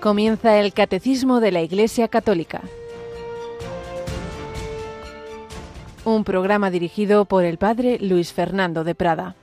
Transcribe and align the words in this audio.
Comienza 0.00 0.58
el 0.58 0.72
Catecismo 0.72 1.40
de 1.40 1.52
la 1.52 1.60
Iglesia 1.60 2.08
Católica. 2.08 2.62
Un 6.06 6.24
programa 6.24 6.70
dirigido 6.70 7.26
por 7.26 7.44
el 7.44 7.58
Padre 7.58 7.98
Luis 8.00 8.32
Fernando 8.32 8.82
de 8.82 8.94
Prada. 8.94 9.36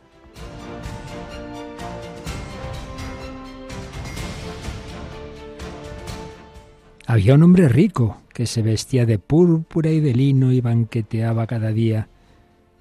Había 7.05 7.35
un 7.35 7.43
hombre 7.43 7.69
rico 7.69 8.17
que 8.33 8.47
se 8.47 8.63
vestía 8.63 9.05
de 9.05 9.19
púrpura 9.19 9.91
y 9.91 9.99
de 9.99 10.15
lino 10.15 10.51
y 10.51 10.61
banqueteaba 10.61 11.45
cada 11.45 11.71
día, 11.71 12.07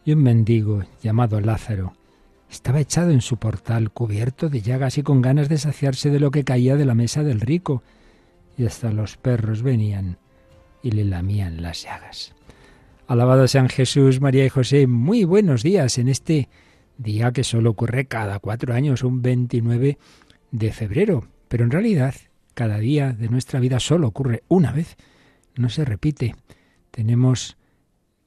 y 0.06 0.12
un 0.12 0.22
mendigo 0.22 0.82
llamado 1.02 1.42
Lázaro 1.42 1.95
estaba 2.56 2.80
echado 2.80 3.10
en 3.10 3.20
su 3.20 3.36
portal, 3.36 3.90
cubierto 3.90 4.48
de 4.48 4.62
llagas 4.62 4.96
y 4.96 5.02
con 5.02 5.20
ganas 5.20 5.50
de 5.50 5.58
saciarse 5.58 6.08
de 6.08 6.20
lo 6.20 6.30
que 6.30 6.42
caía 6.42 6.76
de 6.76 6.86
la 6.86 6.94
mesa 6.94 7.22
del 7.22 7.42
rico, 7.42 7.82
y 8.56 8.64
hasta 8.64 8.90
los 8.90 9.18
perros 9.18 9.62
venían 9.62 10.16
y 10.82 10.92
le 10.92 11.04
lamían 11.04 11.60
las 11.60 11.82
llagas. 11.82 12.34
Alabado 13.06 13.46
sean 13.46 13.68
Jesús, 13.68 14.22
María 14.22 14.46
y 14.46 14.48
José, 14.48 14.86
muy 14.86 15.24
buenos 15.24 15.62
días 15.62 15.98
en 15.98 16.08
este 16.08 16.48
día 16.96 17.30
que 17.30 17.44
solo 17.44 17.70
ocurre 17.70 18.06
cada 18.06 18.38
cuatro 18.38 18.72
años, 18.72 19.04
un 19.04 19.20
29 19.20 19.98
de 20.50 20.72
febrero, 20.72 21.28
pero 21.48 21.64
en 21.64 21.70
realidad 21.70 22.14
cada 22.54 22.78
día 22.78 23.12
de 23.12 23.28
nuestra 23.28 23.60
vida 23.60 23.80
solo 23.80 24.08
ocurre 24.08 24.44
una 24.48 24.72
vez, 24.72 24.96
no 25.56 25.68
se 25.68 25.84
repite. 25.84 26.34
Tenemos 26.90 27.58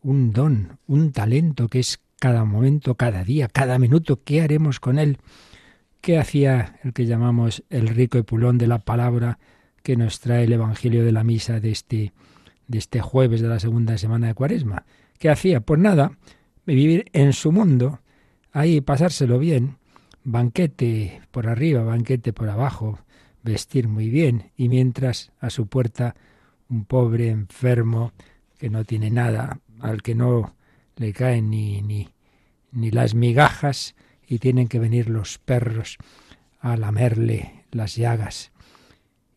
un 0.04 0.32
don, 0.32 0.78
un 0.86 1.12
talento 1.14 1.68
que 1.68 1.80
es 1.80 2.00
cada 2.20 2.46
momento, 2.46 2.96
cada 2.96 3.24
día, 3.24 3.48
cada 3.48 3.80
minuto, 3.80 4.22
¿qué 4.24 4.42
haremos 4.42 4.80
con 4.80 5.00
él? 5.00 5.18
¿Qué 6.02 6.18
hacía 6.18 6.80
el 6.84 6.94
que 6.94 7.06
llamamos 7.06 7.64
el 7.70 7.88
rico 7.88 8.18
epulón 8.18 8.58
de 8.58 8.68
la 8.68 8.80
palabra 8.80 9.40
que 9.84 9.96
nos 9.96 10.20
trae 10.20 10.44
el 10.44 10.54
Evangelio 10.54 11.04
de 11.04 11.12
la 11.12 11.24
Misa 11.24 11.60
de 11.60 11.72
este, 11.72 12.14
de 12.68 12.78
este 12.78 13.02
jueves 13.02 13.42
de 13.42 13.48
la 13.48 13.60
segunda 13.60 13.98
semana 13.98 14.28
de 14.28 14.34
Cuaresma? 14.34 14.86
¿Qué 15.18 15.30
hacía? 15.30 15.62
Pues 15.62 15.80
nada, 15.80 16.12
vivir 16.66 17.06
en 17.14 17.34
su 17.34 17.52
mundo, 17.52 18.00
ahí 18.52 18.82
pasárselo 18.82 19.40
bien, 19.40 19.78
banquete 20.24 21.22
por 21.32 21.48
arriba, 21.48 21.84
banquete 21.84 22.34
por 22.34 22.50
abajo, 22.50 23.00
vestir 23.44 23.88
muy 23.88 24.10
bien, 24.10 24.52
y 24.56 24.70
mientras 24.70 25.32
a 25.40 25.50
su 25.50 25.68
puerta 25.68 26.16
un 26.70 26.86
pobre 26.86 27.30
enfermo 27.30 28.14
que 28.58 28.70
no 28.70 28.84
tiene 28.84 29.10
nada, 29.10 29.60
al 29.80 30.02
que 30.02 30.16
no 30.16 30.56
le 31.00 31.14
caen 31.14 31.50
ni, 31.50 31.82
ni, 31.82 32.10
ni 32.72 32.92
las 32.92 33.16
migajas 33.16 33.96
y 34.28 34.38
tienen 34.40 34.68
que 34.68 34.80
venir 34.80 35.10
los 35.10 35.40
perros 35.40 35.98
a 36.60 36.76
lamerle 36.76 37.64
las 37.72 37.96
llagas. 37.96 38.52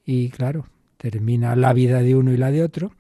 Y 0.05 0.29
claro, 0.31 0.67
termina 0.97 1.55
la 1.55 1.73
vida 1.73 2.03
de 2.03 2.17
uno 2.17 2.33
y 2.33 2.37
la 2.37 2.51
de 2.51 2.65
otro. 2.65 2.93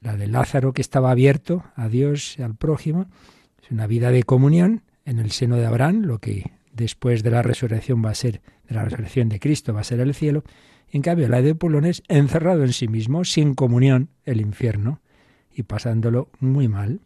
La 0.00 0.16
de 0.16 0.26
Lázaro 0.26 0.72
que 0.72 0.82
estaba 0.82 1.10
abierto 1.10 1.64
a 1.76 1.88
Dios 1.88 2.38
y 2.38 2.42
al 2.42 2.56
prójimo. 2.56 3.06
Es 3.62 3.70
una 3.70 3.86
vida 3.86 4.10
de 4.10 4.24
comunión 4.24 4.82
en 5.04 5.20
el 5.20 5.30
seno 5.30 5.56
de 5.56 5.66
Abraham, 5.66 6.02
lo 6.02 6.18
que 6.18 6.50
después 6.72 7.22
de 7.22 7.30
la 7.30 7.42
resurrección 7.42 8.04
va 8.04 8.10
a 8.10 8.14
ser, 8.14 8.40
de 8.68 8.74
la 8.74 8.84
resurrección 8.84 9.28
de 9.28 9.38
Cristo 9.38 9.72
va 9.72 9.80
a 9.80 9.84
ser 9.84 10.00
el 10.00 10.14
cielo. 10.14 10.42
En 10.90 11.02
cambio, 11.02 11.28
la 11.28 11.42
de 11.42 11.54
Pulón 11.54 11.84
es 11.84 12.02
encerrado 12.08 12.64
en 12.64 12.72
sí 12.72 12.88
mismo, 12.88 13.24
sin 13.24 13.54
comunión, 13.54 14.08
el 14.24 14.40
infierno, 14.40 15.00
y 15.54 15.62
pasándolo 15.62 16.28
muy 16.40 16.66
mal. 16.66 17.00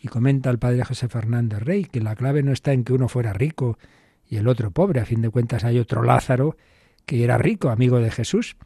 Y 0.00 0.08
comenta 0.08 0.50
el 0.50 0.58
padre 0.58 0.84
José 0.84 1.08
Fernández 1.08 1.60
Rey 1.60 1.84
que 1.84 2.00
la 2.00 2.16
clave 2.16 2.42
no 2.42 2.52
está 2.52 2.72
en 2.72 2.84
que 2.84 2.92
uno 2.92 3.08
fuera 3.08 3.32
rico 3.32 3.78
y 4.28 4.36
el 4.36 4.48
otro 4.48 4.70
pobre. 4.70 5.00
A 5.00 5.04
fin 5.04 5.22
de 5.22 5.30
cuentas 5.30 5.64
hay 5.64 5.78
otro 5.78 6.02
Lázaro 6.02 6.56
que 7.04 7.24
era 7.24 7.38
rico, 7.38 7.70
amigo 7.70 7.98
de 7.98 8.10
Jesús. 8.10 8.56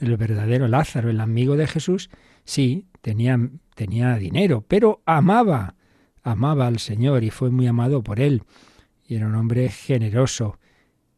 El 0.00 0.16
verdadero 0.16 0.68
Lázaro, 0.68 1.10
el 1.10 1.20
amigo 1.20 1.56
de 1.56 1.66
Jesús, 1.66 2.10
sí, 2.44 2.86
tenía, 3.00 3.38
tenía 3.74 4.14
dinero, 4.16 4.64
pero 4.66 5.02
amaba, 5.04 5.74
amaba 6.22 6.66
al 6.66 6.78
Señor 6.78 7.24
y 7.24 7.30
fue 7.30 7.50
muy 7.50 7.66
amado 7.66 8.02
por 8.02 8.20
él. 8.20 8.44
Y 9.06 9.16
era 9.16 9.26
un 9.26 9.34
hombre 9.34 9.68
generoso. 9.68 10.58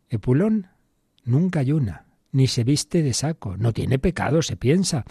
Epulón 0.09 0.69
nunca 1.25 1.61
ayuna, 1.61 2.06
ni 2.31 2.47
se 2.47 2.65
viste 2.65 3.03
de 3.03 3.12
saco, 3.12 3.56
no 3.56 3.72
tiene 3.72 3.99
pecado, 3.99 4.43
se 4.43 4.56
piensa 4.56 5.05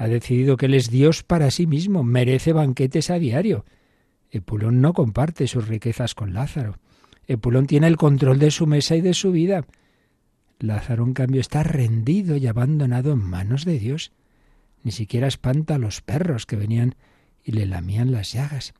ha 0.00 0.08
decidido 0.08 0.56
que 0.56 0.64
él 0.64 0.72
es 0.72 0.88
Dios 0.88 1.22
para 1.22 1.50
sí 1.50 1.66
mismo, 1.66 2.02
merece 2.02 2.54
banquetes 2.54 3.10
a 3.10 3.18
diario. 3.18 3.66
Epulón 4.30 4.80
no 4.80 4.94
comparte 4.94 5.46
sus 5.46 5.68
riquezas 5.68 6.14
con 6.14 6.32
Lázaro. 6.32 6.78
Epulón 7.26 7.66
tiene 7.66 7.86
el 7.86 7.98
control 7.98 8.38
de 8.38 8.50
su 8.50 8.66
mesa 8.66 8.96
y 8.96 9.02
de 9.02 9.12
su 9.12 9.30
vida. 9.30 9.66
Lázaro, 10.58 11.04
en 11.04 11.12
cambio, 11.12 11.42
está 11.42 11.64
rendido 11.64 12.38
y 12.38 12.46
abandonado 12.46 13.12
en 13.12 13.18
manos 13.18 13.66
de 13.66 13.78
Dios. 13.78 14.12
Ni 14.84 14.90
siquiera 14.90 15.26
espanta 15.26 15.74
a 15.74 15.78
los 15.78 16.00
perros 16.00 16.46
que 16.46 16.56
venían 16.56 16.94
y 17.44 17.52
le 17.52 17.66
lamían 17.66 18.10
las 18.10 18.32
llagas. 18.32 18.72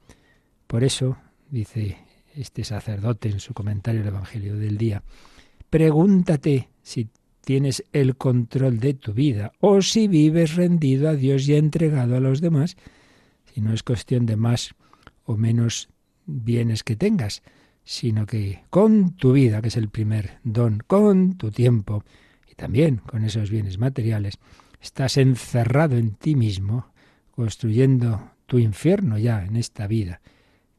Por 0.67 0.85
eso, 0.85 1.19
dice 1.51 1.99
este 2.35 2.65
sacerdote 2.65 3.29
en 3.29 3.41
su 3.41 3.53
comentario 3.53 4.01
del 4.01 4.15
Evangelio 4.15 4.57
del 4.57 4.79
día, 4.79 5.03
pregúntate 5.69 6.71
si 6.81 7.11
tienes 7.51 7.83
el 7.93 8.15
control 8.15 8.79
de 8.79 8.95
tu 8.95 9.13
vida 9.13 9.51
o 9.59 9.83
si 9.83 10.07
vives 10.07 10.55
rendido 10.55 11.09
a 11.09 11.17
Dios 11.17 11.49
y 11.49 11.57
entregado 11.57 12.17
a 12.17 12.21
los 12.21 12.41
demás, 12.41 12.77
si 13.53 13.61
no 13.61 13.73
es 13.73 13.83
cuestión 13.83 14.25
de 14.25 14.37
más 14.37 14.77
o 15.25 15.37
menos 15.37 15.89
bienes 16.27 16.85
que 16.85 16.95
tengas, 16.95 17.43
sino 17.83 18.25
que 18.25 18.63
con 18.71 19.17
tu 19.17 19.33
vida, 19.33 19.61
que 19.61 19.67
es 19.67 19.77
el 19.77 19.89
primer 19.89 20.39
don, 20.45 20.81
con 20.87 21.37
tu 21.39 21.51
tiempo 21.51 22.05
y 22.49 22.55
también 22.55 22.99
con 22.99 23.25
esos 23.25 23.51
bienes 23.51 23.79
materiales, 23.79 24.39
estás 24.81 25.17
encerrado 25.17 25.97
en 25.97 26.13
ti 26.13 26.37
mismo, 26.37 26.93
construyendo 27.33 28.31
tu 28.47 28.61
infierno 28.61 29.19
ya 29.19 29.45
en 29.45 29.57
esta 29.57 29.89
vida, 29.89 30.21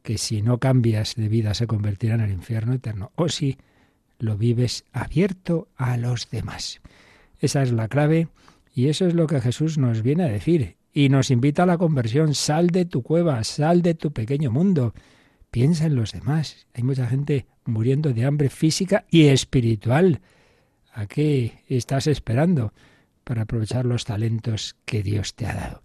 que 0.02 0.16
si 0.16 0.40
no 0.40 0.56
cambias 0.56 1.16
de 1.16 1.28
vida 1.28 1.52
se 1.52 1.66
convertirá 1.66 2.14
en 2.14 2.22
el 2.22 2.32
infierno 2.32 2.72
eterno, 2.72 3.12
o 3.14 3.28
si 3.28 3.58
lo 4.22 4.38
vives 4.38 4.84
abierto 4.92 5.68
a 5.76 5.96
los 5.96 6.30
demás. 6.30 6.80
Esa 7.40 7.62
es 7.62 7.72
la 7.72 7.88
clave 7.88 8.28
y 8.72 8.86
eso 8.86 9.06
es 9.06 9.14
lo 9.14 9.26
que 9.26 9.40
Jesús 9.40 9.78
nos 9.78 10.02
viene 10.02 10.22
a 10.22 10.28
decir 10.28 10.76
y 10.94 11.08
nos 11.08 11.32
invita 11.32 11.64
a 11.64 11.66
la 11.66 11.76
conversión. 11.76 12.34
Sal 12.34 12.68
de 12.68 12.84
tu 12.84 13.02
cueva, 13.02 13.42
sal 13.42 13.82
de 13.82 13.94
tu 13.94 14.12
pequeño 14.12 14.52
mundo. 14.52 14.94
Piensa 15.50 15.86
en 15.86 15.96
los 15.96 16.12
demás. 16.12 16.68
Hay 16.72 16.84
mucha 16.84 17.08
gente 17.08 17.46
muriendo 17.64 18.12
de 18.12 18.24
hambre 18.24 18.48
física 18.48 19.04
y 19.10 19.26
espiritual. 19.26 20.20
¿A 20.94 21.06
qué 21.06 21.64
estás 21.68 22.06
esperando 22.06 22.72
para 23.24 23.42
aprovechar 23.42 23.86
los 23.86 24.04
talentos 24.04 24.76
que 24.84 25.02
Dios 25.02 25.34
te 25.34 25.46
ha 25.46 25.54
dado? 25.54 25.82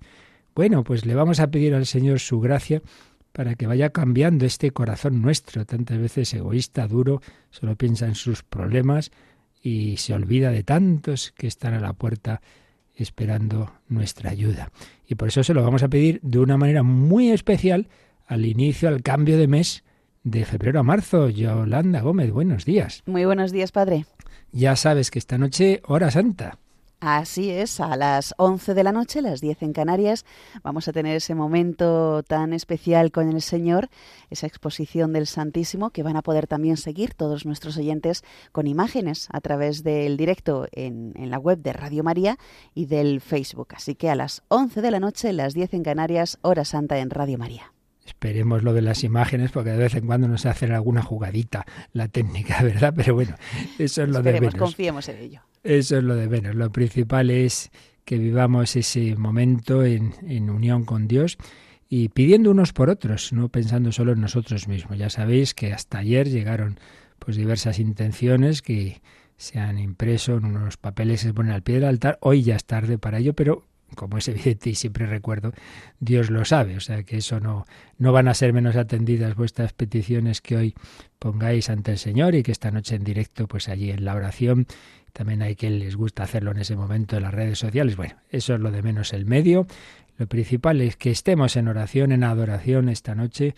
Bueno, 0.53 0.83
pues 0.83 1.07
le 1.07 1.15
vamos 1.15 1.39
a 1.39 1.49
pedir 1.49 1.73
al 1.73 1.87
Señor 1.87 2.19
su 2.19 2.39
gracia 2.39 2.83
para 3.37 3.53
que 3.53 3.67
vaya 3.67 3.91
cambiando 3.91 4.47
este 4.47 4.71
corazón 4.71 5.21
nuestro, 5.21 5.63
tantas 5.63 5.99
veces 5.99 6.33
egoísta, 6.33 6.87
duro, 6.87 7.21
solo 7.51 7.75
piensa 7.75 8.07
en 8.07 8.15
sus 8.15 8.41
problemas 8.41 9.11
y 9.61 9.97
se 9.97 10.15
olvida 10.15 10.49
de 10.49 10.63
tantos 10.63 11.35
que 11.37 11.45
están 11.45 11.75
a 11.75 11.79
la 11.79 11.93
puerta 11.93 12.41
esperando 12.95 13.71
nuestra 13.89 14.31
ayuda. 14.31 14.71
Y 15.05 15.13
por 15.13 15.27
eso 15.27 15.43
se 15.43 15.53
lo 15.53 15.61
vamos 15.61 15.83
a 15.83 15.87
pedir 15.87 16.19
de 16.23 16.39
una 16.39 16.57
manera 16.57 16.81
muy 16.81 17.29
especial 17.29 17.89
al 18.25 18.43
inicio, 18.43 18.89
al 18.89 19.03
cambio 19.03 19.37
de 19.37 19.47
mes 19.47 19.83
de 20.23 20.43
febrero 20.43 20.79
a 20.79 20.83
marzo. 20.83 21.29
Yolanda 21.29 22.01
Gómez, 22.01 22.31
buenos 22.31 22.65
días. 22.65 23.03
Muy 23.05 23.25
buenos 23.25 23.51
días, 23.51 23.71
padre. 23.71 24.07
Ya 24.51 24.75
sabes 24.75 25.11
que 25.11 25.19
esta 25.19 25.37
noche, 25.37 25.83
hora 25.85 26.09
santa. 26.09 26.57
Así 26.99 27.51
es, 27.51 27.79
a 27.79 27.95
las 27.95 28.33
11 28.39 28.73
de 28.73 28.83
la 28.83 28.91
noche, 28.91 29.21
las 29.21 29.39
10 29.39 29.61
en 29.61 29.73
Canarias, 29.73 30.25
vamos 30.63 30.87
a 30.87 30.91
tener 30.93 31.15
ese 31.15 31.35
momento 31.35 32.23
tan 32.23 32.53
especial 32.53 33.11
con 33.11 33.29
el 33.29 33.43
Señor, 33.43 33.89
esa 34.31 34.47
exposición 34.47 35.13
del 35.13 35.27
Santísimo, 35.27 35.91
que 35.91 36.01
van 36.01 36.17
a 36.17 36.23
poder 36.23 36.47
también 36.47 36.75
seguir 36.75 37.13
todos 37.13 37.45
nuestros 37.45 37.77
oyentes 37.77 38.23
con 38.51 38.65
imágenes 38.65 39.27
a 39.31 39.41
través 39.41 39.83
del 39.83 40.17
directo 40.17 40.65
en, 40.71 41.13
la 41.29 41.37
web 41.37 41.59
de 41.59 41.73
Radio 41.73 42.03
María 42.03 42.39
y 42.73 42.87
del 42.87 43.21
Facebook. 43.21 43.75
Así 43.75 43.93
que 43.93 44.09
a 44.09 44.15
las 44.15 44.41
11 44.47 44.81
de 44.81 44.89
la 44.89 44.99
noche, 44.99 45.33
las 45.33 45.53
10 45.53 45.75
en 45.75 45.83
Canarias, 45.83 46.39
hora 46.41 46.65
santa 46.65 46.97
en 46.97 47.11
Radio 47.11 47.37
María. 47.37 47.76
Esperemos 48.07 48.63
lo 48.63 48.73
de 48.73 48.81
las 48.81 49.03
imágenes, 49.03 49.51
porque 49.51 49.71
de 49.71 49.77
vez 49.77 49.95
en 49.95 50.07
cuando 50.07 50.27
nos 50.27 50.45
hacen 50.45 50.71
alguna 50.71 51.01
jugadita 51.01 51.65
la 51.91 52.07
técnica, 52.07 52.61
¿verdad? 52.63 52.93
Pero 52.95 53.13
bueno, 53.13 53.35
eso 53.77 54.03
es 54.03 54.09
lo 54.09 54.21
de 54.21 54.33
menos. 54.33 54.55
confiemos 54.55 55.09
en 55.09 55.17
ello. 55.17 55.41
Eso 55.63 55.97
es 55.97 56.03
lo 56.03 56.15
de 56.15 56.27
menos. 56.27 56.55
Lo 56.55 56.71
principal 56.71 57.29
es 57.29 57.69
que 58.05 58.17
vivamos 58.17 58.75
ese 58.77 59.15
momento 59.17 59.83
en, 59.83 60.13
en 60.25 60.49
unión 60.49 60.85
con 60.85 61.07
Dios 61.07 61.37
y 61.89 62.09
pidiendo 62.09 62.51
unos 62.51 62.71
por 62.71 62.89
otros, 62.89 63.33
no 63.33 63.49
pensando 63.49 63.91
solo 63.91 64.13
en 64.13 64.21
nosotros 64.21 64.67
mismos. 64.69 64.97
Ya 64.97 65.09
sabéis 65.09 65.53
que 65.53 65.73
hasta 65.73 65.99
ayer 65.99 66.29
llegaron 66.29 66.79
pues 67.19 67.35
diversas 67.35 67.79
intenciones 67.79 68.61
que 68.61 69.01
se 69.35 69.59
han 69.59 69.77
impreso 69.79 70.37
en 70.37 70.45
unos 70.45 70.77
papeles 70.77 71.21
que 71.21 71.27
se 71.27 71.33
ponen 71.33 71.51
al 71.51 71.63
pie 71.63 71.75
del 71.75 71.85
altar. 71.85 72.17
Hoy 72.21 72.43
ya 72.43 72.55
es 72.55 72.65
tarde 72.65 72.97
para 72.97 73.19
ello, 73.19 73.33
pero 73.33 73.65
como 73.95 74.17
es 74.17 74.27
evidente 74.27 74.69
y 74.69 74.75
siempre 74.75 75.05
recuerdo, 75.05 75.53
Dios 75.99 76.29
lo 76.29 76.45
sabe, 76.45 76.77
o 76.77 76.79
sea 76.79 77.03
que 77.03 77.17
eso 77.17 77.39
no, 77.39 77.65
no 77.97 78.11
van 78.11 78.27
a 78.27 78.33
ser 78.33 78.53
menos 78.53 78.75
atendidas 78.75 79.35
vuestras 79.35 79.73
peticiones 79.73 80.41
que 80.41 80.55
hoy 80.55 80.75
pongáis 81.19 81.69
ante 81.69 81.91
el 81.91 81.97
Señor 81.97 82.35
y 82.35 82.43
que 82.43 82.51
esta 82.51 82.71
noche 82.71 82.95
en 82.95 83.03
directo, 83.03 83.47
pues 83.47 83.69
allí 83.69 83.91
en 83.91 84.05
la 84.05 84.15
oración 84.15 84.67
también 85.13 85.41
hay 85.41 85.55
que 85.55 85.69
les 85.71 85.95
gusta 85.95 86.23
hacerlo 86.23 86.51
en 86.51 86.59
ese 86.59 86.75
momento 86.75 87.17
en 87.17 87.23
las 87.23 87.33
redes 87.33 87.57
sociales. 87.57 87.95
Bueno, 87.95 88.15
eso 88.29 88.53
es 88.53 88.59
lo 88.59 88.69
de 88.69 88.83
menos 88.83 89.13
el 89.13 89.25
medio. 89.25 89.65
Lo 90.17 90.27
principal 90.27 90.79
es 90.81 90.95
que 90.95 91.09
estemos 91.09 91.55
en 91.55 91.67
oración, 91.67 92.11
en 92.11 92.23
adoración 92.23 92.87
esta 92.87 93.15
noche, 93.15 93.55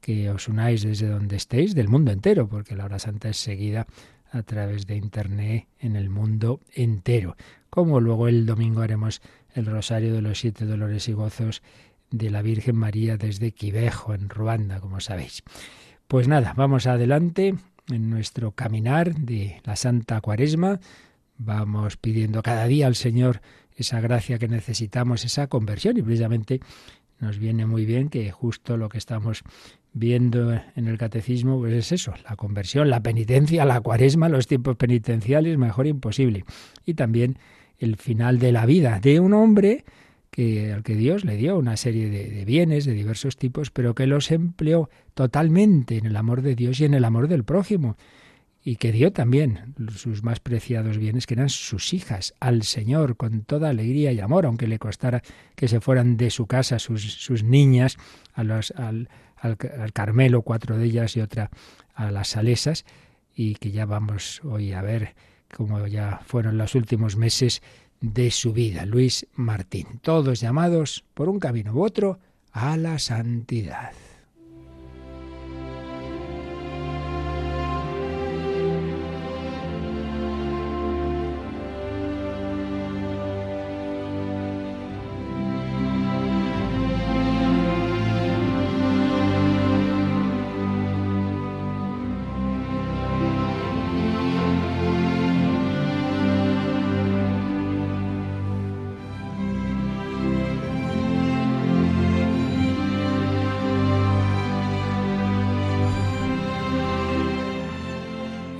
que 0.00 0.30
os 0.30 0.48
unáis 0.48 0.82
desde 0.82 1.08
donde 1.08 1.36
estéis, 1.36 1.74
del 1.74 1.88
mundo 1.88 2.12
entero, 2.12 2.48
porque 2.48 2.76
la 2.76 2.86
hora 2.86 2.98
santa 2.98 3.28
es 3.28 3.36
seguida 3.36 3.86
a 4.30 4.42
través 4.42 4.86
de 4.86 4.96
Internet 4.96 5.66
en 5.78 5.96
el 5.96 6.08
mundo 6.08 6.60
entero. 6.74 7.36
Como 7.68 8.00
luego 8.00 8.28
el 8.28 8.46
domingo 8.46 8.80
haremos 8.80 9.20
el 9.54 9.66
Rosario 9.66 10.14
de 10.14 10.22
los 10.22 10.38
Siete 10.38 10.64
Dolores 10.64 11.08
y 11.08 11.12
Gozos 11.12 11.62
de 12.10 12.30
la 12.30 12.42
Virgen 12.42 12.76
María 12.76 13.16
desde 13.16 13.52
Quivejo, 13.52 14.14
en 14.14 14.28
Ruanda, 14.28 14.80
como 14.80 15.00
sabéis. 15.00 15.42
Pues 16.06 16.28
nada, 16.28 16.52
vamos 16.56 16.86
adelante 16.86 17.54
en 17.88 18.10
nuestro 18.10 18.52
caminar 18.52 19.14
de 19.14 19.60
la 19.64 19.76
Santa 19.76 20.20
Cuaresma. 20.20 20.80
Vamos 21.38 21.96
pidiendo 21.96 22.42
cada 22.42 22.66
día 22.66 22.86
al 22.86 22.94
Señor 22.94 23.40
esa 23.76 24.00
gracia 24.00 24.38
que 24.38 24.48
necesitamos, 24.48 25.24
esa 25.24 25.46
conversión, 25.46 25.96
y 25.96 26.02
precisamente 26.02 26.60
nos 27.18 27.38
viene 27.38 27.66
muy 27.66 27.86
bien 27.86 28.08
que 28.08 28.30
justo 28.30 28.76
lo 28.76 28.88
que 28.88 28.98
estamos 28.98 29.42
viendo 29.92 30.52
en 30.52 30.88
el 30.88 30.98
catecismo 30.98 31.58
pues 31.58 31.72
es 31.74 31.92
eso, 31.92 32.14
la 32.28 32.36
conversión, 32.36 32.90
la 32.90 33.02
penitencia, 33.02 33.64
la 33.64 33.80
cuaresma, 33.80 34.28
los 34.28 34.46
tiempos 34.46 34.76
penitenciales, 34.76 35.56
mejor 35.58 35.86
imposible. 35.86 36.44
Y 36.84 36.94
también 36.94 37.38
el 37.82 37.96
final 37.96 38.38
de 38.38 38.52
la 38.52 38.64
vida 38.64 39.00
de 39.00 39.18
un 39.18 39.34
hombre 39.34 39.84
que, 40.30 40.72
al 40.72 40.82
que 40.82 40.94
Dios 40.94 41.24
le 41.24 41.36
dio 41.36 41.58
una 41.58 41.76
serie 41.76 42.08
de, 42.08 42.44
bienes 42.44 42.84
de 42.84 42.92
diversos 42.92 43.36
tipos, 43.36 43.70
pero 43.70 43.94
que 43.94 44.06
los 44.06 44.30
empleó 44.30 44.88
totalmente 45.14 45.98
en 45.98 46.06
el 46.06 46.16
amor 46.16 46.42
de 46.42 46.54
Dios 46.54 46.80
y 46.80 46.84
en 46.84 46.94
el 46.94 47.04
amor 47.04 47.28
del 47.28 47.44
prójimo, 47.44 47.96
y 48.64 48.76
que 48.76 48.92
dio 48.92 49.12
también 49.12 49.74
sus 49.94 50.22
más 50.22 50.38
preciados 50.38 50.96
bienes, 50.96 51.26
que 51.26 51.34
eran 51.34 51.48
sus 51.48 51.92
hijas, 51.92 52.34
al 52.38 52.62
Señor, 52.62 53.16
con 53.16 53.42
toda 53.42 53.70
alegría 53.70 54.12
y 54.12 54.20
amor, 54.20 54.46
aunque 54.46 54.68
le 54.68 54.78
costara 54.78 55.22
que 55.56 55.66
se 55.66 55.80
fueran 55.80 56.16
de 56.16 56.30
su 56.30 56.46
casa 56.46 56.78
sus, 56.78 57.02
sus 57.02 57.42
niñas, 57.42 57.98
a 58.32 58.44
los, 58.44 58.70
al, 58.70 59.08
al, 59.36 59.58
al 59.80 59.92
Carmelo, 59.92 60.42
cuatro 60.42 60.78
de 60.78 60.86
ellas, 60.86 61.16
y 61.16 61.20
otra 61.20 61.50
a 61.94 62.12
las 62.12 62.28
Salesas, 62.28 62.84
y 63.34 63.56
que 63.56 63.72
ya 63.72 63.84
vamos 63.84 64.40
hoy 64.44 64.72
a 64.72 64.82
ver 64.82 65.14
cómo 65.56 65.86
ya 65.86 66.20
fueron 66.26 66.58
los 66.58 66.74
últimos 66.74 67.16
meses 67.16 67.62
de 68.00 68.30
su 68.30 68.52
vida, 68.52 68.84
Luis 68.84 69.26
Martín. 69.34 70.00
Todos 70.02 70.40
llamados 70.40 71.04
por 71.14 71.28
un 71.28 71.38
camino 71.38 71.72
u 71.72 71.84
otro 71.84 72.18
a 72.50 72.76
la 72.76 72.98
santidad. 72.98 73.92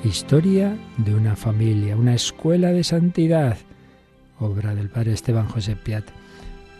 Historia 0.04 0.76
de 0.96 1.14
una 1.14 1.36
familia, 1.36 1.96
una 1.96 2.14
escuela 2.14 2.72
de 2.72 2.82
santidad, 2.82 3.56
obra 4.40 4.74
del 4.74 4.88
padre 4.88 5.12
Esteban 5.12 5.46
José 5.46 5.76
Piat, 5.76 6.04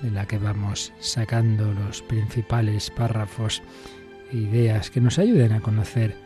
de 0.03 0.11
la 0.11 0.27
que 0.27 0.39
vamos 0.39 0.93
sacando 0.99 1.73
los 1.73 2.03
principales 2.03 2.91
párrafos 2.91 3.63
e 4.33 4.39
ideas 4.39 4.91
que 4.91 5.01
nos 5.01 5.21
ayuden 5.21 5.53
a 5.53 5.61
conocer, 5.61 6.17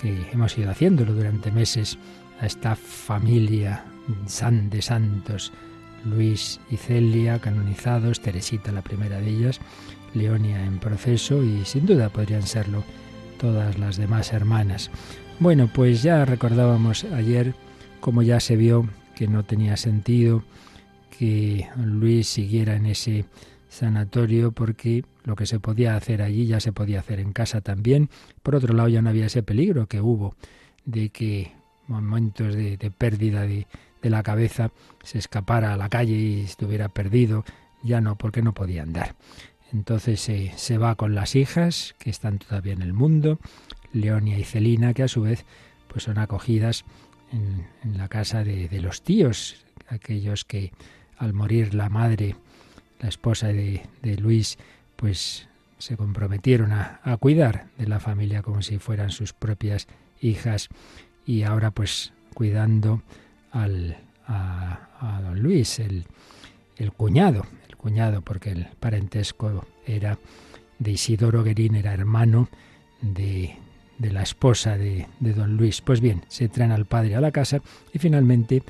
que 0.00 0.16
hemos 0.32 0.56
ido 0.56 0.70
haciéndolo 0.70 1.12
durante 1.12 1.50
meses, 1.50 1.98
a 2.40 2.46
esta 2.46 2.76
familia 2.76 3.84
san 4.28 4.70
de 4.70 4.80
santos, 4.80 5.52
Luis 6.04 6.60
y 6.70 6.76
Celia 6.76 7.40
canonizados, 7.40 8.20
Teresita 8.20 8.70
la 8.70 8.82
primera 8.82 9.20
de 9.20 9.28
ellas, 9.28 9.60
Leonia 10.14 10.64
en 10.64 10.78
proceso 10.78 11.42
y 11.42 11.64
sin 11.64 11.84
duda 11.84 12.10
podrían 12.10 12.44
serlo 12.44 12.84
todas 13.40 13.76
las 13.76 13.96
demás 13.96 14.32
hermanas. 14.32 14.88
Bueno, 15.40 15.70
pues 15.72 16.02
ya 16.02 16.24
recordábamos 16.24 17.04
ayer 17.04 17.54
cómo 18.00 18.22
ya 18.22 18.40
se 18.40 18.56
vio 18.56 18.88
que 19.14 19.28
no 19.28 19.44
tenía 19.44 19.76
sentido 19.76 20.42
que 21.16 21.68
Luis 21.76 22.28
siguiera 22.28 22.74
en 22.74 22.86
ese 22.86 23.24
sanatorio 23.68 24.50
porque 24.50 25.04
lo 25.22 25.36
que 25.36 25.46
se 25.46 25.60
podía 25.60 25.94
hacer 25.94 26.22
allí 26.22 26.46
ya 26.46 26.58
se 26.58 26.72
podía 26.72 26.98
hacer 26.98 27.20
en 27.20 27.32
casa 27.32 27.60
también. 27.60 28.10
Por 28.42 28.56
otro 28.56 28.74
lado 28.74 28.88
ya 28.88 29.00
no 29.00 29.10
había 29.10 29.26
ese 29.26 29.44
peligro 29.44 29.86
que 29.86 30.00
hubo 30.00 30.34
de 30.84 31.10
que 31.10 31.52
momentos 31.86 32.56
de, 32.56 32.76
pérdida 32.98 33.42
de, 33.42 33.68
la 34.02 34.24
cabeza 34.24 34.72
se 35.04 35.18
escapara 35.18 35.72
a 35.72 35.76
la 35.76 35.88
calle 35.88 36.16
y 36.16 36.40
estuviera 36.40 36.88
perdido. 36.88 37.44
Ya 37.84 38.00
no, 38.00 38.18
porque 38.18 38.42
no 38.42 38.54
podía 38.54 38.82
andar. 38.82 39.14
Entonces 39.72 40.20
se 40.56 40.78
va 40.78 40.96
con 40.96 41.14
las 41.14 41.36
hijas 41.36 41.94
que 42.00 42.10
están 42.10 42.38
todavía 42.38 42.72
en 42.72 42.82
el 42.82 42.92
mundo 42.92 43.38
Leonia 43.92 44.38
y 44.38 44.44
Celina, 44.44 44.94
que 44.94 45.02
a 45.02 45.08
su 45.08 45.22
vez 45.22 45.44
pues 45.88 46.04
son 46.04 46.18
acogidas 46.18 46.84
en, 47.32 47.96
la 47.96 48.08
casa 48.08 48.44
de, 48.44 48.68
los 48.80 49.02
tíos, 49.02 49.64
aquellos 49.88 50.44
que 50.44 50.72
al 51.16 51.32
morir 51.32 51.74
la 51.74 51.88
madre, 51.88 52.36
la 53.00 53.08
esposa 53.08 53.48
de, 53.48 53.82
Luis, 54.18 54.58
pues 54.96 55.48
se 55.78 55.96
comprometieron 55.96 56.72
a, 56.72 57.16
cuidar 57.18 57.68
de 57.78 57.86
la 57.86 58.00
familia 58.00 58.42
como 58.42 58.62
si 58.62 58.78
fueran 58.78 59.10
sus 59.10 59.32
propias 59.32 59.86
hijas. 60.20 60.68
Y 61.26 61.42
ahora 61.42 61.70
pues 61.70 62.12
cuidando 62.34 63.02
al, 63.52 63.98
a, 64.26 65.20
don 65.22 65.40
Luis, 65.42 65.78
el, 65.78 66.06
cuñado, 66.96 67.46
el 67.68 67.76
cuñado 67.76 68.22
porque 68.22 68.50
el 68.50 68.66
parentesco 68.80 69.66
era 69.86 70.18
de 70.78 70.92
Isidoro 70.92 71.42
Guerín, 71.42 71.74
era 71.74 71.92
hermano 71.92 72.48
de, 73.00 73.56
de 73.98 74.10
la 74.10 74.22
esposa 74.22 74.76
de, 74.76 75.06
don 75.20 75.56
Luis. 75.56 75.80
Pues 75.80 76.00
bien, 76.00 76.22
se 76.28 76.48
traen 76.48 76.72
al 76.72 76.86
padre 76.86 77.16
a 77.16 77.20
la 77.20 77.32
casa 77.32 77.60
y 77.92 77.98
finalmente 77.98 78.62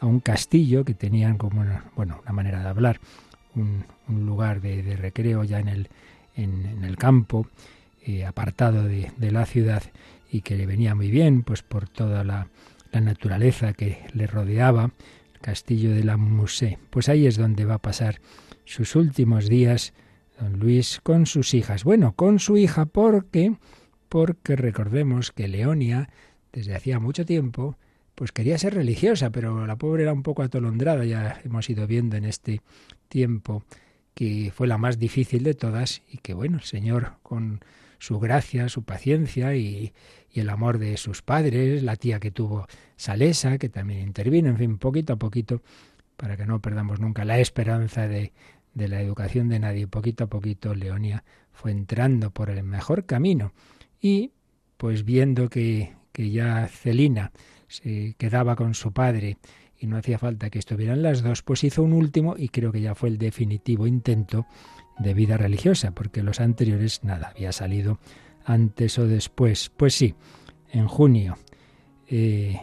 a 0.00 0.06
un 0.06 0.20
castillo 0.20 0.84
que 0.84 0.94
tenían 0.94 1.38
como 1.38 1.60
una, 1.60 1.84
bueno, 1.96 2.20
una 2.22 2.32
manera 2.32 2.60
de 2.60 2.68
hablar, 2.68 3.00
un, 3.54 3.84
lugar 4.08 4.60
de, 4.60 4.96
recreo 4.96 5.44
ya 5.44 5.58
en 5.58 5.68
el, 5.68 5.88
en, 6.36 6.84
el 6.84 6.96
campo, 6.96 7.48
eh, 8.04 8.24
apartado 8.24 8.84
de, 8.84 9.10
la 9.18 9.46
ciudad 9.46 9.82
y 10.30 10.42
que 10.42 10.56
le 10.56 10.66
venía 10.66 10.94
muy 10.94 11.10
bien, 11.10 11.42
pues 11.42 11.62
por 11.62 11.88
toda 11.88 12.24
la, 12.24 12.48
la 12.92 13.00
naturaleza 13.00 13.72
que 13.72 14.04
le 14.12 14.26
rodeaba, 14.26 14.90
el 15.34 15.40
castillo 15.40 15.90
de 15.90 16.04
la 16.04 16.16
Musée. 16.16 16.78
Pues 16.90 17.08
ahí 17.08 17.26
es 17.26 17.36
donde 17.36 17.64
va 17.64 17.74
a 17.74 17.78
pasar 17.78 18.20
sus 18.64 18.96
últimos 18.96 19.48
días 19.48 19.92
don 20.40 20.58
Luis 20.58 21.00
con 21.02 21.26
sus 21.26 21.54
hijas. 21.54 21.84
Bueno, 21.84 22.12
con 22.12 22.38
su 22.38 22.56
hija 22.56 22.84
porque 22.84 23.56
porque 24.08 24.56
recordemos 24.56 25.32
que 25.32 25.48
Leonia, 25.48 26.08
desde 26.52 26.74
hacía 26.74 26.98
mucho 26.98 27.24
tiempo, 27.24 27.76
pues 28.14 28.32
quería 28.32 28.58
ser 28.58 28.74
religiosa, 28.74 29.30
pero 29.30 29.66
la 29.66 29.76
pobre 29.76 30.04
era 30.04 30.12
un 30.12 30.22
poco 30.22 30.42
atolondrada, 30.42 31.04
ya 31.04 31.40
hemos 31.44 31.68
ido 31.68 31.86
viendo 31.86 32.16
en 32.16 32.24
este 32.24 32.62
tiempo 33.08 33.62
que 34.14 34.50
fue 34.54 34.66
la 34.66 34.78
más 34.78 34.98
difícil 34.98 35.42
de 35.42 35.52
todas 35.54 36.02
y 36.10 36.18
que 36.18 36.32
bueno, 36.32 36.56
el 36.56 36.64
Señor 36.64 37.18
con 37.22 37.60
su 37.98 38.18
gracia, 38.18 38.68
su 38.70 38.84
paciencia 38.84 39.54
y, 39.54 39.92
y, 40.32 40.40
el 40.40 40.48
amor 40.48 40.78
de 40.78 40.96
sus 40.96 41.22
padres, 41.22 41.82
la 41.82 41.96
tía 41.96 42.18
que 42.18 42.30
tuvo 42.30 42.66
Salesa, 42.96 43.58
que 43.58 43.68
también 43.68 44.00
intervino, 44.00 44.48
en 44.48 44.56
fin, 44.56 44.78
poquito 44.78 45.14
a 45.14 45.16
poquito, 45.16 45.62
para 46.16 46.36
que 46.36 46.46
no 46.46 46.60
perdamos 46.60 47.00
nunca 47.00 47.24
la 47.26 47.38
esperanza 47.38 48.08
de, 48.08 48.32
de 48.72 48.88
la 48.88 49.00
educación 49.00 49.48
de 49.48 49.58
nadie, 49.58 49.86
poquito 49.86 50.24
a 50.24 50.26
poquito 50.28 50.74
Leonia 50.74 51.24
fue 51.52 51.70
entrando 51.70 52.30
por 52.30 52.50
el 52.50 52.62
mejor 52.62 53.06
camino 53.06 53.52
y 54.00 54.32
pues 54.76 55.04
viendo 55.04 55.48
que, 55.48 55.94
que 56.12 56.30
ya 56.30 56.68
Celina 56.68 57.32
se 57.68 58.14
quedaba 58.18 58.56
con 58.56 58.74
su 58.74 58.92
padre 58.92 59.38
y 59.78 59.86
no 59.86 59.96
hacía 59.96 60.18
falta 60.18 60.50
que 60.50 60.58
estuvieran 60.58 61.02
las 61.02 61.22
dos, 61.22 61.42
pues 61.42 61.64
hizo 61.64 61.82
un 61.82 61.92
último 61.92 62.34
y 62.36 62.48
creo 62.48 62.72
que 62.72 62.80
ya 62.80 62.94
fue 62.94 63.08
el 63.08 63.18
definitivo 63.18 63.86
intento 63.86 64.46
de 64.98 65.14
vida 65.14 65.36
religiosa, 65.36 65.92
porque 65.92 66.22
los 66.22 66.40
anteriores 66.40 67.04
nada, 67.04 67.32
había 67.34 67.52
salido 67.52 67.98
antes 68.44 68.98
o 68.98 69.06
después. 69.06 69.70
Pues 69.76 69.94
sí, 69.94 70.14
en 70.72 70.88
junio, 70.88 71.36
eh, 72.08 72.58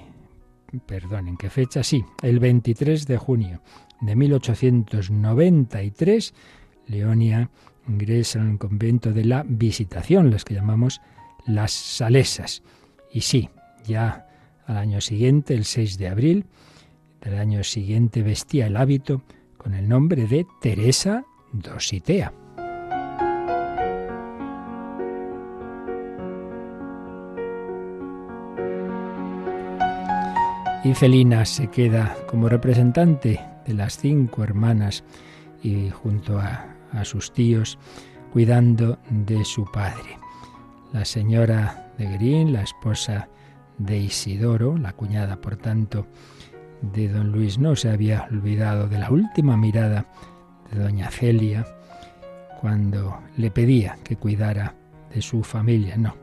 perdón, 0.86 1.28
¿en 1.28 1.38
qué 1.38 1.50
fecha? 1.50 1.84
Sí, 1.84 2.04
el 2.22 2.40
23 2.40 3.06
de 3.06 3.18
junio 3.18 3.62
de 4.02 4.16
1893, 4.16 6.34
Leonia 6.88 7.50
ingresa 7.88 8.40
en 8.40 8.52
el 8.52 8.58
convento 8.58 9.14
de 9.14 9.26
la 9.26 9.44
Visitación, 9.48 10.32
los 10.32 10.46
que 10.46 10.56
llamamos 10.56 11.02
las 11.46 11.72
Salesas. 11.72 12.64
Y 13.12 13.22
sí, 13.22 13.50
ya 13.86 14.28
al 14.66 14.78
año 14.78 15.02
siguiente, 15.02 15.54
el 15.54 15.66
6 15.66 15.98
de 15.98 16.08
abril, 16.08 16.46
Del 17.22 17.36
año 17.40 17.64
siguiente 17.64 18.22
vestía 18.22 18.68
el 18.68 18.76
hábito 18.76 19.22
con 19.58 19.74
el 19.74 19.88
nombre 19.88 20.28
de 20.28 20.46
Teresa 20.60 21.24
Dositea. 21.54 22.34
Y 30.84 30.94
Celina 30.96 31.46
se 31.46 31.68
queda 31.68 32.18
como 32.28 32.50
representante 32.50 33.40
de 33.66 33.74
las 33.74 33.98
cinco 33.98 34.44
hermanas 34.44 35.06
y 35.62 35.90
junto 35.92 36.40
a 36.40 37.06
sus 37.06 37.32
tíos 37.32 37.80
cuidando 38.34 38.98
de 39.10 39.46
su 39.46 39.64
padre. 39.72 40.23
La 40.94 41.06
señora 41.06 41.92
de 41.98 42.06
Green, 42.06 42.54
la 42.54 42.62
esposa 42.62 43.28
de 43.80 43.98
Isidoro, 43.98 44.78
la 44.78 44.94
cuñada 44.94 45.42
por 45.42 45.58
tanto 45.58 46.06
de 46.84 47.08
don 47.10 47.32
Luis, 47.32 47.58
no 47.58 47.76
se 47.76 47.90
había 47.90 48.28
olvidado 48.30 48.88
de 48.88 49.00
la 49.00 49.10
última 49.10 49.58
mirada 49.58 50.06
de 50.72 50.80
doña 50.80 51.10
Celia 51.10 51.66
cuando 52.62 53.20
le 53.38 53.50
pedía 53.50 53.98
que 54.04 54.18
cuidara 54.18 54.76
de 55.12 55.24
su 55.24 55.44
familia. 55.44 55.98
No, 55.98 56.16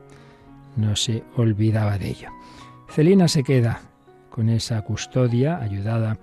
no 0.77 0.95
se 0.95 1.25
olvidaba 1.35 1.97
de 1.97 2.09
ello. 2.09 2.29
Celina 2.87 3.27
se 3.27 3.43
queda 3.43 3.81
con 4.29 4.47
esa 4.47 4.81
custodia 4.83 5.57
ayudada 5.57 6.17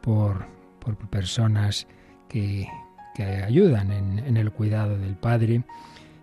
por, 0.00 0.46
por 0.78 0.96
personas 1.10 1.86
que, 2.26 2.66
que 3.14 3.22
ayudan 3.22 3.92
en, 3.92 4.18
en, 4.20 4.38
el 4.38 4.50
cuidado 4.50 4.96
del 4.96 5.14
Padre 5.14 5.62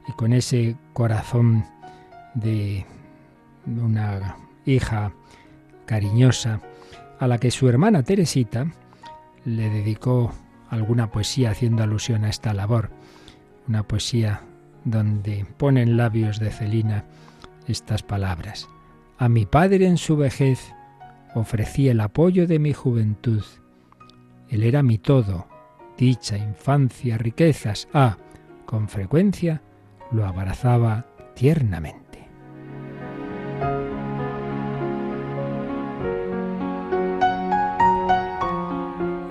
y 0.07 0.11
con 0.13 0.33
ese 0.33 0.75
corazón 0.93 1.65
de 2.33 2.85
una 3.65 4.37
hija 4.65 5.11
cariñosa 5.85 6.61
a 7.19 7.27
la 7.27 7.37
que 7.37 7.51
su 7.51 7.67
hermana 7.67 8.03
Teresita 8.03 8.71
le 9.45 9.69
dedicó 9.69 10.33
alguna 10.69 11.11
poesía 11.11 11.51
haciendo 11.51 11.83
alusión 11.83 12.23
a 12.23 12.29
esta 12.29 12.53
labor, 12.53 12.89
una 13.67 13.83
poesía 13.83 14.41
donde 14.85 15.45
pone 15.57 15.81
en 15.81 15.97
labios 15.97 16.39
de 16.39 16.51
Celina 16.51 17.05
estas 17.67 18.03
palabras. 18.03 18.67
A 19.17 19.29
mi 19.29 19.45
padre 19.45 19.85
en 19.87 19.97
su 19.97 20.15
vejez 20.15 20.73
ofrecí 21.35 21.89
el 21.89 21.99
apoyo 21.99 22.47
de 22.47 22.59
mi 22.59 22.73
juventud. 22.73 23.43
Él 24.49 24.63
era 24.63 24.81
mi 24.81 24.97
todo, 24.97 25.47
dicha, 25.97 26.37
infancia, 26.37 27.17
riquezas. 27.17 27.87
Ah, 27.93 28.17
con 28.65 28.87
frecuencia 28.87 29.61
lo 30.11 30.25
abrazaba 30.25 31.05
tiernamente. 31.35 32.27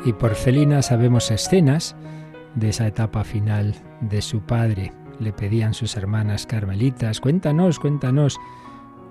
Y 0.04 0.12
por 0.14 0.34
Celina 0.34 0.80
sabemos 0.80 1.30
escenas 1.30 1.94
de 2.54 2.70
esa 2.70 2.86
etapa 2.86 3.24
final 3.24 3.74
de 4.00 4.22
su 4.22 4.40
padre. 4.40 4.92
Le 5.20 5.32
pedían 5.32 5.74
sus 5.74 5.96
hermanas 5.96 6.46
carmelitas, 6.46 7.20
cuéntanos, 7.20 7.78
cuéntanos, 7.78 8.38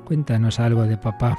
cuéntanos 0.05 0.59
algo 0.59 0.83
de 0.83 0.97
papá. 0.97 1.37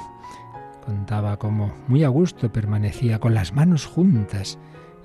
Contaba 0.85 1.37
cómo 1.37 1.73
muy 1.87 2.03
a 2.03 2.07
gusto 2.07 2.51
permanecía 2.51 3.19
con 3.19 3.33
las 3.33 3.53
manos 3.53 3.85
juntas 3.85 4.57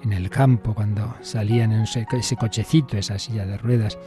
en 0.05 0.13
el 0.13 0.31
campo 0.31 0.75
cuando 0.75 1.15
salían 1.23 1.73
en 1.73 1.83
ese, 1.83 2.37
cochecito, 2.37 2.97
esa 2.97 3.19
silla 3.19 3.47
de 3.47 3.57
ruedas, 3.57 3.99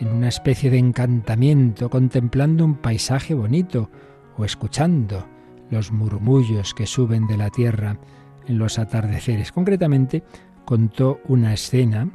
en 0.00 0.08
una 0.08 0.28
especie 0.28 0.70
de 0.70 0.78
encantamiento, 0.78 1.90
contemplando 1.90 2.64
un 2.64 2.74
paisaje 2.74 3.34
bonito 3.34 3.90
o 4.36 4.44
escuchando 4.44 5.26
los 5.70 5.92
murmullos 5.92 6.74
que 6.74 6.86
suben 6.86 7.26
de 7.26 7.36
la 7.36 7.50
tierra 7.50 7.98
en 8.46 8.58
los 8.58 8.78
atardeceres. 8.78 9.52
Concretamente, 9.52 10.24
contó 10.64 11.20
una 11.28 11.52
escena 11.52 12.10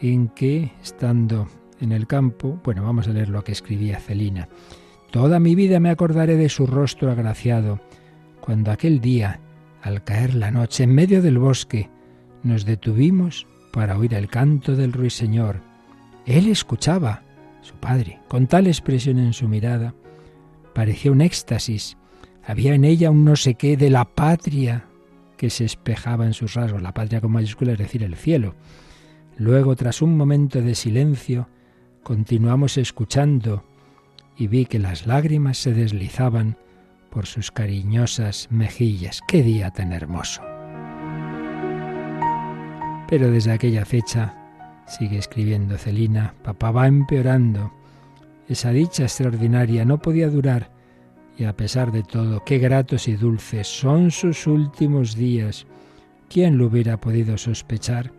en 0.00 0.28
que, 0.28 0.72
estando 0.82 1.48
en 1.80 1.92
el 1.92 2.06
campo, 2.06 2.58
bueno, 2.64 2.84
vamos 2.84 3.06
a 3.06 3.12
leer 3.12 3.28
lo 3.28 3.44
que 3.44 3.52
escribía 3.52 4.00
Celina. 4.00 4.48
Toda 5.10 5.38
mi 5.38 5.54
vida 5.54 5.78
me 5.78 5.90
acordaré 5.90 6.36
de 6.36 6.48
su 6.48 6.66
rostro 6.66 7.10
agraciado, 7.10 7.80
cuando 8.40 8.70
aquel 8.70 9.00
día, 9.00 9.40
al 9.82 10.04
caer 10.04 10.34
la 10.34 10.50
noche 10.50 10.84
en 10.84 10.94
medio 10.94 11.20
del 11.20 11.38
bosque, 11.38 11.90
nos 12.42 12.64
detuvimos 12.64 13.46
para 13.72 13.98
oír 13.98 14.14
el 14.14 14.28
canto 14.28 14.76
del 14.76 14.92
ruiseñor. 14.92 15.60
Él 16.26 16.48
escuchaba, 16.48 17.22
su 17.66 17.74
padre, 17.74 18.20
con 18.28 18.46
tal 18.46 18.68
expresión 18.68 19.18
en 19.18 19.32
su 19.32 19.48
mirada, 19.48 19.94
parecía 20.72 21.10
un 21.10 21.20
éxtasis. 21.20 21.96
Había 22.44 22.74
en 22.74 22.84
ella 22.84 23.10
un 23.10 23.24
no 23.24 23.34
sé 23.34 23.54
qué 23.54 23.76
de 23.76 23.90
la 23.90 24.04
patria 24.04 24.86
que 25.36 25.50
se 25.50 25.64
espejaba 25.64 26.26
en 26.26 26.32
sus 26.32 26.54
rasgos, 26.54 26.80
la 26.80 26.94
patria 26.94 27.20
con 27.20 27.32
mayúscula, 27.32 27.72
es 27.72 27.78
decir, 27.78 28.04
el 28.04 28.14
cielo. 28.14 28.54
Luego, 29.36 29.74
tras 29.74 30.00
un 30.00 30.16
momento 30.16 30.62
de 30.62 30.74
silencio, 30.76 31.48
continuamos 32.04 32.78
escuchando 32.78 33.64
y 34.38 34.46
vi 34.46 34.66
que 34.66 34.78
las 34.78 35.06
lágrimas 35.06 35.58
se 35.58 35.74
deslizaban 35.74 36.56
por 37.10 37.26
sus 37.26 37.50
cariñosas 37.50 38.46
mejillas. 38.50 39.20
¡Qué 39.26 39.42
día 39.42 39.72
tan 39.72 39.92
hermoso! 39.92 40.40
Pero 43.08 43.30
desde 43.30 43.52
aquella 43.52 43.84
fecha, 43.84 44.45
sigue 44.86 45.18
escribiendo 45.18 45.78
Celina, 45.78 46.34
papá 46.42 46.70
va 46.70 46.86
empeorando. 46.86 47.72
Esa 48.48 48.70
dicha 48.70 49.04
extraordinaria 49.04 49.84
no 49.84 49.98
podía 49.98 50.28
durar 50.28 50.70
y 51.38 51.44
a 51.44 51.56
pesar 51.56 51.92
de 51.92 52.02
todo, 52.02 52.42
qué 52.44 52.58
gratos 52.58 53.08
y 53.08 53.14
dulces 53.14 53.66
son 53.66 54.10
sus 54.10 54.46
últimos 54.46 55.14
días. 55.14 55.66
¿Quién 56.28 56.56
lo 56.56 56.66
hubiera 56.66 56.96
podido 56.96 57.36
sospechar? 57.36 58.12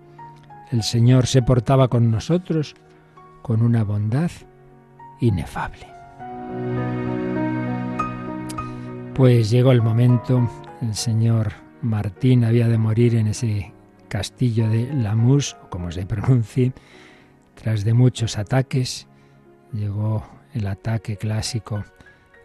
El 0.72 0.84
Señor 0.84 1.26
se 1.28 1.42
portaba 1.42 1.88
con 1.88 2.12
nosotros 2.12 2.76
con 3.42 3.62
una 3.62 3.84
bondad 3.84 4.30
inefable. 5.20 5.88
Pues 9.16 9.50
llegó 9.50 9.72
el 9.72 9.82
momento, 9.82 10.48
el 10.82 10.94
señor 10.94 11.54
Martín 11.82 12.44
había 12.44 12.68
de 12.68 12.78
morir 12.78 13.16
en 13.16 13.28
ese 13.28 13.74
castillo 14.08 14.70
de 14.70 14.94
Lamus, 14.94 15.56
como 15.70 15.92
se 15.92 16.06
pronuncie, 16.06 16.74
tras 17.56 17.84
de 17.84 17.94
muchos 17.94 18.38
ataques, 18.38 19.08
llegó 19.74 20.26
el 20.54 20.68
ataque 20.68 21.18
clásico 21.18 21.84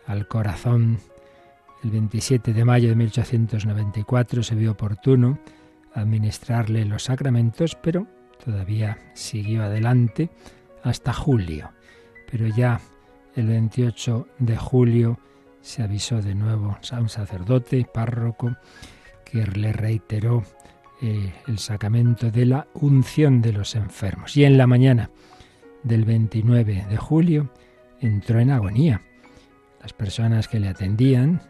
al 0.07 0.27
corazón. 0.29 0.99
El 1.85 1.91
27 1.91 2.53
de 2.53 2.65
mayo 2.65 2.89
de 2.89 2.95
1894 2.95 4.43
se 4.43 4.55
vio 4.55 4.73
oportuno 4.73 5.39
administrarle 5.95 6.85
los 6.85 7.05
sacramentos, 7.05 7.77
pero 7.77 8.07
todavía 8.43 8.99
siguió 9.15 9.65
adelante 9.65 10.31
hasta 10.83 11.13
julio. 11.13 11.71
Pero 12.31 12.47
ya 12.47 12.81
el 13.35 13.47
28 13.47 14.27
de 14.39 14.57
julio 14.57 15.19
se 15.61 15.83
avisó 15.83 16.21
de 16.21 16.35
nuevo 16.35 16.79
a 16.91 17.01
un 17.01 17.09
sacerdote, 17.09 17.87
párroco, 17.93 18.57
que 19.25 19.47
le 19.47 19.73
reiteró 19.73 20.43
eh, 21.05 21.33
el 21.49 21.59
sacramento 21.59 22.31
de 22.31 22.47
la 22.47 22.69
unción 22.75 23.43
de 23.43 23.53
los 23.53 23.75
enfermos. 23.75 24.37
Y 24.37 24.45
en 24.45 24.57
la 24.57 24.69
mañana 24.69 25.11
del 25.83 26.05
29 26.05 26.87
de 26.89 26.97
julio 26.97 27.51
entró 28.01 28.39
en 28.39 28.53
agonía 28.53 29.03
las 29.81 29.93
personas 29.93 30.47
que 30.47 30.61
le 30.61 30.69
atendían, 30.69 31.43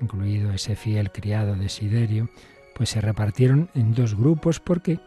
incluido 0.00 0.52
ese 0.52 0.74
fiel 0.74 1.12
criado 1.12 1.54
de 1.54 1.68
Siderio, 1.68 2.28
pues 2.74 2.90
se 2.90 3.00
repartieron 3.00 3.70
en 3.74 3.94
dos 3.94 4.16
grupos 4.16 4.58
porque 4.58 4.98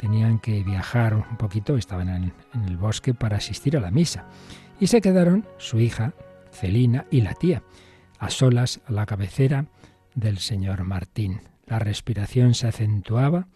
tenían 0.00 0.40
que 0.40 0.64
viajar 0.64 1.14
un 1.14 1.36
poquito, 1.36 1.76
estaban 1.76 2.08
en, 2.08 2.32
el 2.66 2.76
bosque 2.76 3.14
para 3.14 3.36
asistir 3.36 3.76
a 3.76 3.80
la 3.80 3.92
misa. 3.92 4.26
Y 4.80 4.88
se 4.88 5.00
quedaron 5.00 5.46
su 5.58 5.78
hija, 5.78 6.14
Celina, 6.50 7.06
y 7.12 7.20
la 7.20 7.34
tía, 7.34 7.62
a 8.18 8.28
solas 8.28 8.80
a 8.86 8.92
la 8.92 9.06
cabecera 9.06 9.66
del 10.16 10.38
señor 10.38 10.82
Martín. 10.82 11.42
La 11.66 11.78
respiración 11.78 12.54
se 12.54 12.68
acentuaba, 12.68 13.48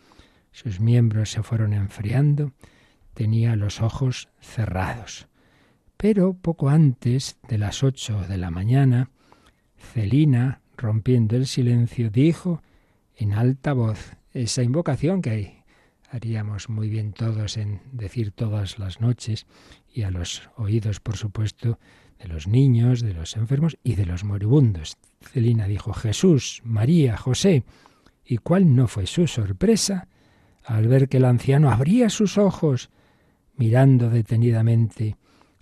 sus 0.52 0.80
miembros 0.80 1.30
se 1.30 1.42
fueron 1.42 1.72
enfriando, 1.72 2.52
tenía 3.14 3.56
los 3.56 3.80
ojos 3.80 4.28
cerrados. 4.40 5.28
Pero 5.96 6.34
poco 6.34 6.70
antes 6.70 7.38
de 7.48 7.58
las 7.58 7.82
ocho 7.82 8.22
de 8.22 8.38
la 8.38 8.50
mañana, 8.50 9.10
Celina, 9.76 10.60
rompiendo 10.76 11.36
el 11.36 11.46
silencio, 11.46 12.10
dijo 12.10 12.62
en 13.16 13.32
alta 13.34 13.74
voz 13.74 14.16
esa 14.32 14.62
invocación 14.62 15.22
que 15.22 15.64
haríamos 16.10 16.68
muy 16.68 16.88
bien 16.88 17.12
todos 17.12 17.56
en 17.56 17.80
decir 17.92 18.32
todas 18.32 18.78
las 18.78 19.00
noches 19.00 19.46
y 19.92 20.02
a 20.02 20.10
los 20.10 20.48
oídos, 20.56 21.00
por 21.00 21.16
supuesto, 21.16 21.78
de 22.18 22.28
los 22.28 22.46
niños, 22.48 23.00
de 23.00 23.14
los 23.14 23.36
enfermos 23.36 23.78
y 23.82 23.94
de 23.94 24.06
los 24.06 24.24
moribundos. 24.24 24.96
Celina 25.20 25.66
dijo 25.66 25.92
Jesús, 25.92 26.60
María, 26.64 27.16
José. 27.16 27.64
¿Y 28.24 28.38
cuál 28.38 28.74
no 28.74 28.86
fue 28.86 29.06
su 29.06 29.26
sorpresa 29.26 30.08
al 30.64 30.88
ver 30.88 31.08
que 31.08 31.16
el 31.16 31.24
anciano 31.24 31.70
abría 31.70 32.10
sus 32.10 32.38
ojos, 32.38 32.90
mirando 33.56 34.10
detenidamente 34.10 35.16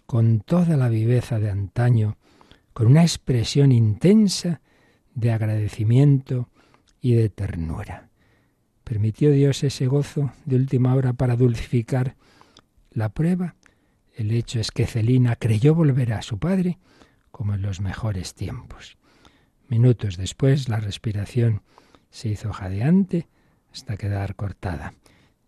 con 0.07 0.41
toda 0.41 0.77
la 0.77 0.89
viveza 0.89 1.39
de 1.39 1.51
antaño, 1.51 2.17
con 2.73 2.87
una 2.87 3.03
expresión 3.03 3.73
intensa 3.73 4.61
de 5.15 5.33
agradecimiento 5.33 6.49
y 7.01 7.15
de 7.15 7.29
ternura. 7.29 8.09
¿Permitió 8.85 9.31
Dios 9.31 9.65
ese 9.65 9.87
gozo 9.87 10.33
de 10.45 10.57
última 10.57 10.95
hora 10.95 11.13
para 11.13 11.37
dulcificar 11.37 12.17
la 12.91 13.11
prueba? 13.11 13.57
El 14.15 14.31
hecho 14.31 14.61
es 14.61 14.71
que 14.71 14.87
Celina 14.87 15.37
creyó 15.37 15.75
volver 15.75 16.13
a 16.13 16.23
su 16.23 16.39
padre 16.39 16.79
como 17.31 17.55
en 17.55 17.63
los 17.63 17.81
mejores 17.81 18.35
tiempos. 18.35 18.97
Minutos 19.69 20.17
después 20.17 20.69
la 20.69 20.81
respiración 20.81 21.63
se 22.11 22.29
hizo 22.29 22.53
jadeante 22.53 23.29
hasta 23.73 23.97
quedar 23.97 24.35
cortada. 24.35 24.95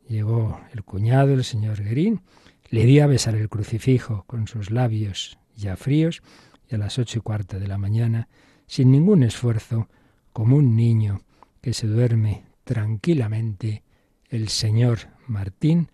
Llegó 0.08 0.60
el 0.72 0.82
cuñado, 0.84 1.34
el 1.34 1.44
señor 1.44 1.82
Guerín, 1.82 2.22
le 2.68 2.84
dio 2.84 3.04
a 3.04 3.06
besar 3.06 3.34
el 3.34 3.48
crucifijo 3.48 4.24
con 4.26 4.46
sus 4.46 4.70
labios 4.70 5.38
ya 5.56 5.76
fríos 5.76 6.22
y 6.68 6.74
a 6.74 6.78
las 6.78 6.98
ocho 6.98 7.18
y 7.18 7.22
cuarto 7.22 7.58
de 7.58 7.68
la 7.68 7.78
mañana, 7.78 8.28
sin 8.66 8.90
ningún 8.90 9.22
esfuerzo, 9.22 9.88
como 10.32 10.56
un 10.56 10.76
niño 10.76 11.22
que 11.60 11.72
se 11.72 11.86
duerme 11.86 12.44
tranquilamente, 12.64 13.82
el 14.28 14.48
señor 14.48 15.00
Martín 15.26 15.90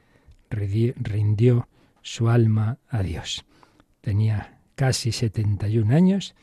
rindió 0.51 1.69
su 2.03 2.29
alma 2.29 2.79
a 2.89 3.03
Dios. 3.03 3.45
Tenía 4.03 4.61
casi 4.75 5.11
71 5.11 5.95
años, 5.95 6.35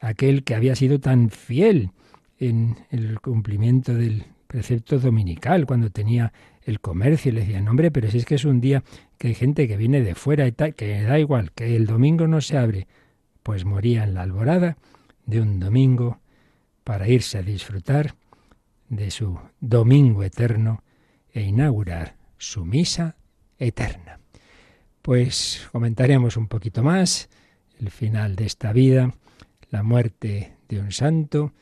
aquel 0.00 0.44
que 0.44 0.54
había 0.54 0.76
sido 0.76 1.00
tan 1.00 1.30
fiel 1.30 1.90
en 2.38 2.76
el 2.90 3.20
cumplimiento 3.20 3.94
del 3.94 4.24
precepto 4.46 4.98
dominical, 4.98 5.66
cuando 5.66 5.90
tenía 5.90 6.32
el 6.62 6.80
comercio, 6.80 7.30
y 7.30 7.34
le 7.34 7.40
decían, 7.42 7.68
hombre, 7.68 7.90
pero 7.90 8.10
si 8.10 8.18
es 8.18 8.24
que 8.24 8.36
es 8.36 8.44
un 8.44 8.60
día 8.60 8.82
que 9.18 9.28
hay 9.28 9.34
gente 9.34 9.68
que 9.68 9.76
viene 9.76 10.02
de 10.02 10.14
fuera 10.14 10.46
y 10.46 10.52
que 10.52 11.02
da 11.02 11.18
igual, 11.18 11.52
que 11.52 11.76
el 11.76 11.86
domingo 11.86 12.26
no 12.26 12.40
se 12.40 12.56
abre, 12.56 12.86
pues 13.42 13.64
moría 13.64 14.04
en 14.04 14.14
la 14.14 14.22
alborada 14.22 14.78
de 15.26 15.40
un 15.40 15.60
domingo 15.60 16.20
para 16.84 17.08
irse 17.08 17.38
a 17.38 17.42
disfrutar 17.42 18.14
de 18.88 19.10
su 19.10 19.38
domingo 19.60 20.22
eterno 20.22 20.82
e 21.32 21.42
inaugurar 21.42 22.16
su 22.38 22.64
misa 22.64 23.16
eterna. 23.58 24.20
Pues 25.02 25.68
comentaremos 25.72 26.36
un 26.36 26.48
poquito 26.48 26.82
más 26.82 27.28
el 27.80 27.90
final 27.90 28.36
de 28.36 28.46
esta 28.46 28.72
vida, 28.72 29.14
la 29.70 29.82
muerte 29.82 30.56
de 30.68 30.80
un 30.80 30.92
santo, 30.92 31.52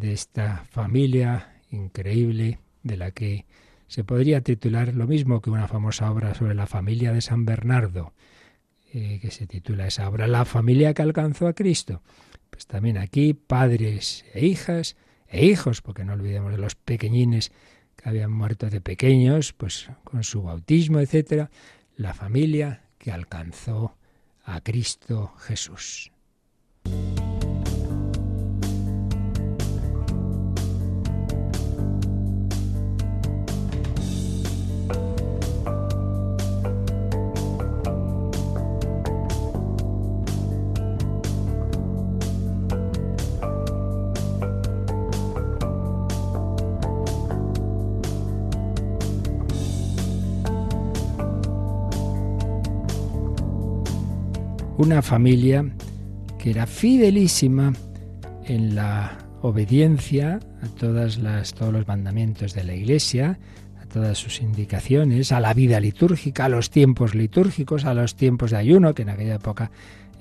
de 0.00 0.12
esta 0.12 0.64
familia 0.70 1.60
increíble 1.70 2.58
de 2.82 2.96
la 2.96 3.10
que 3.10 3.44
se 3.86 4.02
podría 4.02 4.40
titular 4.40 4.94
lo 4.94 5.06
mismo 5.06 5.40
que 5.40 5.50
una 5.50 5.68
famosa 5.68 6.10
obra 6.10 6.34
sobre 6.34 6.54
la 6.54 6.66
familia 6.66 7.12
de 7.12 7.20
San 7.20 7.44
Bernardo, 7.44 8.14
eh, 8.92 9.18
que 9.20 9.30
se 9.30 9.46
titula 9.46 9.86
esa 9.86 10.08
obra 10.08 10.26
La 10.26 10.44
familia 10.44 10.94
que 10.94 11.02
alcanzó 11.02 11.46
a 11.46 11.54
Cristo. 11.54 12.02
Pues 12.50 12.66
también 12.66 12.98
aquí 12.98 13.34
padres 13.34 14.24
e 14.32 14.46
hijas 14.46 14.96
e 15.28 15.46
hijos, 15.46 15.82
porque 15.82 16.04
no 16.04 16.14
olvidemos 16.14 16.52
de 16.52 16.58
los 16.58 16.74
pequeñines 16.74 17.52
que 17.96 18.08
habían 18.08 18.32
muerto 18.32 18.70
de 18.70 18.80
pequeños, 18.80 19.52
pues 19.52 19.90
con 20.04 20.24
su 20.24 20.42
bautismo, 20.42 21.00
etcétera, 21.00 21.50
la 21.96 22.14
familia 22.14 22.84
que 22.98 23.12
alcanzó 23.12 23.96
a 24.44 24.60
Cristo 24.62 25.34
Jesús. 25.38 26.10
Una 54.80 55.02
familia 55.02 55.66
que 56.38 56.50
era 56.50 56.66
fidelísima 56.66 57.74
en 58.46 58.74
la 58.74 59.18
obediencia 59.42 60.40
a 60.62 60.68
todos 60.68 61.18
los 61.18 61.86
mandamientos 61.86 62.54
de 62.54 62.64
la 62.64 62.74
Iglesia, 62.74 63.38
a 63.82 63.84
todas 63.84 64.16
sus 64.16 64.40
indicaciones, 64.40 65.32
a 65.32 65.40
la 65.40 65.52
vida 65.52 65.80
litúrgica, 65.80 66.46
a 66.46 66.48
los 66.48 66.70
tiempos 66.70 67.14
litúrgicos, 67.14 67.84
a 67.84 67.92
los 67.92 68.16
tiempos 68.16 68.52
de 68.52 68.56
ayuno, 68.56 68.94
que 68.94 69.02
en 69.02 69.10
aquella 69.10 69.34
época 69.34 69.70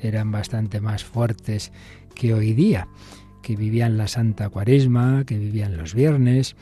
eran 0.02 0.30
bastante 0.30 0.82
más 0.82 1.06
fuertes 1.06 1.72
que 2.13 2.34
hoy 2.34 2.52
día, 2.52 2.89
que 3.41 3.56
vivían 3.56 3.98
la 3.98 4.10
Santa 4.10 4.50
Cuaresma, 4.50 5.24
que 5.26 5.38
vivían 5.38 5.78
los 5.78 5.93
viernes, 5.93 6.58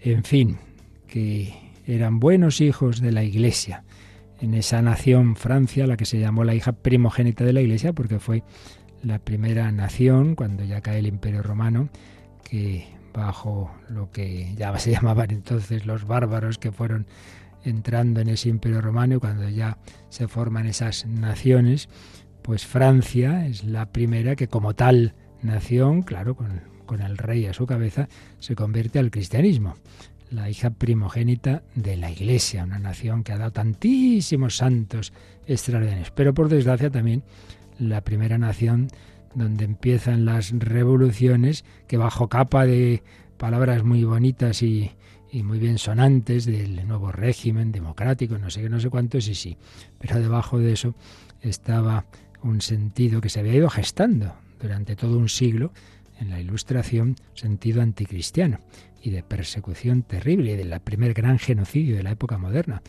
en 0.00 0.24
fin, 0.24 0.56
que 1.06 1.52
eran 1.86 2.20
buenos 2.20 2.62
hijos 2.62 3.02
de 3.02 3.12
la 3.12 3.22
Iglesia 3.22 3.83
en 4.44 4.52
esa 4.52 4.82
nación 4.82 5.36
Francia, 5.36 5.86
la 5.86 5.96
que 5.96 6.04
se 6.04 6.20
llamó 6.20 6.44
la 6.44 6.54
hija 6.54 6.72
primogénita 6.72 7.44
de 7.44 7.54
la 7.54 7.62
Iglesia, 7.62 7.94
porque 7.94 8.18
fue 8.18 8.42
la 9.02 9.18
primera 9.18 9.72
nación, 9.72 10.34
cuando 10.34 10.64
ya 10.64 10.82
cae 10.82 10.98
el 10.98 11.06
Imperio 11.06 11.42
Romano, 11.42 11.88
que 12.44 12.86
bajo 13.14 13.74
lo 13.88 14.10
que 14.10 14.54
ya 14.54 14.78
se 14.78 14.92
llamaban 14.92 15.30
entonces 15.30 15.86
los 15.86 16.06
bárbaros 16.06 16.58
que 16.58 16.72
fueron 16.72 17.06
entrando 17.64 18.20
en 18.20 18.28
ese 18.28 18.50
Imperio 18.50 18.82
Romano 18.82 19.16
y 19.16 19.18
cuando 19.18 19.48
ya 19.48 19.78
se 20.10 20.28
forman 20.28 20.66
esas 20.66 21.06
naciones, 21.06 21.88
pues 22.42 22.66
Francia 22.66 23.46
es 23.46 23.64
la 23.64 23.92
primera 23.92 24.36
que 24.36 24.48
como 24.48 24.74
tal 24.74 25.14
nación, 25.40 26.02
claro, 26.02 26.36
con, 26.36 26.60
con 26.84 27.00
el 27.00 27.16
rey 27.16 27.46
a 27.46 27.54
su 27.54 27.64
cabeza, 27.64 28.08
se 28.40 28.54
convierte 28.54 28.98
al 28.98 29.10
cristianismo 29.10 29.76
la 30.30 30.50
hija 30.50 30.70
primogénita 30.70 31.62
de 31.74 31.96
la 31.96 32.10
Iglesia, 32.10 32.64
una 32.64 32.78
nación 32.78 33.22
que 33.22 33.32
ha 33.32 33.38
dado 33.38 33.52
tantísimos 33.52 34.56
santos 34.56 35.12
extraordinarios. 35.46 36.10
Pero 36.10 36.34
por 36.34 36.48
desgracia 36.48 36.90
también 36.90 37.22
la 37.78 38.02
primera 38.02 38.38
nación 38.38 38.88
donde 39.34 39.64
empiezan 39.64 40.24
las 40.24 40.52
revoluciones 40.52 41.64
que 41.88 41.96
bajo 41.96 42.28
capa 42.28 42.66
de 42.66 43.02
palabras 43.36 43.82
muy 43.82 44.04
bonitas 44.04 44.62
y, 44.62 44.92
muy 45.32 45.58
bien 45.58 45.78
sonantes 45.78 46.44
del 46.44 46.86
nuevo 46.86 47.10
régimen 47.10 47.72
democrático, 47.72 48.38
no 48.38 48.50
sé 48.50 48.62
qué, 48.62 48.68
no 48.68 48.78
sé 48.78 48.88
cuántos, 48.88 49.26
y 49.26 49.34
sí, 49.34 49.56
pero 49.98 50.20
debajo 50.20 50.60
de 50.60 50.72
eso 50.72 50.94
estaba 51.42 52.04
un 52.40 52.60
sentido 52.60 53.20
que 53.20 53.28
se 53.28 53.40
había 53.40 53.54
ido 53.54 53.68
gestando 53.68 54.32
durante 54.60 54.94
todo 54.94 55.18
un 55.18 55.28
siglo 55.28 55.72
en 56.20 56.30
la 56.30 56.40
Ilustración, 56.40 57.16
sentido 57.34 57.82
anticristiano 57.82 58.60
y 59.04 59.10
de 59.10 59.22
persecución 59.22 60.02
terrible 60.02 60.56
del 60.56 60.80
primer 60.80 61.12
gran 61.12 61.38
genocidio 61.38 61.94
de 61.94 62.02
la 62.02 62.12
época 62.12 62.38
moderna. 62.38 62.82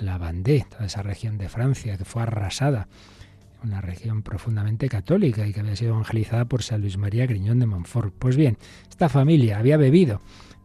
La 0.00 0.18
Vendée, 0.18 0.66
toda 0.68 0.86
esa 0.86 1.02
región 1.02 1.38
de 1.38 1.48
Francia 1.48 1.96
que 1.96 2.04
fue 2.04 2.22
arrasada, 2.22 2.88
una 3.62 3.80
región 3.80 4.22
profundamente 4.22 4.88
católica 4.88 5.46
y 5.46 5.52
que 5.52 5.60
había 5.60 5.76
sido 5.76 5.92
evangelizada 5.92 6.46
por 6.46 6.64
San 6.64 6.80
Luis 6.80 6.98
María 6.98 7.24
Griñón 7.24 7.60
de 7.60 7.66
Montfort. 7.66 8.12
Pues 8.18 8.36
bien, 8.36 8.58
esta 8.88 9.08
familia 9.08 9.60
había 9.60 9.76
bebido 9.76 10.20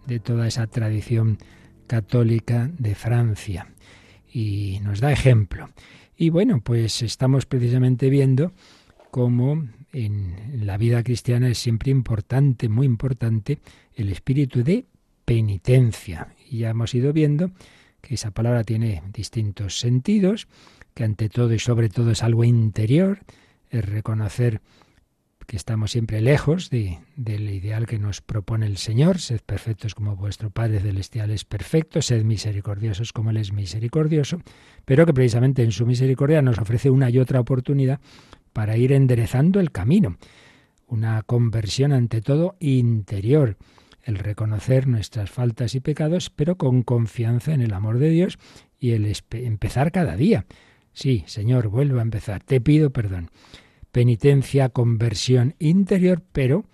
de 0.08 0.20
toda 0.20 0.48
esa 0.48 0.66
tradición 0.66 1.38
católica 1.86 2.72
de 2.80 2.96
Francia 2.96 3.68
y 4.34 4.80
nos 4.82 5.02
da 5.02 5.12
ejemplo. 5.12 5.70
Y 6.18 6.32
bueno, 6.32 6.62
pues 6.62 7.04
estamos 7.04 7.46
precisamente 7.46 8.10
viendo 8.10 8.54
cómo 9.12 9.68
en 9.94 10.66
la 10.66 10.78
vida 10.78 11.04
cristiana 11.04 11.48
es 11.50 11.60
siempre 11.60 11.92
importante, 11.92 12.70
muy 12.70 12.88
importante, 12.88 13.60
el 13.94 14.10
espíritu 14.10 14.64
de 14.64 14.86
penitencia. 15.26 16.30
Y 16.50 16.60
ya 16.60 16.70
hemos 16.70 16.94
ido 16.94 17.12
viendo 17.14 17.52
que 18.02 18.16
esa 18.16 18.32
palabra 18.32 18.64
tiene 18.64 19.04
distintos 19.12 19.80
sentidos, 19.80 20.48
que 20.94 21.04
ante 21.04 21.30
todo 21.30 21.54
y 21.54 21.60
sobre 21.60 21.90
todo 21.90 22.12
es 22.12 22.24
algo 22.24 22.44
interior, 22.44 23.20
es 23.70 23.84
reconocer 23.84 24.62
que 25.46 25.58
estamos 25.58 25.92
siempre 25.92 26.22
lejos 26.22 26.70
de, 26.70 27.00
del 27.16 27.50
ideal 27.50 27.86
que 27.86 28.00
nos 28.00 28.22
propone 28.22 28.66
el 28.66 28.78
Señor, 28.78 29.20
sed 29.20 29.42
perfectos 29.46 29.94
como 29.94 30.16
vuestro 30.16 30.50
Padre 30.50 30.80
Celestial 30.80 31.30
es 31.30 31.46
perfecto, 31.46 32.02
sed 32.02 32.24
misericordiosos 32.24 33.14
como 33.14 33.30
Él 33.30 33.38
es 33.38 33.52
misericordioso, 33.52 34.42
pero 34.86 35.06
que 35.06 35.14
precisamente 35.14 35.64
en 35.64 35.72
su 35.72 35.86
misericordia 35.86 36.42
nos 36.42 36.58
ofrece 36.58 36.90
una 36.90 37.10
y 37.10 37.20
otra 37.20 37.40
oportunidad 37.40 38.00
para 38.54 38.78
ir 38.78 38.92
enderezando 38.92 39.60
el 39.60 39.72
camino, 39.72 40.18
una 40.88 41.22
conversión 41.24 41.92
ante 41.92 42.22
todo 42.22 42.56
interior, 42.60 43.58
el 44.06 44.20
reconocer 44.20 44.88
nuestras 44.88 45.32
faltas 45.32 45.76
y 45.76 45.80
pecados, 45.80 46.30
pero 46.30 46.58
con 46.58 46.84
confianza 46.84 47.54
en 47.54 47.62
el 47.62 47.74
amor 47.74 48.00
de 48.00 48.10
Dios 48.10 48.38
y 48.80 48.92
el 48.92 49.12
empezar 49.32 49.92
cada 49.92 50.16
día. 50.16 50.46
Sí, 50.94 51.24
Señor, 51.28 51.68
vuelvo 51.68 52.00
a 52.00 52.04
empezar, 52.04 52.44
te 52.44 52.62
pido 52.62 52.92
perdón. 52.92 53.32
Penitencia, 53.92 54.70
conversión 54.70 55.56
interior, 55.60 56.22
pero 56.32 56.66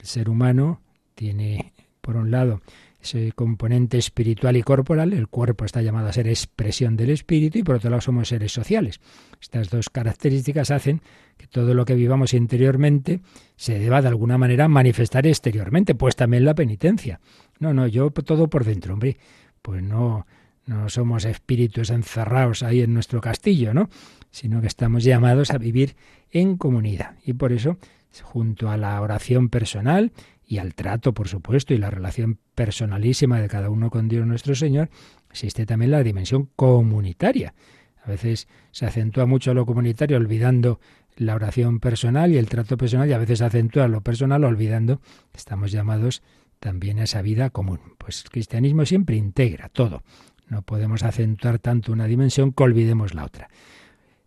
el 0.00 0.06
ser 0.06 0.28
humano 0.28 0.82
tiene, 1.14 1.72
por 2.00 2.16
un 2.16 2.30
lado, 2.30 2.60
ese 3.02 3.32
componente 3.32 3.98
espiritual 3.98 4.56
y 4.56 4.62
corporal, 4.62 5.12
el 5.12 5.28
cuerpo 5.28 5.64
está 5.64 5.80
llamado 5.80 6.08
a 6.08 6.12
ser 6.12 6.28
expresión 6.28 6.96
del 6.96 7.10
espíritu 7.10 7.58
y 7.58 7.62
por 7.62 7.76
otro 7.76 7.90
lado 7.90 8.02
somos 8.02 8.28
seres 8.28 8.52
sociales. 8.52 9.00
Estas 9.40 9.70
dos 9.70 9.88
características 9.88 10.70
hacen 10.70 11.00
que 11.36 11.46
todo 11.46 11.72
lo 11.72 11.84
que 11.84 11.94
vivamos 11.94 12.34
interiormente 12.34 13.20
se 13.56 13.78
deba 13.78 14.02
de 14.02 14.08
alguna 14.08 14.36
manera 14.36 14.68
manifestar 14.68 15.26
exteriormente, 15.26 15.94
pues 15.94 16.14
también 16.14 16.44
la 16.44 16.54
penitencia. 16.54 17.20
No, 17.58 17.72
no, 17.72 17.86
yo 17.86 18.10
todo 18.10 18.48
por 18.48 18.64
dentro, 18.64 18.92
hombre, 18.92 19.16
pues 19.62 19.82
no, 19.82 20.26
no 20.66 20.88
somos 20.88 21.24
espíritus 21.24 21.90
encerrados 21.90 22.62
ahí 22.62 22.80
en 22.82 22.92
nuestro 22.92 23.20
castillo, 23.20 23.72
¿no? 23.72 23.88
Sino 24.30 24.60
que 24.60 24.66
estamos 24.66 25.04
llamados 25.04 25.50
a 25.50 25.58
vivir 25.58 25.96
en 26.30 26.56
comunidad. 26.56 27.16
Y 27.24 27.32
por 27.32 27.52
eso, 27.52 27.78
junto 28.22 28.70
a 28.70 28.76
la 28.76 29.00
oración 29.00 29.48
personal 29.48 30.12
y 30.50 30.58
al 30.58 30.74
trato, 30.74 31.14
por 31.14 31.28
supuesto, 31.28 31.74
y 31.74 31.78
la 31.78 31.90
relación 31.90 32.40
personalísima 32.56 33.40
de 33.40 33.46
cada 33.46 33.70
uno 33.70 33.88
con 33.88 34.08
Dios 34.08 34.26
nuestro 34.26 34.56
Señor, 34.56 34.90
existe 35.30 35.64
también 35.64 35.92
la 35.92 36.02
dimensión 36.02 36.50
comunitaria. 36.56 37.54
A 38.02 38.10
veces 38.10 38.48
se 38.72 38.84
acentúa 38.84 39.26
mucho 39.26 39.54
lo 39.54 39.64
comunitario 39.64 40.16
olvidando 40.16 40.80
la 41.14 41.36
oración 41.36 41.78
personal 41.78 42.32
y 42.32 42.36
el 42.36 42.48
trato 42.48 42.76
personal 42.76 43.08
y 43.08 43.12
a 43.12 43.18
veces 43.18 43.38
se 43.38 43.44
acentúa 43.44 43.86
lo 43.86 44.00
personal 44.00 44.42
olvidando 44.42 45.00
que 45.30 45.38
estamos 45.38 45.70
llamados 45.70 46.20
también 46.58 46.98
a 46.98 47.04
esa 47.04 47.22
vida 47.22 47.50
común. 47.50 47.78
Pues 47.96 48.24
el 48.24 48.30
cristianismo 48.30 48.84
siempre 48.86 49.14
integra 49.14 49.68
todo. 49.68 50.02
No 50.48 50.62
podemos 50.62 51.04
acentuar 51.04 51.60
tanto 51.60 51.92
una 51.92 52.06
dimensión 52.06 52.50
que 52.50 52.64
olvidemos 52.64 53.14
la 53.14 53.24
otra. 53.24 53.50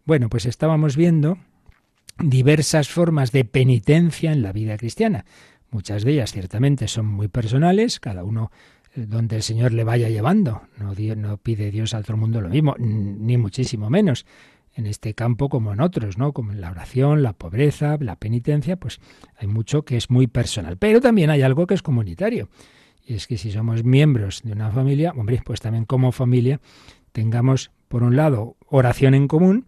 Bueno, 0.06 0.30
pues 0.30 0.46
estábamos 0.46 0.96
viendo 0.96 1.38
diversas 2.18 2.88
formas 2.88 3.34
de 3.34 3.44
penitencia 3.44 4.32
en 4.32 4.42
la 4.42 4.54
vida 4.54 4.78
cristiana. 4.78 5.26
Muchas 5.74 6.04
de 6.04 6.12
ellas 6.12 6.32
ciertamente 6.32 6.88
son 6.88 7.08
muy 7.08 7.28
personales, 7.28 8.00
cada 8.00 8.24
uno 8.24 8.52
eh, 8.96 9.06
donde 9.08 9.38
el 9.38 9.42
Señor 9.44 9.74
le 9.74 9.84
vaya 9.84 10.08
llevando. 10.08 10.62
No, 10.78 10.94
no 11.16 11.38
pide 11.38 11.72
Dios 11.72 11.96
a 11.96 11.98
otro 11.98 12.16
mundo 12.16 12.42
lo 12.42 12.50
mismo, 12.50 12.76
ni 12.78 13.38
muchísimo 13.38 13.90
menos. 13.90 14.28
En 14.76 14.86
este 14.86 15.16
campo 15.16 15.50
como 15.50 15.74
en 15.74 15.82
otros, 15.82 16.18
¿no? 16.18 16.32
Como 16.32 16.52
en 16.52 16.62
la 16.62 16.70
oración, 16.70 17.24
la 17.24 17.34
pobreza, 17.34 17.98
la 18.00 18.16
penitencia, 18.16 18.76
pues 18.76 19.00
hay 19.38 19.48
mucho 19.48 19.84
que 19.84 19.98
es 19.98 20.12
muy 20.12 20.28
personal. 20.28 20.78
Pero 20.78 21.02
también 21.02 21.32
hay 21.32 21.42
algo 21.42 21.66
que 21.66 21.74
es 21.74 21.82
comunitario. 21.82 22.50
Y 23.06 23.16
es 23.16 23.28
que 23.28 23.38
si 23.38 23.52
somos 23.52 23.84
miembros 23.84 24.42
de 24.44 24.54
una 24.54 24.72
familia, 24.72 25.12
hombre, 25.16 25.42
pues 25.44 25.60
también 25.60 25.86
como 25.86 26.12
familia 26.12 26.62
tengamos, 27.12 27.72
por 27.88 28.04
un 28.04 28.16
lado, 28.16 28.58
oración 28.68 29.16
en 29.16 29.28
común, 29.28 29.66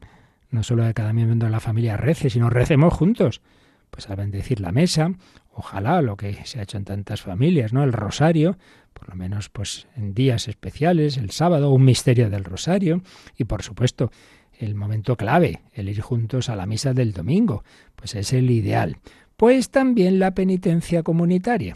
no 0.51 0.61
solo 0.61 0.83
de 0.85 0.93
cada 0.93 1.13
miembro 1.13 1.35
de 1.45 1.51
la 1.51 1.59
familia 1.59 1.97
rece, 1.97 2.29
sino 2.29 2.49
recemos 2.49 2.93
juntos, 2.93 3.41
pues 3.89 4.09
a 4.09 4.15
bendecir 4.15 4.59
la 4.59 4.71
mesa, 4.71 5.11
ojalá 5.53 6.01
lo 6.01 6.17
que 6.17 6.33
se 6.45 6.59
ha 6.59 6.63
hecho 6.63 6.77
en 6.77 6.85
tantas 6.85 7.21
familias, 7.21 7.73
¿no? 7.73 7.83
El 7.83 7.93
rosario, 7.93 8.57
por 8.93 9.09
lo 9.09 9.15
menos 9.15 9.49
pues 9.49 9.87
en 9.95 10.13
días 10.13 10.47
especiales, 10.47 11.17
el 11.17 11.31
sábado, 11.31 11.71
un 11.71 11.85
misterio 11.85 12.29
del 12.29 12.43
rosario, 12.43 13.01
y 13.37 13.45
por 13.45 13.63
supuesto, 13.63 14.11
el 14.57 14.75
momento 14.75 15.17
clave, 15.17 15.61
el 15.73 15.89
ir 15.89 16.01
juntos 16.01 16.49
a 16.49 16.55
la 16.55 16.65
misa 16.65 16.93
del 16.93 17.11
domingo, 17.11 17.63
pues 17.95 18.15
es 18.15 18.31
el 18.33 18.49
ideal. 18.51 18.97
Pues 19.35 19.69
también 19.69 20.19
la 20.19 20.31
penitencia 20.31 21.03
comunitaria. 21.03 21.75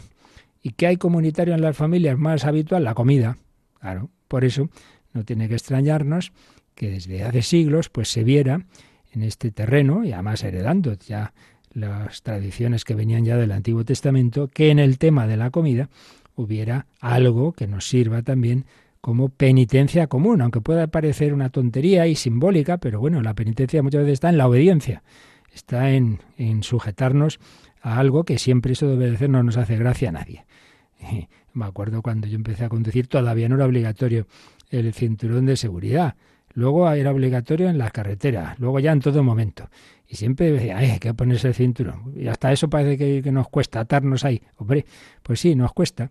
¿Y 0.62 0.70
qué 0.70 0.86
hay 0.86 0.96
comunitario 0.96 1.54
en 1.54 1.60
las 1.60 1.76
familias 1.76 2.18
más 2.18 2.44
habitual? 2.44 2.84
La 2.84 2.94
comida. 2.94 3.36
Claro, 3.80 4.10
por 4.28 4.44
eso 4.44 4.70
no 5.12 5.24
tiene 5.24 5.48
que 5.48 5.54
extrañarnos 5.54 6.32
que 6.74 6.90
desde 6.90 7.24
hace 7.24 7.42
siglos 7.42 7.90
pues 7.90 8.10
se 8.10 8.24
viera 8.24 8.64
en 9.12 9.22
este 9.22 9.50
terreno, 9.50 10.04
y 10.04 10.12
además 10.12 10.42
heredando 10.44 10.94
ya 10.94 11.34
las 11.72 12.22
tradiciones 12.22 12.84
que 12.84 12.94
venían 12.94 13.24
ya 13.24 13.36
del 13.36 13.52
Antiguo 13.52 13.84
Testamento, 13.84 14.48
que 14.48 14.70
en 14.70 14.78
el 14.78 14.98
tema 14.98 15.26
de 15.26 15.36
la 15.36 15.50
comida 15.50 15.88
hubiera 16.34 16.86
algo 17.00 17.52
que 17.52 17.66
nos 17.66 17.88
sirva 17.88 18.22
también 18.22 18.64
como 19.00 19.28
penitencia 19.28 20.08
común, 20.08 20.42
aunque 20.42 20.60
pueda 20.60 20.86
parecer 20.88 21.32
una 21.32 21.48
tontería 21.48 22.06
y 22.06 22.16
simbólica, 22.16 22.78
pero 22.78 23.00
bueno, 23.00 23.22
la 23.22 23.34
penitencia 23.34 23.82
muchas 23.82 24.02
veces 24.02 24.14
está 24.14 24.28
en 24.28 24.38
la 24.38 24.46
obediencia, 24.46 25.02
está 25.52 25.90
en, 25.90 26.20
en 26.36 26.62
sujetarnos 26.62 27.40
a 27.80 27.98
algo 27.98 28.24
que 28.24 28.38
siempre 28.38 28.72
eso 28.72 28.86
de 28.88 28.94
obedecer 28.94 29.30
no 29.30 29.42
nos 29.42 29.56
hace 29.56 29.76
gracia 29.76 30.10
a 30.10 30.12
nadie. 30.12 30.44
Me 31.52 31.64
acuerdo 31.64 32.02
cuando 32.02 32.28
yo 32.28 32.36
empecé 32.36 32.64
a 32.64 32.68
conducir, 32.68 33.06
todavía 33.06 33.48
no 33.48 33.56
era 33.56 33.66
obligatorio 33.66 34.26
el 34.70 34.92
cinturón 34.92 35.46
de 35.46 35.56
seguridad. 35.56 36.14
Luego 36.54 36.90
era 36.90 37.10
obligatorio 37.10 37.68
en 37.68 37.78
las 37.78 37.92
carreteras, 37.92 38.58
luego 38.58 38.80
ya 38.80 38.92
en 38.92 39.00
todo 39.00 39.22
momento. 39.22 39.68
Y 40.08 40.16
siempre 40.16 40.50
decía, 40.50 40.78
hay 40.78 40.98
que 40.98 41.14
ponerse 41.14 41.48
el 41.48 41.54
cinturón. 41.54 42.12
Y 42.16 42.26
hasta 42.26 42.50
eso 42.50 42.68
parece 42.68 43.22
que, 43.22 43.32
nos 43.32 43.48
cuesta 43.48 43.80
atarnos 43.80 44.24
ahí. 44.24 44.42
Hombre, 44.56 44.84
pues 45.22 45.40
sí, 45.40 45.54
nos 45.54 45.72
cuesta. 45.72 46.10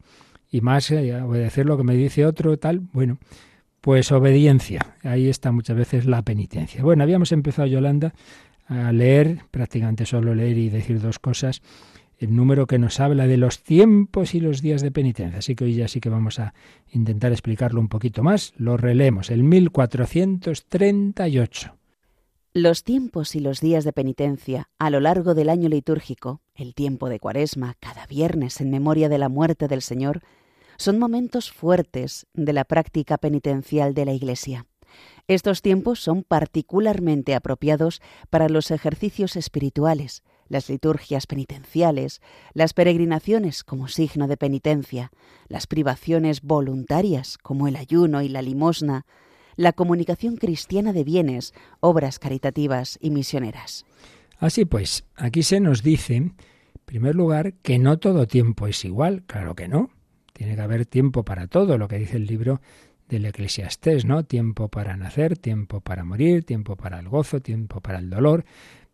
Y 0.49 0.62
más 0.62 0.89
eh, 0.91 1.21
obedecer 1.21 1.65
lo 1.65 1.78
que 1.78 1.84
me 1.84 1.95
dice 1.95 2.25
otro, 2.25 2.58
tal. 2.58 2.80
Bueno, 2.93 3.17
pues 3.82 4.12
obediencia. 4.13 4.95
Ahí 5.04 5.28
está 5.28 5.52
muchas 5.52 5.75
veces 5.75 6.06
la 6.06 6.21
penitencia. 6.21 6.82
Bueno, 6.82 7.04
habíamos 7.04 7.34
empezado, 7.34 7.67
Yolanda, 7.67 8.13
a 8.67 8.93
leer, 8.93 9.39
prácticamente 9.52 10.06
solo 10.06 10.34
leer 10.34 10.58
y 10.58 10.69
decir 10.69 11.02
dos 11.02 11.19
cosas, 11.19 11.62
el 12.19 12.36
número 12.36 12.67
que 12.67 12.77
nos 12.77 12.99
habla 12.99 13.25
de 13.27 13.38
los 13.38 13.63
tiempos 13.63 14.36
y 14.36 14.41
los 14.41 14.62
días 14.62 14.82
de 14.82 14.91
penitencia. 14.91 15.39
Así 15.39 15.55
que 15.55 15.63
hoy 15.63 15.75
ya 15.75 15.88
sí 15.88 16.01
que 16.01 16.10
vamos 16.10 16.39
a 16.39 16.53
intentar 16.91 17.32
explicarlo 17.32 17.79
un 17.79 17.88
poquito 17.88 18.23
más. 18.23 18.53
Lo 18.58 18.75
releemos, 18.77 19.32
el 19.32 19.43
1438. 19.43 21.75
Los 22.53 22.84
tiempos 22.84 23.36
y 23.36 23.39
los 23.39 23.62
días 23.62 23.86
de 23.86 23.93
penitencia 23.93 24.69
a 24.79 24.89
lo 24.89 24.99
largo 24.99 25.34
del 25.34 25.49
año 25.49 25.69
litúrgico, 25.69 26.41
el 26.55 26.73
tiempo 26.73 27.08
de 27.08 27.19
Cuaresma, 27.19 27.75
cada 27.79 28.05
viernes 28.08 28.60
en 28.60 28.69
memoria 28.69 29.08
de 29.08 29.17
la 29.17 29.29
muerte 29.29 29.67
del 29.67 29.82
Señor, 29.82 30.21
son 30.77 30.99
momentos 30.99 31.51
fuertes 31.51 32.27
de 32.34 32.51
la 32.51 32.65
práctica 32.65 33.17
penitencial 33.17 33.93
de 33.93 34.05
la 34.05 34.13
Iglesia. 34.13 34.65
Estos 35.27 35.62
tiempos 35.62 35.99
son 35.99 36.23
particularmente 36.23 37.36
apropiados 37.36 38.01
para 38.29 38.49
los 38.49 38.71
ejercicios 38.71 39.36
espirituales, 39.36 40.23
las 40.49 40.69
liturgias 40.69 41.27
penitenciales, 41.27 42.21
las 42.53 42.73
peregrinaciones 42.73 43.63
como 43.63 43.88
signo 43.88 44.27
de 44.27 44.35
penitencia, 44.35 45.12
las 45.47 45.67
privaciones 45.67 46.41
voluntarias 46.41 47.38
como 47.38 47.67
el 47.67 47.75
ayuno 47.75 48.21
y 48.21 48.27
la 48.27 48.41
limosna, 48.41 49.05
la 49.55 49.73
comunicación 49.73 50.38
cristiana 50.38 50.93
de 50.93 51.03
bienes, 51.03 51.53
obras 51.79 52.19
caritativas 52.19 52.97
y 53.01 53.12
misioneras. 53.12 53.85
Así 54.39 54.65
pues, 54.65 55.05
aquí 55.15 55.43
se 55.43 55.59
nos 55.59 55.83
dice, 55.83 56.15
en 56.15 56.35
primer 56.85 57.15
lugar, 57.15 57.53
que 57.55 57.77
no 57.77 57.99
todo 57.99 58.25
tiempo 58.25 58.67
es 58.67 58.83
igual, 58.85 59.23
claro 59.23 59.55
que 59.55 59.67
no. 59.67 59.89
Tiene 60.33 60.55
que 60.55 60.62
haber 60.62 60.85
tiempo 60.85 61.25
para 61.25 61.47
todo, 61.47 61.77
lo 61.77 61.89
que 61.89 61.99
dice 61.99 62.15
el 62.15 62.25
libro 62.25 62.62
del 63.09 63.25
Eclesiastés, 63.25 64.05
¿no? 64.05 64.23
Tiempo 64.23 64.69
para 64.69 64.95
nacer, 64.95 65.38
tiempo 65.38 65.81
para 65.81 66.05
morir, 66.05 66.45
tiempo 66.45 66.77
para 66.77 66.99
el 66.99 67.09
gozo, 67.09 67.41
tiempo 67.41 67.81
para 67.81 67.99
el 67.99 68.09
dolor, 68.09 68.45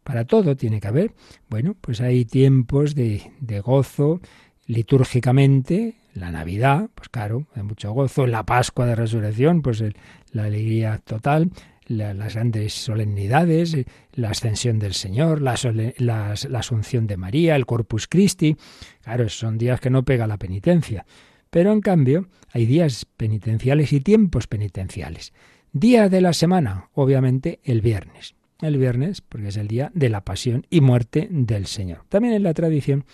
para 0.05 0.23
todo 0.25 0.55
tiene 0.55 0.79
que 0.79 0.87
haber. 0.87 1.13
Bueno, 1.49 1.75
pues 1.81 1.99
hay 1.99 2.25
tiempos 2.25 2.93
de, 2.93 3.31
de 3.41 3.59
gozo 3.59 4.21
litúrgicamente, 4.67 5.95
la 6.13 6.31
Navidad, 6.31 6.89
pues 6.93 7.09
claro, 7.09 7.47
hay 7.55 7.63
mucho 7.63 7.91
gozo, 7.91 8.27
la 8.27 8.45
Pascua 8.45 8.85
de 8.85 8.95
Resurrección, 8.95 9.63
pues 9.63 9.83
la 10.31 10.43
alegría 10.43 11.01
total, 11.03 11.51
las 11.87 12.35
grandes 12.35 12.73
solemnidades, 12.73 13.73
eh, 13.73 13.85
la 14.13 14.29
ascensión 14.29 14.77
del 14.77 14.93
Señor, 14.93 15.41
la, 15.41 15.55
la, 15.97 16.59
asunción 16.59 17.07
de 17.07 17.17
María, 17.17 17.55
el 17.55 17.65
Corpus 17.65 18.07
Christi, 18.07 18.55
claro, 19.03 19.27
son 19.27 19.57
días 19.57 19.79
que 19.79 19.89
no 19.89 20.05
pega 20.05 20.27
la 20.27 20.37
penitencia. 20.37 21.05
Pero 21.49 21.71
en 21.71 21.81
cambio, 21.81 22.27
hay 22.51 22.67
días 22.67 23.05
penitenciales 23.17 23.91
y 23.91 24.01
tiempos 24.01 24.45
penitenciales. 24.45 25.33
Día 25.73 26.09
de 26.09 26.21
la 26.21 26.33
semana, 26.33 26.89
obviamente 26.93 27.59
el 27.63 27.81
viernes. 27.81 28.35
El 28.67 28.77
viernes, 28.77 29.21
porque 29.21 29.49
es 29.49 29.57
el 29.57 29.67
día 29.67 29.91
de 29.93 30.09
la 30.09 30.21
pasión 30.21 30.65
y 30.69 30.81
muerte 30.81 31.27
del 31.31 31.65
Señor. 31.65 32.03
También 32.09 32.33
en 32.33 32.43
la 32.43 32.53
tradición 32.53 33.05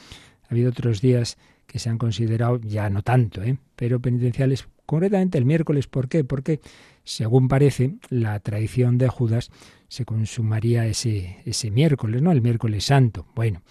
ha 0.44 0.54
habido 0.54 0.70
otros 0.70 1.02
días 1.02 1.38
que 1.66 1.80
se 1.80 1.90
han 1.90 1.98
considerado 1.98 2.60
ya 2.60 2.90
no 2.90 3.02
tanto, 3.02 3.42
¿eh? 3.42 3.58
pero 3.76 4.00
penitenciales, 4.00 4.68
concretamente 4.86 5.38
el 5.38 5.46
miércoles. 5.46 5.88
¿Por 5.88 6.10
qué? 6.10 6.24
Porque, 6.24 6.60
según 7.04 7.48
parece, 7.48 7.96
la 8.10 8.40
tradición 8.40 8.98
de 8.98 9.08
Judas 9.08 9.52
se 9.88 10.04
consumaría 10.04 10.86
ese, 10.86 11.38
ese 11.46 11.72
miércoles, 11.72 12.22
¿no? 12.22 12.32
El 12.32 12.42
miércoles 12.42 12.86
santo. 12.86 13.26
Bueno, 13.36 13.62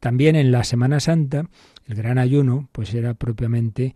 también 0.00 0.36
en 0.36 0.50
la 0.50 0.64
Semana 0.64 0.98
Santa, 1.00 1.48
el 1.86 1.94
gran 1.94 2.18
ayuno, 2.18 2.68
pues 2.72 2.94
era 2.94 3.14
propiamente 3.14 3.94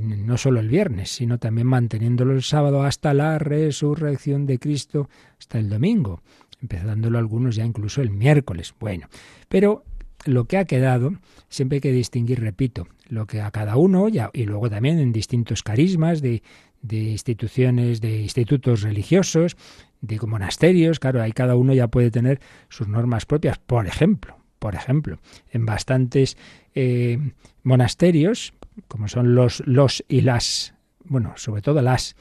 no 0.00 0.36
solo 0.36 0.60
el 0.60 0.68
viernes, 0.68 1.10
sino 1.10 1.38
también 1.38 1.66
manteniéndolo 1.66 2.32
el 2.32 2.42
sábado 2.42 2.82
hasta 2.82 3.14
la 3.14 3.38
resurrección 3.38 4.46
de 4.46 4.58
Cristo, 4.58 5.08
hasta 5.38 5.58
el 5.58 5.68
domingo, 5.68 6.22
empezándolo 6.60 7.18
algunos 7.18 7.56
ya 7.56 7.64
incluso 7.64 8.02
el 8.02 8.10
miércoles. 8.10 8.74
Bueno, 8.78 9.08
pero 9.48 9.84
lo 10.24 10.46
que 10.46 10.56
ha 10.56 10.64
quedado, 10.64 11.12
siempre 11.48 11.76
hay 11.76 11.80
que 11.80 11.92
distinguir, 11.92 12.40
repito, 12.40 12.88
lo 13.08 13.26
que 13.26 13.40
a 13.40 13.50
cada 13.50 13.76
uno, 13.76 14.08
ya, 14.08 14.30
y 14.32 14.44
luego 14.44 14.68
también 14.68 14.98
en 14.98 15.12
distintos 15.12 15.62
carismas 15.62 16.20
de, 16.20 16.42
de 16.82 16.96
instituciones, 16.96 18.00
de 18.00 18.22
institutos 18.22 18.82
religiosos, 18.82 19.56
de 20.00 20.18
monasterios, 20.26 20.98
claro, 20.98 21.22
ahí 21.22 21.32
cada 21.32 21.56
uno 21.56 21.74
ya 21.74 21.88
puede 21.88 22.10
tener 22.10 22.40
sus 22.68 22.88
normas 22.88 23.26
propias. 23.26 23.58
Por 23.58 23.86
ejemplo, 23.86 24.36
por 24.58 24.74
ejemplo, 24.74 25.18
en 25.50 25.66
bastantes 25.66 26.36
eh, 26.74 27.18
monasterios, 27.62 28.52
como 28.88 29.08
son 29.08 29.34
los, 29.34 29.62
los 29.66 30.04
y 30.08 30.20
las, 30.22 30.74
bueno, 31.04 31.34
sobre 31.36 31.62
todo 31.62 31.82
las 31.82 32.16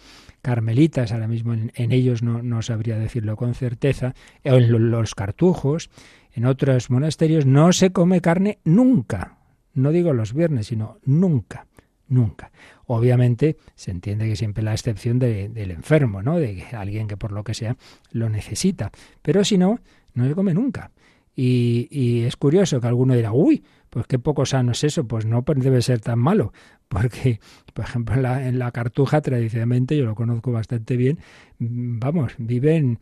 carmelitas, 0.46 1.12
ahora 1.12 1.28
mismo 1.28 1.54
en, 1.56 1.92
ellos 1.92 2.22
no, 2.22 2.44
no, 2.44 2.62
sabría 2.62 3.00
decirlo 3.00 3.36
con 3.36 3.56
certeza, 3.56 4.14
o 4.44 4.54
en 4.54 4.92
los 4.92 5.16
cartujos, 5.16 5.90
en 6.34 6.46
otros 6.46 6.92
monasterios, 6.92 7.48
no 7.48 7.74
se 7.74 7.90
come 7.90 8.22
carne 8.22 8.60
nunca. 8.64 9.40
No 9.74 9.92
digo 9.92 10.14
los 10.14 10.36
viernes, 10.36 10.68
sino 10.68 11.00
nunca, 11.04 11.66
nunca. 12.08 12.52
Obviamente 12.86 13.58
se 13.74 13.90
entiende 13.90 14.30
que 14.30 14.36
siempre 14.36 14.64
la 14.64 14.74
excepción 14.74 15.18
del 15.18 15.72
enfermo, 15.72 16.22
¿no? 16.22 16.38
De 16.38 16.64
alguien 16.74 17.08
que 17.08 17.18
por 17.18 17.32
lo 17.32 17.44
que 17.44 17.56
sea 17.56 17.76
lo 18.12 18.30
necesita. 18.30 18.92
Pero 19.24 19.44
si 19.44 19.58
no, 19.58 19.80
no 20.14 20.28
se 20.28 20.36
come 20.36 20.54
nunca. 20.54 20.92
Y, 21.36 21.88
y, 21.90 22.22
es 22.22 22.38
curioso 22.38 22.80
que 22.80 22.88
alguno 22.88 23.16
dirá, 23.16 23.32
uy, 23.34 23.64
pues 23.96 24.08
qué 24.08 24.20
poco 24.20 24.46
sano 24.46 24.74
es 24.74 24.84
eso, 24.84 25.08
pues 25.08 25.26
no 25.26 25.46
debe 25.56 25.82
ser 25.82 26.02
tan 26.02 26.20
malo, 26.20 26.52
porque, 26.90 27.40
por 27.74 27.86
ejemplo, 27.86 28.16
en 28.16 28.60
la, 28.60 28.72
cartuja 28.72 29.22
tradicionalmente, 29.22 29.96
yo 29.96 30.04
lo 30.04 30.16
conozco 30.16 30.52
bastante 30.52 30.98
bien, 30.98 31.20
mm, 31.60 32.00
vamos, 32.00 32.34
viven 32.38 33.00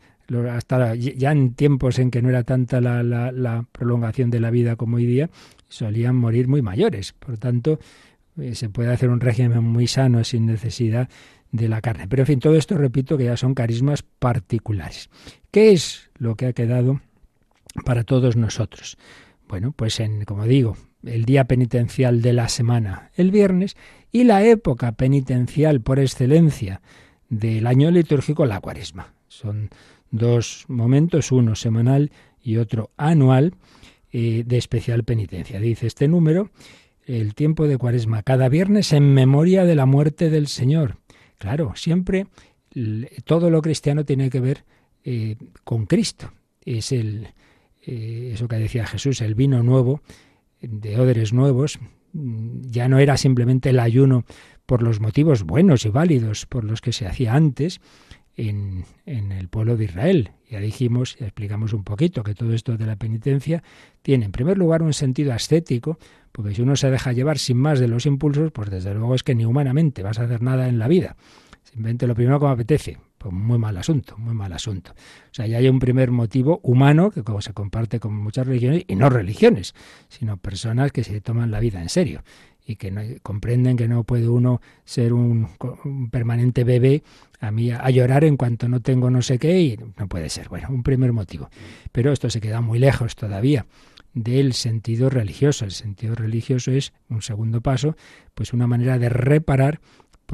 hasta 0.52 0.94
ya 0.94 1.32
en 1.32 1.54
tiempos 1.54 1.98
en 1.98 2.12
que 2.12 2.22
no 2.22 2.28
era 2.28 2.44
tanta 2.44 2.80
la 2.80 3.66
prolongación 3.72 4.30
de 4.30 4.38
la 4.38 4.50
vida 4.50 4.76
como 4.76 4.98
hoy 4.98 5.06
día, 5.06 5.30
solían 5.66 6.14
morir 6.14 6.46
muy 6.46 6.62
mayores. 6.62 7.12
Por 7.12 7.38
tanto, 7.38 7.80
eh, 8.38 8.54
se 8.54 8.68
puede 8.68 8.92
hacer 8.92 9.10
un 9.10 9.18
régimen 9.18 9.64
muy 9.64 9.88
sano 9.88 10.22
sin 10.22 10.46
necesidad 10.46 11.08
de 11.50 11.68
la 11.68 11.80
carne. 11.80 12.06
Pero 12.06 12.22
en 12.22 12.26
fin, 12.28 12.38
todo 12.38 12.54
esto 12.54 12.78
repito 12.78 13.18
que 13.18 13.24
ya 13.24 13.36
son 13.36 13.54
carismas 13.54 14.02
particulares. 14.02 15.10
¿Qué 15.50 15.72
es 15.72 16.08
lo 16.18 16.36
que 16.36 16.46
ha 16.46 16.52
quedado 16.52 17.00
para 17.84 18.04
todos 18.04 18.36
nosotros? 18.36 18.96
Bueno, 19.54 19.70
pues 19.70 20.00
en, 20.00 20.24
como 20.24 20.46
digo, 20.46 20.76
el 21.04 21.24
día 21.26 21.44
penitencial 21.44 22.22
de 22.22 22.32
la 22.32 22.48
semana, 22.48 23.12
el 23.14 23.30
viernes, 23.30 23.76
y 24.10 24.24
la 24.24 24.42
época 24.44 24.90
penitencial 24.90 25.80
por 25.80 26.00
excelencia 26.00 26.80
del 27.28 27.68
año 27.68 27.92
litúrgico, 27.92 28.46
la 28.46 28.58
cuaresma. 28.58 29.14
Son 29.28 29.70
dos 30.10 30.64
momentos, 30.66 31.30
uno 31.30 31.54
semanal 31.54 32.10
y 32.42 32.56
otro 32.56 32.90
anual, 32.96 33.54
eh, 34.10 34.42
de 34.44 34.58
especial 34.58 35.04
penitencia. 35.04 35.60
Dice 35.60 35.86
este 35.86 36.08
número, 36.08 36.50
el 37.06 37.36
tiempo 37.36 37.68
de 37.68 37.78
Cuaresma, 37.78 38.24
cada 38.24 38.48
viernes 38.48 38.92
en 38.92 39.14
memoria 39.14 39.64
de 39.64 39.76
la 39.76 39.86
muerte 39.86 40.30
del 40.30 40.48
Señor. 40.48 40.96
Claro, 41.38 41.74
siempre 41.76 42.26
todo 43.24 43.50
lo 43.50 43.62
cristiano 43.62 44.04
tiene 44.04 44.30
que 44.30 44.40
ver 44.40 44.64
eh, 45.04 45.36
con 45.62 45.86
Cristo. 45.86 46.32
Es 46.64 46.90
el, 46.90 47.28
eh, 47.86 48.30
eso 48.34 48.48
que 48.48 48.56
decía 48.56 48.86
Jesús, 48.86 49.20
el 49.20 49.34
vino 49.34 49.62
nuevo, 49.62 50.00
de 50.60 50.98
odres 50.98 51.32
nuevos, 51.32 51.78
ya 52.12 52.88
no 52.88 52.98
era 52.98 53.16
simplemente 53.16 53.70
el 53.70 53.80
ayuno 53.80 54.24
por 54.66 54.82
los 54.82 55.00
motivos 55.00 55.42
buenos 55.42 55.84
y 55.84 55.90
válidos 55.90 56.46
por 56.46 56.64
los 56.64 56.80
que 56.80 56.92
se 56.92 57.06
hacía 57.06 57.34
antes, 57.34 57.80
en, 58.36 58.84
en, 59.06 59.32
el 59.32 59.48
pueblo 59.48 59.76
de 59.76 59.84
Israel. 59.84 60.30
Ya 60.50 60.60
dijimos, 60.60 61.16
ya 61.18 61.26
explicamos 61.26 61.72
un 61.72 61.84
poquito 61.84 62.22
que 62.22 62.34
todo 62.34 62.52
esto 62.52 62.76
de 62.76 62.86
la 62.86 62.96
penitencia 62.96 63.62
tiene 64.02 64.24
en 64.24 64.32
primer 64.32 64.58
lugar 64.58 64.82
un 64.82 64.92
sentido 64.92 65.32
ascético, 65.32 65.98
porque 66.32 66.54
si 66.54 66.62
uno 66.62 66.76
se 66.76 66.90
deja 66.90 67.12
llevar 67.12 67.38
sin 67.38 67.58
más 67.58 67.78
de 67.78 67.88
los 67.88 68.06
impulsos, 68.06 68.50
pues 68.50 68.70
desde 68.70 68.94
luego 68.94 69.14
es 69.14 69.22
que 69.22 69.34
ni 69.34 69.44
humanamente 69.44 70.02
vas 70.02 70.18
a 70.18 70.24
hacer 70.24 70.42
nada 70.42 70.68
en 70.68 70.78
la 70.78 70.88
vida. 70.88 71.16
Simplemente 71.62 72.06
lo 72.06 72.14
primero 72.14 72.40
que 72.40 72.46
apetece. 72.46 72.98
Pues 73.24 73.32
muy 73.32 73.58
mal 73.58 73.74
asunto, 73.78 74.18
muy 74.18 74.34
mal 74.34 74.52
asunto. 74.52 74.90
O 74.90 75.32
sea, 75.34 75.46
ya 75.46 75.56
hay 75.56 75.66
un 75.70 75.78
primer 75.78 76.10
motivo 76.10 76.60
humano 76.62 77.10
que 77.10 77.22
como 77.22 77.40
se 77.40 77.54
comparte 77.54 77.98
con 77.98 78.14
muchas 78.14 78.46
religiones, 78.46 78.84
y 78.86 78.96
no 78.96 79.08
religiones, 79.08 79.74
sino 80.08 80.36
personas 80.36 80.92
que 80.92 81.04
se 81.04 81.22
toman 81.22 81.50
la 81.50 81.58
vida 81.58 81.80
en 81.80 81.88
serio 81.88 82.22
y 82.66 82.76
que 82.76 83.18
comprenden 83.22 83.78
que 83.78 83.88
no 83.88 84.04
puede 84.04 84.28
uno 84.28 84.60
ser 84.84 85.14
un, 85.14 85.48
permanente 86.10 86.64
bebé 86.64 87.02
a 87.40 87.50
mí 87.50 87.70
a, 87.70 87.88
llorar 87.88 88.24
en 88.24 88.36
cuanto 88.36 88.68
no 88.68 88.80
tengo 88.80 89.08
no 89.08 89.22
sé 89.22 89.38
qué 89.38 89.58
y 89.58 89.78
no 89.96 90.06
puede 90.06 90.28
ser. 90.28 90.50
Bueno, 90.50 90.68
un 90.68 90.82
primer 90.82 91.14
motivo. 91.14 91.48
Pero 91.92 92.12
esto 92.12 92.28
se 92.28 92.42
queda 92.42 92.60
muy 92.60 92.78
lejos 92.78 93.16
todavía 93.16 93.64
del 94.12 94.52
sentido 94.52 95.08
religioso. 95.08 95.64
El 95.64 95.72
sentido 95.72 96.14
religioso 96.14 96.72
es 96.72 96.92
un 97.08 97.22
segundo 97.22 97.62
paso, 97.62 97.96
pues 98.34 98.52
una 98.52 98.66
manera 98.66 98.98
de 98.98 99.08
reparar 99.08 99.80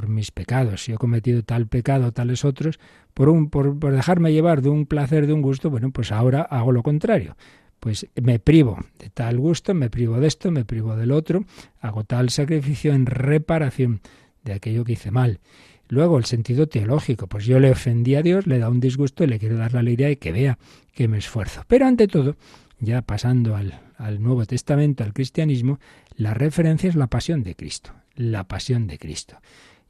por 0.01 0.09
mis 0.09 0.31
pecados. 0.31 0.85
Si 0.85 0.93
he 0.93 0.97
cometido 0.97 1.43
tal 1.43 1.67
pecado, 1.67 2.11
tales 2.11 2.47
otros, 2.47 2.81
por, 3.13 3.29
un, 3.29 3.51
por, 3.51 3.79
por 3.79 3.93
dejarme 3.93 4.33
llevar 4.33 4.63
de 4.63 4.71
un 4.71 4.87
placer, 4.87 5.27
de 5.27 5.35
un 5.35 5.43
gusto, 5.43 5.69
bueno, 5.69 5.91
pues 5.91 6.11
ahora 6.11 6.41
hago 6.43 6.73
lo 6.73 6.83
contrario 6.83 7.37
pues 7.81 8.07
me 8.21 8.39
privo 8.39 8.79
de 8.99 9.09
tal 9.09 9.39
gusto, 9.39 9.73
me 9.73 9.89
privo 9.89 10.21
de 10.21 10.27
esto, 10.27 10.51
me 10.51 10.67
privo 10.67 10.97
del 10.97 11.11
otro, 11.11 11.47
hago 11.81 12.05
tal 12.05 12.29
sacrificio 12.29 12.93
en 12.93 13.07
reparación 13.07 14.03
de 14.45 14.53
aquello 14.53 14.85
que 14.85 14.93
hice 14.93 15.11
mal. 15.11 15.41
Luego 15.89 16.19
el 16.19 16.27
sentido 16.27 16.69
teológico, 16.69 17.27
pues 17.27 17.47
yo 17.47 17.59
le 17.59 17.71
ofendí 17.71 18.17
a 18.17 18.23
Dios, 18.23 18.47
le 18.47 18.59
da 18.59 18.69
un 18.69 18.81
disgusto 18.81 19.25
y 19.25 19.29
le 19.29 19.39
quiero 19.39 19.57
dar 19.57 19.73
la 19.73 19.81
alegría 19.81 20.11
y 20.11 20.17
que 20.17 20.31
vea 20.31 20.59
que 20.93 21.09
me 21.09 21.17
esfuerzo. 21.17 21.65
Pero 21.69 21.87
ante 21.87 22.07
todo, 22.07 22.37
ya 22.81 23.01
pasando 23.01 23.57
al, 23.57 23.81
al 23.97 24.23
Nuevo 24.23 24.45
Testamento, 24.45 25.03
al 25.03 25.15
cristianismo, 25.15 25.81
la 26.15 26.35
referencia 26.35 26.91
es 26.91 26.97
la 26.97 27.07
pasión 27.09 27.43
de 27.43 27.57
Cristo, 27.57 27.93
la 28.15 28.45
pasión 28.45 28.87
de 28.87 28.99
Cristo. 28.99 29.39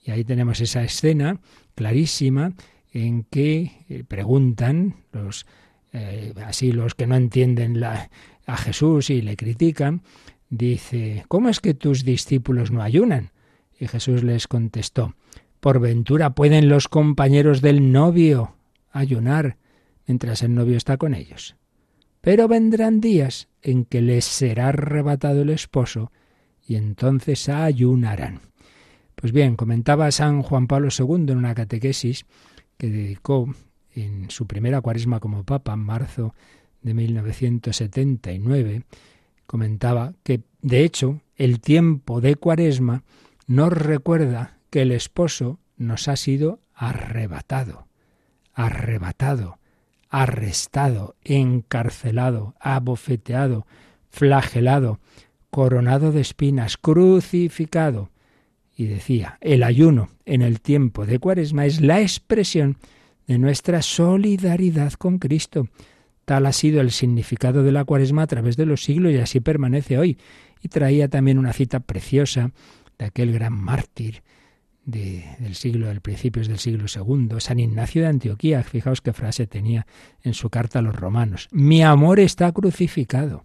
Y 0.02 0.10
ahí 0.10 0.24
tenemos 0.24 0.60
esa 0.60 0.82
escena 0.82 1.40
clarísima 1.74 2.52
en 2.92 3.24
que 3.24 3.84
eh, 3.88 4.04
preguntan 4.06 4.96
los 5.12 5.46
eh, 5.92 6.32
así 6.44 6.72
los 6.72 6.94
que 6.94 7.06
no 7.06 7.16
entienden 7.16 7.82
a 7.82 8.56
Jesús 8.56 9.10
y 9.10 9.22
le 9.22 9.36
critican, 9.36 10.02
dice, 10.48 11.24
¿cómo 11.28 11.48
es 11.48 11.60
que 11.60 11.74
tus 11.74 12.04
discípulos 12.04 12.70
no 12.70 12.82
ayunan? 12.82 13.30
Y 13.78 13.88
Jesús 13.88 14.22
les 14.22 14.46
contestó, 14.46 15.14
por 15.58 15.80
ventura 15.80 16.30
pueden 16.30 16.68
los 16.68 16.86
compañeros 16.86 17.60
del 17.60 17.90
novio 17.92 18.54
ayunar 18.92 19.56
mientras 20.06 20.42
el 20.42 20.54
novio 20.54 20.76
está 20.76 20.96
con 20.96 21.14
ellos. 21.14 21.56
Pero 22.20 22.48
vendrán 22.48 23.00
días 23.00 23.48
en 23.62 23.84
que 23.84 24.00
les 24.00 24.24
será 24.24 24.68
arrebatado 24.68 25.42
el 25.42 25.50
esposo 25.50 26.12
y 26.66 26.76
entonces 26.76 27.48
ayunarán. 27.48 28.49
Pues 29.20 29.34
bien, 29.34 29.54
comentaba 29.54 30.10
San 30.12 30.42
Juan 30.42 30.66
Pablo 30.66 30.88
II 30.98 31.30
en 31.30 31.36
una 31.36 31.54
catequesis 31.54 32.24
que 32.78 32.88
dedicó 32.88 33.54
en 33.94 34.30
su 34.30 34.46
primera 34.46 34.80
cuaresma 34.80 35.20
como 35.20 35.44
papa, 35.44 35.74
en 35.74 35.80
marzo 35.80 36.34
de 36.80 36.94
1979, 36.94 38.84
comentaba 39.46 40.14
que, 40.22 40.40
de 40.62 40.84
hecho, 40.84 41.20
el 41.36 41.60
tiempo 41.60 42.22
de 42.22 42.36
cuaresma 42.36 43.02
nos 43.46 43.74
recuerda 43.74 44.56
que 44.70 44.82
el 44.82 44.92
esposo 44.92 45.58
nos 45.76 46.08
ha 46.08 46.16
sido 46.16 46.60
arrebatado, 46.72 47.88
arrebatado, 48.54 49.58
arrestado, 50.08 51.16
encarcelado, 51.24 52.54
abofeteado, 52.58 53.66
flagelado, 54.08 54.98
coronado 55.50 56.10
de 56.10 56.22
espinas, 56.22 56.78
crucificado. 56.78 58.08
Y 58.80 58.86
decía, 58.86 59.36
el 59.42 59.62
ayuno 59.62 60.08
en 60.24 60.40
el 60.40 60.62
tiempo 60.62 61.04
de 61.04 61.18
cuaresma 61.18 61.66
es 61.66 61.82
la 61.82 62.00
expresión 62.00 62.78
de 63.26 63.36
nuestra 63.36 63.82
solidaridad 63.82 64.94
con 64.94 65.18
Cristo. 65.18 65.68
Tal 66.24 66.46
ha 66.46 66.52
sido 66.54 66.80
el 66.80 66.90
significado 66.90 67.62
de 67.62 67.72
la 67.72 67.84
cuaresma 67.84 68.22
a 68.22 68.26
través 68.26 68.56
de 68.56 68.64
los 68.64 68.82
siglos 68.82 69.12
y 69.12 69.18
así 69.18 69.40
permanece 69.40 69.98
hoy. 69.98 70.16
Y 70.62 70.68
traía 70.68 71.08
también 71.08 71.38
una 71.38 71.52
cita 71.52 71.80
preciosa 71.80 72.52
de 72.96 73.04
aquel 73.04 73.32
gran 73.32 73.52
mártir 73.52 74.22
del 74.86 75.54
siglo, 75.56 75.88
del 75.88 76.00
principios 76.00 76.48
del 76.48 76.58
siglo 76.58 76.86
II, 76.88 77.38
San 77.38 77.60
Ignacio 77.60 78.00
de 78.00 78.08
Antioquía. 78.08 78.62
Fijaos 78.62 79.02
qué 79.02 79.12
frase 79.12 79.46
tenía 79.46 79.86
en 80.22 80.32
su 80.32 80.48
carta 80.48 80.78
a 80.78 80.82
los 80.82 80.96
romanos. 80.96 81.48
Mi 81.52 81.82
amor 81.82 82.18
está 82.18 82.50
crucificado 82.52 83.44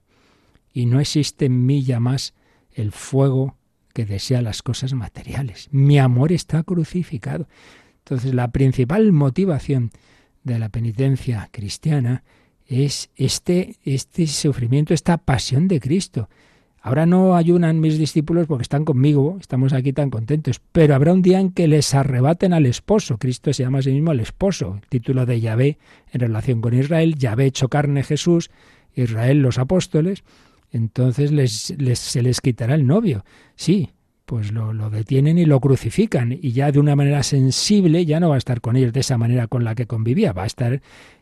y 0.71 0.85
no 0.85 1.01
existe 1.01 1.43
en 1.47 1.65
mí 1.65 1.83
ya 1.83 1.99
más 1.99 2.33
el 2.71 2.93
fuego 2.93 3.57
que 3.95 4.05
desea 4.05 4.41
las 4.41 4.61
cosas 4.61 4.93
materiales. 4.93 5.69
Mi 5.71 5.99
amor 5.99 6.33
está 6.33 6.63
crucificado. 6.63 7.47
Entonces, 7.99 8.33
la 8.33 8.51
principal 8.51 9.13
motivación 9.13 9.91
de 10.43 10.59
la 10.59 10.67
penitencia 10.67 11.47
cristiana 11.51 12.23
es 12.67 13.09
este, 13.15 13.77
este 13.83 14.27
sufrimiento, 14.27 14.93
esta 14.93 15.17
pasión 15.17 15.69
de 15.69 15.79
Cristo. 15.79 16.27
Ahora 16.81 17.05
no 17.05 17.37
ayunan 17.37 17.79
mis 17.79 17.97
discípulos 17.97 18.47
porque 18.47 18.63
están 18.63 18.83
conmigo, 18.83 19.37
estamos 19.39 19.71
aquí 19.71 19.93
tan 19.93 20.09
contentos, 20.09 20.61
pero 20.73 20.93
habrá 20.93 21.13
un 21.13 21.21
día 21.21 21.39
en 21.39 21.51
que 21.51 21.69
les 21.69 21.95
arrebaten 21.95 22.51
al 22.51 22.65
esposo. 22.65 23.17
Cristo 23.17 23.53
se 23.53 23.63
llama 23.63 23.79
a 23.79 23.81
sí 23.81 23.91
mismo 23.91 24.11
el 24.11 24.19
esposo, 24.19 24.77
el 24.83 24.89
título 24.89 25.25
de 25.25 25.39
Yahvé 25.39 25.77
en 26.11 26.19
relación 26.19 26.59
con 26.59 26.73
Israel. 26.73 27.15
Yahvé 27.15 27.45
hecho 27.45 27.69
carne 27.69 28.03
Jesús, 28.03 28.51
Israel 28.93 29.39
los 29.39 29.57
apóstoles. 29.57 30.25
Entonces 30.75 31.31
les, 31.31 31.73
se 31.99 32.21
les 32.21 32.41
quitará 32.41 32.75
el 32.75 32.85
novio. 32.85 33.23
Sí, 33.55 33.91
pues 34.25 34.51
lo, 34.51 34.73
lo, 34.73 34.89
detienen 34.89 35.37
y 35.37 35.45
lo 35.45 35.61
crucifican 35.61 36.33
y 36.33 36.51
ya 36.51 36.69
de 36.73 36.79
una 36.79 36.97
manera 36.97 37.23
sensible 37.23 38.05
ya 38.05 38.19
no 38.19 38.27
va 38.27 38.35
a 38.35 38.39
estar 38.39 38.59
con 38.59 38.75
ellos 38.75 38.91
de 38.91 38.99
esa 38.99 39.17
manera 39.17 39.47
con 39.47 39.63
la 39.63 39.73
que 39.73 39.85
convivía, 39.85 40.33
va 40.33 40.43
a 40.43 40.47
estar 40.47 40.81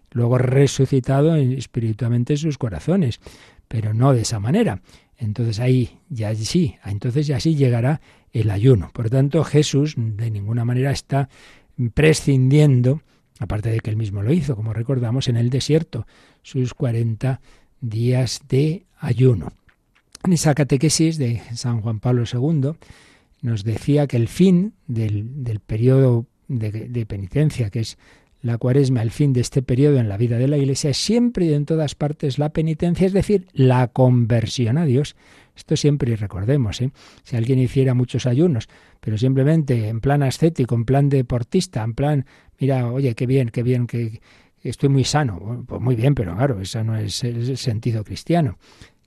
luego 0.09 0.39
resucitado 0.39 1.35
espiritualmente 1.35 2.33
en 2.33 2.37
sus 2.37 2.57
corazones, 2.57 3.19
pero 3.67 3.93
no 3.93 4.13
de 4.13 4.21
esa 4.21 4.39
manera. 4.39 4.81
entonces 5.17 5.59
ahí 5.59 5.99
ya 6.09 6.33
sí, 6.33 6.77
entonces 6.83 7.27
ya 7.27 7.39
sí 7.39 7.53
llegará 7.53 8.01
el 8.31 8.49
ayuno. 8.49 8.89
Por 8.91 9.11
tanto, 9.11 9.43
Jesús 9.43 9.93
de 9.95 10.31
ninguna 10.31 10.65
manera 10.65 10.89
está 10.89 11.29
prescindiendo, 11.93 13.03
aparte 13.37 13.69
de 13.69 13.81
que 13.81 13.91
él 13.91 13.97
mismo 13.97 14.23
lo 14.23 14.33
hizo, 14.33 14.55
como 14.55 14.73
recordamos, 14.73 15.27
en 15.27 15.37
el 15.37 15.51
desierto, 15.51 16.07
sus 16.41 16.73
40 16.73 17.39
días 17.83 18.41
de 18.49 18.85
ayuno. 18.97 19.51
En 20.23 20.33
esa 20.33 20.55
catequesis 20.55 21.17
de 21.17 21.41
San 21.53 21.81
Juan 21.81 21.99
Pablo 21.99 22.23
II 22.31 22.71
nos 23.41 23.63
decía 23.63 24.07
que 24.07 24.17
el 24.17 24.29
fin 24.29 24.73
del, 24.87 25.59
periodo 25.65 26.25
de, 26.47 27.05
penitencia, 27.05 27.69
que 27.69 27.81
es 27.81 27.97
la 28.41 28.57
cuaresma, 28.57 29.01
el 29.01 29.11
fin 29.11 29.33
de 29.33 29.41
este 29.41 29.61
periodo 29.61 29.99
en 29.99 30.07
la 30.07 30.17
vida 30.17 30.37
de 30.37 30.47
la 30.47 30.57
Iglesia, 30.57 30.91
es 30.91 30.97
siempre 30.97 31.45
y 31.45 31.53
en 31.53 31.65
todas 31.65 31.93
partes 31.95 32.39
la 32.39 32.49
penitencia, 32.49 33.05
es 33.05 33.13
decir, 33.13 33.47
la 33.51 33.89
conversión 33.89 34.77
a 34.77 34.85
Dios. 34.85 35.15
Esto 35.55 35.75
siempre 35.75 36.15
recordemos, 36.15 36.81
¿eh? 36.81 36.91
si 37.23 37.35
alguien 37.35 37.59
hiciera 37.59 37.93
muchos 37.93 38.25
ayunos, 38.25 38.69
pero 39.01 39.17
simplemente 39.17 39.89
en 39.89 39.99
plan 39.99 40.23
ascético, 40.23 40.73
en 40.75 40.85
plan 40.85 41.09
deportista, 41.09 41.83
en 41.83 41.93
plan, 41.93 42.25
mira, 42.59 42.89
oye, 42.91 43.13
qué 43.13 43.27
bien, 43.27 43.49
qué 43.49 43.61
bien, 43.61 43.87
que, 43.87 44.21
estoy 44.69 44.89
muy 44.89 45.03
sano, 45.03 45.63
pues 45.67 45.81
muy 45.81 45.95
bien, 45.95 46.15
pero 46.15 46.35
claro, 46.35 46.59
eso 46.59 46.83
no 46.83 46.95
es 46.95 47.23
el 47.23 47.57
sentido 47.57 48.03
cristiano. 48.03 48.57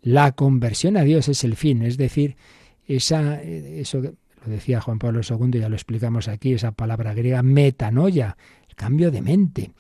La 0.03 0.33
conversión 0.33 0.97
a 0.97 1.03
Dios 1.03 1.29
es 1.29 1.43
el 1.45 1.57
fin, 1.57 1.83
es 1.83 1.97
decir, 1.97 2.37
esa, 2.87 3.43
eso 3.43 4.01
lo 4.01 4.13
decía 4.47 4.81
Juan 4.81 4.99
Pablo 4.99 5.21
II, 5.29 5.59
ya 5.59 5.69
lo 5.69 5.75
explicamos 5.75 6.29
aquí, 6.29 6.53
esa 6.53 6.73
palabra 6.73 7.15
griega 7.15 7.43
metanoia, 7.43 8.37
cambio 8.77 9.11
de 9.11 9.23
mente. 9.23 9.73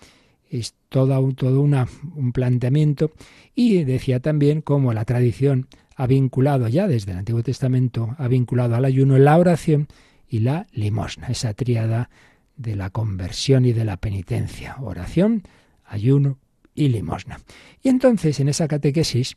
Es 0.50 0.74
todo, 0.88 1.32
todo 1.32 1.60
una, 1.60 1.86
un 2.14 2.32
planteamiento 2.32 3.12
y 3.54 3.84
decía 3.84 4.20
también 4.20 4.62
cómo 4.62 4.92
la 4.92 5.04
tradición 5.04 5.68
ha 5.96 6.06
vinculado 6.06 6.68
ya 6.68 6.88
desde 6.88 7.12
el 7.12 7.18
Antiguo 7.18 7.42
Testamento, 7.42 8.14
ha 8.18 8.28
vinculado 8.28 8.74
al 8.74 8.84
ayuno 8.84 9.18
la 9.18 9.38
oración 9.38 9.88
y 10.28 10.40
la 10.40 10.66
limosna, 10.72 11.28
esa 11.28 11.54
tríada 11.54 12.10
de 12.56 12.76
la 12.76 12.90
conversión 12.90 13.64
y 13.64 13.72
de 13.72 13.84
la 13.84 13.96
penitencia, 13.96 14.76
oración, 14.80 15.42
ayuno 15.86 16.38
y 16.74 16.88
limosna. 16.88 17.40
Y 17.82 17.88
entonces 17.88 18.38
en 18.40 18.48
esa 18.48 18.68
catequesis, 18.68 19.36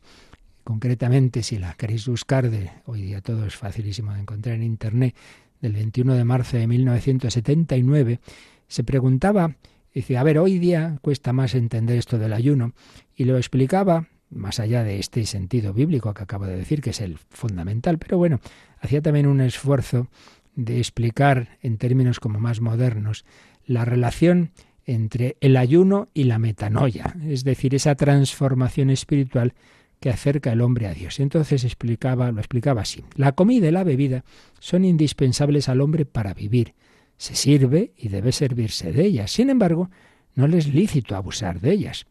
concretamente 0.64 1.42
si 1.42 1.58
la 1.58 1.74
queréis 1.74 2.06
buscar, 2.06 2.50
de, 2.50 2.70
hoy 2.84 3.02
día 3.02 3.20
todo 3.20 3.46
es 3.46 3.56
facilísimo 3.56 4.12
de 4.12 4.20
encontrar 4.20 4.56
en 4.56 4.62
Internet, 4.62 5.14
del 5.60 5.72
21 5.72 6.14
de 6.14 6.24
marzo 6.24 6.56
de 6.56 6.66
1979, 6.66 8.20
se 8.66 8.84
preguntaba, 8.84 9.56
dice, 9.92 10.16
a 10.16 10.22
ver, 10.22 10.38
hoy 10.38 10.58
día 10.58 10.98
cuesta 11.02 11.32
más 11.32 11.54
entender 11.54 11.98
esto 11.98 12.18
del 12.18 12.32
ayuno, 12.32 12.72
y 13.14 13.24
lo 13.24 13.36
explicaba, 13.36 14.08
más 14.30 14.60
allá 14.60 14.84
de 14.84 14.98
este 14.98 15.26
sentido 15.26 15.74
bíblico 15.74 16.14
que 16.14 16.22
acabo 16.22 16.46
de 16.46 16.56
decir, 16.56 16.80
que 16.80 16.90
es 16.90 17.00
el 17.00 17.18
fundamental, 17.18 17.98
pero 17.98 18.16
bueno, 18.16 18.40
hacía 18.80 19.02
también 19.02 19.26
un 19.26 19.40
esfuerzo 19.40 20.08
de 20.54 20.78
explicar 20.78 21.58
en 21.62 21.78
términos 21.78 22.20
como 22.20 22.38
más 22.38 22.60
modernos 22.60 23.24
la 23.66 23.84
relación 23.84 24.52
entre 24.86 25.36
el 25.40 25.56
ayuno 25.56 26.08
y 26.14 26.24
la 26.24 26.38
metanoia, 26.38 27.14
es 27.26 27.44
decir, 27.44 27.74
esa 27.74 27.94
transformación 27.94 28.90
espiritual 28.90 29.54
que 30.00 30.10
acerca 30.10 30.52
el 30.52 30.62
hombre 30.62 30.86
a 30.86 30.94
Dios. 30.94 31.20
Entonces 31.20 31.64
explicaba, 31.64 32.32
lo 32.32 32.38
explicaba 32.38 32.82
así: 32.82 33.04
la 33.14 33.32
comida 33.32 33.68
y 33.68 33.72
la 33.72 33.84
bebida 33.84 34.24
son 34.58 34.84
indispensables 34.84 35.68
al 35.68 35.80
hombre 35.80 36.06
para 36.06 36.34
vivir 36.34 36.74
se 37.20 37.34
sirve 37.34 37.92
y 37.98 38.08
debe 38.08 38.32
servirse 38.32 38.92
de 38.92 39.04
ellas. 39.04 39.30
Sin 39.30 39.50
embargo, 39.50 39.90
no 40.34 40.48
le 40.48 40.56
es 40.56 40.72
lícito 40.72 41.14
abusar 41.14 41.60
de 41.60 41.72
ellas. 41.72 42.06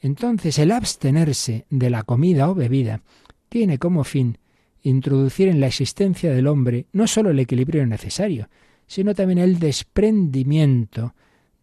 Entonces, 0.00 0.58
el 0.58 0.72
abstenerse 0.72 1.66
de 1.68 1.90
la 1.90 2.02
comida 2.02 2.48
o 2.48 2.54
bebida 2.54 3.02
tiene 3.50 3.76
como 3.76 4.04
fin 4.04 4.38
introducir 4.80 5.48
en 5.48 5.60
la 5.60 5.66
existencia 5.66 6.32
del 6.32 6.46
hombre 6.46 6.86
no 6.92 7.06
sólo 7.06 7.28
el 7.28 7.40
equilibrio 7.40 7.86
necesario, 7.86 8.48
sino 8.86 9.14
también 9.14 9.38
el 9.38 9.58
desprendimiento 9.58 11.14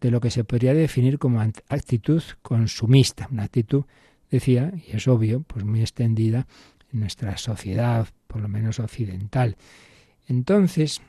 de 0.06 0.12
lo 0.12 0.20
que 0.20 0.30
se 0.30 0.44
podría 0.44 0.72
definir 0.72 1.18
como 1.18 1.40
actitud 1.40 2.22
consumista, 2.40 3.28
una 3.32 3.42
actitud, 3.42 3.84
decía, 4.30 4.72
y 4.86 4.96
es 4.96 5.08
obvio, 5.08 5.40
pues 5.40 5.64
muy 5.64 5.80
extendida 5.80 6.46
en 6.92 7.00
nuestra 7.00 7.36
sociedad, 7.38 8.06
por 8.28 8.40
lo 8.40 8.46
menos 8.46 8.78
occidental. 8.78 9.56
Entonces, 10.28 11.02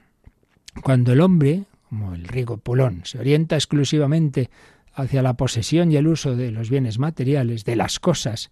cuando 0.81 1.13
el 1.13 1.21
hombre, 1.21 1.65
como 1.89 2.15
el 2.15 2.27
rico 2.27 2.57
Pulón, 2.57 3.01
se 3.05 3.19
orienta 3.19 3.55
exclusivamente 3.55 4.49
hacia 4.95 5.21
la 5.21 5.35
posesión 5.35 5.91
y 5.91 5.97
el 5.97 6.07
uso 6.07 6.35
de 6.35 6.49
los 6.49 6.71
bienes 6.71 6.97
materiales, 6.97 7.65
de 7.65 7.75
las 7.75 7.99
cosas, 7.99 8.49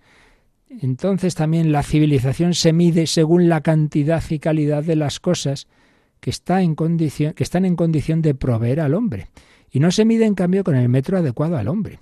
entonces 0.69 1.34
también 1.34 1.71
la 1.71 1.81
civilización 1.81 2.53
se 2.53 2.71
mide 2.71 3.08
según 3.08 3.49
la 3.49 3.62
cantidad 3.62 4.23
y 4.29 4.38
calidad 4.38 4.84
de 4.84 4.95
las 4.95 5.19
cosas 5.19 5.67
que, 6.19 6.29
está 6.29 6.62
en 6.62 6.75
que 6.75 7.34
están 7.43 7.65
en 7.65 7.75
condición 7.75 8.21
de 8.21 8.36
proveer 8.36 8.79
al 8.79 8.93
hombre, 8.93 9.29
y 9.76 9.82
no 9.82 9.92
se 9.92 10.06
mide 10.06 10.26
en 10.26 10.36
cambio 10.36 10.64
con 10.64 10.78
el 10.78 10.88
metro 10.88 11.18
adecuado 11.18 11.58
al 11.58 11.68
hombre. 11.68 12.00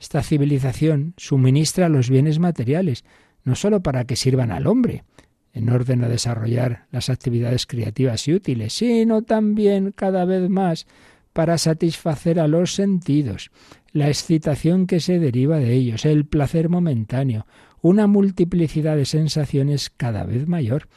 Esta 0.00 0.24
civilización 0.24 1.14
suministra 1.16 1.88
los 1.88 2.10
bienes 2.10 2.40
materiales, 2.40 3.04
no 3.44 3.54
sólo 3.54 3.80
para 3.80 4.06
que 4.06 4.16
sirvan 4.16 4.50
al 4.50 4.66
hombre, 4.66 5.04
en 5.52 5.70
orden 5.70 6.02
a 6.02 6.08
desarrollar 6.08 6.86
las 6.90 7.10
actividades 7.10 7.66
creativas 7.66 8.26
y 8.26 8.34
útiles, 8.34 8.72
sino 8.72 9.22
también 9.22 9.92
cada 9.92 10.24
vez 10.24 10.50
más 10.50 10.88
para 11.32 11.58
satisfacer 11.58 12.40
a 12.40 12.48
los 12.48 12.74
sentidos, 12.74 13.52
la 13.92 14.08
excitación 14.08 14.88
que 14.88 14.98
se 14.98 15.20
deriva 15.20 15.60
de 15.60 15.74
ellos, 15.74 16.04
el 16.04 16.26
placer 16.26 16.68
momentáneo, 16.70 17.46
una 17.82 18.08
multiplicidad 18.08 18.96
de 18.96 19.04
sensaciones 19.04 19.90
cada 19.90 20.24
vez 20.24 20.48
mayor. 20.48 20.88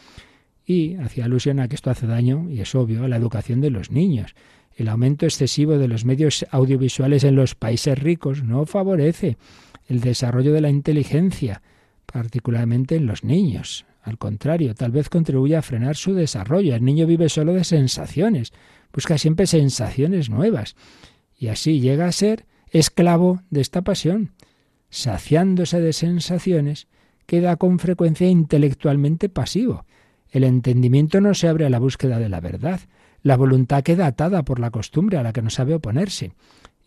Y 0.65 0.95
hacía 0.95 1.25
alusión 1.25 1.59
a 1.59 1.67
que 1.67 1.75
esto 1.75 1.91
hace 1.91 2.07
daño, 2.07 2.49
y 2.49 2.61
es 2.61 2.73
obvio, 2.73 3.03
a 3.03 3.07
la 3.07 3.17
educación 3.17 3.61
de 3.61 3.69
los 3.69 3.91
niños. 3.91 4.33
El 4.75 4.89
aumento 4.89 5.25
excesivo 5.25 5.77
de 5.77 5.87
los 5.87 6.03
medios 6.03 6.45
audiovisuales 6.51 7.23
en 7.23 7.35
los 7.35 7.55
países 7.55 7.97
ricos 7.97 8.43
no 8.43 8.65
favorece 8.65 9.37
el 9.87 10.01
desarrollo 10.01 10.51
de 10.51 10.61
la 10.61 10.69
inteligencia, 10.69 11.61
particularmente 12.05 12.95
en 12.95 13.05
los 13.05 13.23
niños. 13.23 13.85
Al 14.01 14.17
contrario, 14.17 14.75
tal 14.75 14.91
vez 14.91 15.09
contribuye 15.09 15.55
a 15.55 15.61
frenar 15.61 15.95
su 15.95 16.13
desarrollo. 16.13 16.75
El 16.75 16.83
niño 16.83 17.07
vive 17.07 17.29
solo 17.29 17.53
de 17.53 17.63
sensaciones, 17.63 18.53
busca 18.93 19.17
siempre 19.17 19.47
sensaciones 19.47 20.29
nuevas. 20.29 20.75
Y 21.37 21.47
así 21.47 21.79
llega 21.79 22.07
a 22.07 22.11
ser 22.11 22.45
esclavo 22.69 23.41
de 23.49 23.61
esta 23.61 23.81
pasión. 23.81 24.33
Saciándose 24.89 25.81
de 25.81 25.93
sensaciones, 25.93 26.87
queda 27.25 27.55
con 27.55 27.79
frecuencia 27.79 28.27
intelectualmente 28.27 29.29
pasivo. 29.29 29.85
El 30.29 30.43
entendimiento 30.43 31.21
no 31.21 31.33
se 31.33 31.47
abre 31.47 31.65
a 31.65 31.69
la 31.69 31.79
búsqueda 31.79 32.19
de 32.19 32.29
la 32.29 32.41
verdad. 32.41 32.81
La 33.25 33.37
voluntad 33.37 33.81
queda 33.81 34.05
atada 34.05 34.45
por 34.45 34.59
la 34.59 34.69
costumbre 34.69 35.17
a 35.17 35.23
la 35.23 35.33
que 35.33 35.41
no 35.41 35.49
sabe 35.49 35.73
oponerse. 35.73 36.33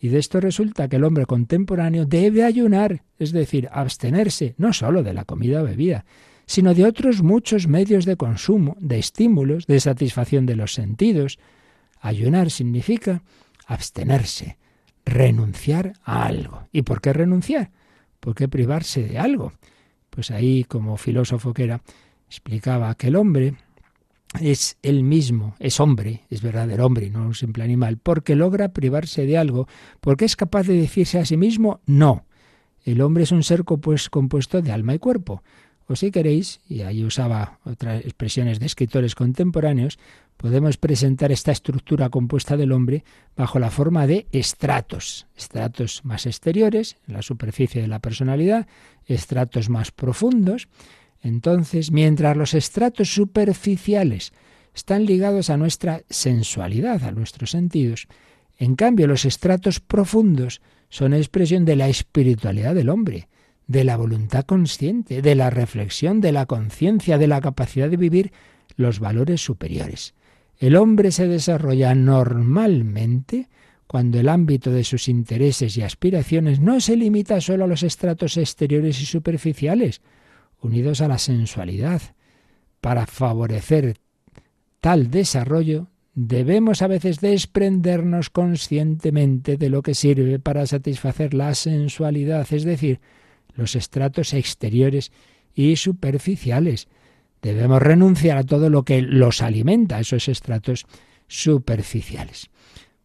Y 0.01 0.07
de 0.07 0.20
esto 0.20 0.38
resulta 0.38 0.87
que 0.87 0.94
el 0.94 1.03
hombre 1.03 1.27
contemporáneo 1.27 2.07
debe 2.07 2.44
ayunar, 2.44 3.03
es 3.18 3.33
decir, 3.33 3.68
abstenerse 3.72 4.55
no 4.57 4.72
sólo 4.72 5.03
de 5.03 5.14
la 5.14 5.24
comida 5.24 5.62
o 5.62 5.64
bebida, 5.64 6.05
sino 6.46 6.74
de 6.74 6.85
otros 6.85 7.24
muchos 7.24 7.66
medios 7.66 8.05
de 8.05 8.14
consumo, 8.14 8.77
de 8.79 9.01
estímulos, 9.01 9.66
de 9.66 9.81
satisfacción 9.81 10.46
de 10.46 10.55
los 10.55 10.74
sentidos. 10.74 11.40
Ayunar 12.01 12.53
significa 12.53 13.24
abstenerse, 13.66 14.59
renunciar 15.05 15.94
a 16.05 16.24
algo. 16.24 16.68
¿Y 16.70 16.83
por 16.83 17.01
qué 17.01 17.12
renunciar? 17.12 17.72
¿Por 18.20 18.37
qué 18.37 18.46
privarse 18.46 19.03
de 19.03 19.18
algo? 19.18 19.55
Pues 20.09 20.31
ahí, 20.31 20.62
como 20.62 20.98
filósofo 20.98 21.53
que 21.53 21.64
era, 21.64 21.83
explicaba 22.29 22.94
que 22.94 23.09
el 23.09 23.16
hombre 23.16 23.55
es 24.40 24.76
el 24.82 25.02
mismo, 25.02 25.54
es 25.58 25.80
hombre, 25.80 26.24
es 26.30 26.42
verdadero 26.42 26.86
hombre, 26.86 27.10
no 27.10 27.26
un 27.26 27.34
simple 27.34 27.64
animal, 27.64 27.98
porque 27.98 28.36
logra 28.36 28.72
privarse 28.72 29.26
de 29.26 29.38
algo, 29.38 29.68
porque 30.00 30.24
es 30.24 30.36
capaz 30.36 30.66
de 30.66 30.74
decirse 30.74 31.18
a 31.18 31.24
sí 31.24 31.36
mismo 31.36 31.80
no. 31.86 32.24
El 32.84 33.00
hombre 33.00 33.24
es 33.24 33.32
un 33.32 33.42
ser 33.42 33.64
compuesto 33.64 34.62
de 34.62 34.72
alma 34.72 34.94
y 34.94 34.98
cuerpo. 34.98 35.42
O 35.88 35.96
si 35.96 36.10
queréis, 36.10 36.60
y 36.68 36.82
ahí 36.82 37.02
usaba 37.02 37.60
otras 37.64 38.04
expresiones 38.04 38.61
de 38.61 38.66
escritores 38.66 39.14
contemporáneos, 39.14 39.98
podemos 40.36 40.76
presentar 40.76 41.32
esta 41.32 41.50
estructura 41.50 42.11
compuesta 42.11 42.59
del 42.59 42.72
hombre 42.72 43.05
bajo 43.36 43.59
la 43.59 43.70
forma 43.70 44.07
de 44.07 44.26
estratos, 44.30 45.26
estratos 45.34 46.05
más 46.05 46.26
exteriores, 46.26 46.98
en 47.09 47.14
la 47.14 47.22
superficie 47.22 47.80
de 47.80 47.88
la 47.88 48.00
personalidad, 48.00 48.66
estratos 49.07 49.70
más 49.70 49.90
profundos. 49.90 50.68
Entonces, 51.22 51.90
mientras 51.90 52.36
los 52.36 52.54
estratos 52.54 53.12
superficiales 53.12 54.32
están 54.74 55.06
ligados 55.06 55.50
a 55.50 55.56
nuestra 55.56 56.02
sensualidad, 56.08 57.02
a 57.04 57.12
nuestros 57.12 57.50
sentidos, 57.50 58.06
en 58.58 58.76
cambio 58.76 59.06
los 59.06 59.24
estratos 59.24 59.80
profundos 59.80 60.60
son 60.88 61.14
expresión 61.14 61.64
de 61.64 61.76
la 61.76 61.88
espiritualidad 61.88 62.74
del 62.74 62.88
hombre, 62.88 63.28
de 63.66 63.84
la 63.84 63.96
voluntad 63.96 64.44
consciente, 64.44 65.22
de 65.22 65.34
la 65.34 65.50
reflexión, 65.50 66.20
de 66.20 66.32
la 66.32 66.46
conciencia, 66.46 67.18
de 67.18 67.26
la 67.26 67.40
capacidad 67.40 67.90
de 67.90 67.96
vivir 67.96 68.32
los 68.76 68.98
valores 68.98 69.42
superiores. 69.42 70.14
El 70.58 70.76
hombre 70.76 71.12
se 71.12 71.28
desarrolla 71.28 71.94
normalmente 71.94 73.48
cuando 73.86 74.18
el 74.18 74.28
ámbito 74.28 74.70
de 74.70 74.84
sus 74.84 75.08
intereses 75.08 75.76
y 75.76 75.82
aspiraciones 75.82 76.60
no 76.60 76.80
se 76.80 76.96
limita 76.96 77.40
solo 77.40 77.64
a 77.64 77.68
los 77.68 77.82
estratos 77.82 78.36
exteriores 78.36 79.00
y 79.00 79.06
superficiales, 79.06 80.00
unidos 80.61 81.00
a 81.00 81.09
la 81.09 81.18
sensualidad, 81.18 82.02
para 82.80 83.06
favorecer 83.06 83.96
tal 84.80 85.11
desarrollo, 85.11 85.88
debemos 86.14 86.82
a 86.82 86.86
veces 86.86 87.20
desprendernos 87.20 88.30
conscientemente 88.30 89.56
de 89.56 89.70
lo 89.70 89.82
que 89.82 89.94
sirve 89.94 90.38
para 90.38 90.66
satisfacer 90.66 91.34
la 91.34 91.54
sensualidad, 91.54 92.46
es 92.52 92.64
decir, 92.64 93.00
los 93.54 93.74
estratos 93.74 94.34
exteriores 94.34 95.12
y 95.54 95.76
superficiales. 95.76 96.88
Debemos 97.42 97.80
renunciar 97.82 98.38
a 98.38 98.44
todo 98.44 98.70
lo 98.70 98.84
que 98.84 99.02
los 99.02 99.42
alimenta, 99.42 100.00
esos 100.00 100.28
estratos 100.28 100.86
superficiales. 101.28 102.50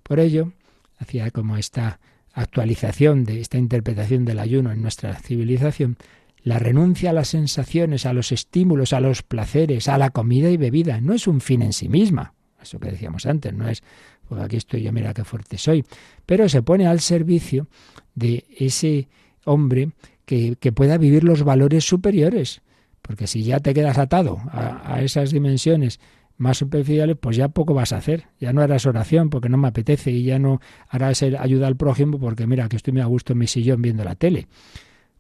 Por 0.02 0.20
ello, 0.20 0.54
hacía 0.98 1.30
como 1.32 1.58
esta 1.58 2.00
actualización 2.34 3.26
de 3.26 3.42
esta 3.42 3.58
interpretación 3.58 4.26
del 4.26 4.40
ayuno 4.40 4.72
en 4.72 4.82
nuestra 4.82 5.14
civilización, 5.16 5.98
la 6.44 6.60
renuncia 6.60 7.12
a 7.12 7.14
las 7.14 7.30
sensaciones, 7.30 8.06
a 8.06 8.14
los 8.14 8.32
estímulos, 8.32 8.94
a 8.94 9.00
los 9.00 9.24
placeres, 9.24 9.88
a 9.88 9.98
la 9.98 10.10
comida 10.10 10.50
y 10.50 10.58
bebida, 10.58 11.00
no 11.02 11.14
es 11.14 11.28
un 11.28 11.42
fin 11.42 11.62
en 11.62 11.74
sí 11.74 11.88
misma. 11.90 12.34
Eso 12.62 12.80
que 12.80 12.92
decíamos 12.92 13.26
antes, 13.26 13.54
no 13.54 13.68
es, 13.68 13.84
pues 14.28 14.42
aquí 14.42 14.58
estoy 14.58 14.84
yo, 14.84 14.92
mira 14.92 15.14
qué 15.14 15.24
fuerte 15.24 15.58
soy. 15.58 15.84
Pero 16.26 16.48
se 16.50 16.62
pone 16.62 16.88
al 16.88 17.00
servicio 17.00 17.68
de 18.16 18.46
ese 18.58 19.08
hombre 19.46 19.92
que, 20.26 20.56
pueda 20.74 20.98
vivir 20.98 21.24
los 21.24 21.44
valores 21.44 21.86
superiores. 21.86 22.62
Porque 23.02 23.28
si 23.28 23.44
ya 23.44 23.60
te 23.60 23.74
quedas 23.74 23.98
atado 23.98 24.40
a, 24.50 25.02
esas 25.02 25.32
dimensiones 25.32 26.00
más 26.38 26.58
superficiales, 26.58 27.18
pues 27.20 27.38
ya 27.38 27.50
poco 27.50 27.74
vas 27.74 27.92
a 27.94 27.98
hacer. 27.98 28.28
Ya 28.40 28.54
no 28.54 28.62
harás 28.62 28.86
oración 28.86 29.30
porque 29.30 29.50
no 29.50 29.58
me 29.58 29.68
apetece 29.68 30.12
y 30.12 30.24
ya 30.24 30.40
no 30.40 30.62
harás 30.88 31.22
ayuda 31.22 31.68
al 31.68 31.76
prójimo 31.76 32.20
porque 32.20 32.48
mira 32.48 32.70
que 32.70 32.78
estoy 32.78 32.94
muy 32.94 33.02
a 33.02 33.06
gusto 33.06 33.34
en 33.34 33.40
mi 33.40 33.48
sillón 33.48 33.82
viendo 33.82 34.04
la 34.04 34.16
tele. 34.16 34.48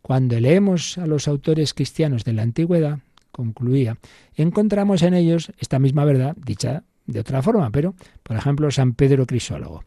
Cuando 0.04 0.38
leemos 0.38 0.98
a 0.98 1.08
los 1.08 1.30
autores 1.30 1.74
cristianos 1.74 2.26
de 2.26 2.34
la 2.34 2.42
antigüedad, 2.42 3.00
concluía, 3.32 3.98
encontramos 4.36 5.02
en 5.02 5.14
ellos 5.14 5.54
esta 5.60 5.80
misma 5.80 6.04
verdad 6.04 6.36
dicha 6.46 6.84
de 7.06 7.22
otra 7.22 7.42
forma, 7.42 7.70
pero, 7.70 7.96
por 8.22 8.36
ejemplo, 8.36 8.70
San 8.70 8.96
Pedro 8.96 9.26
Crisólogo. 9.26 9.86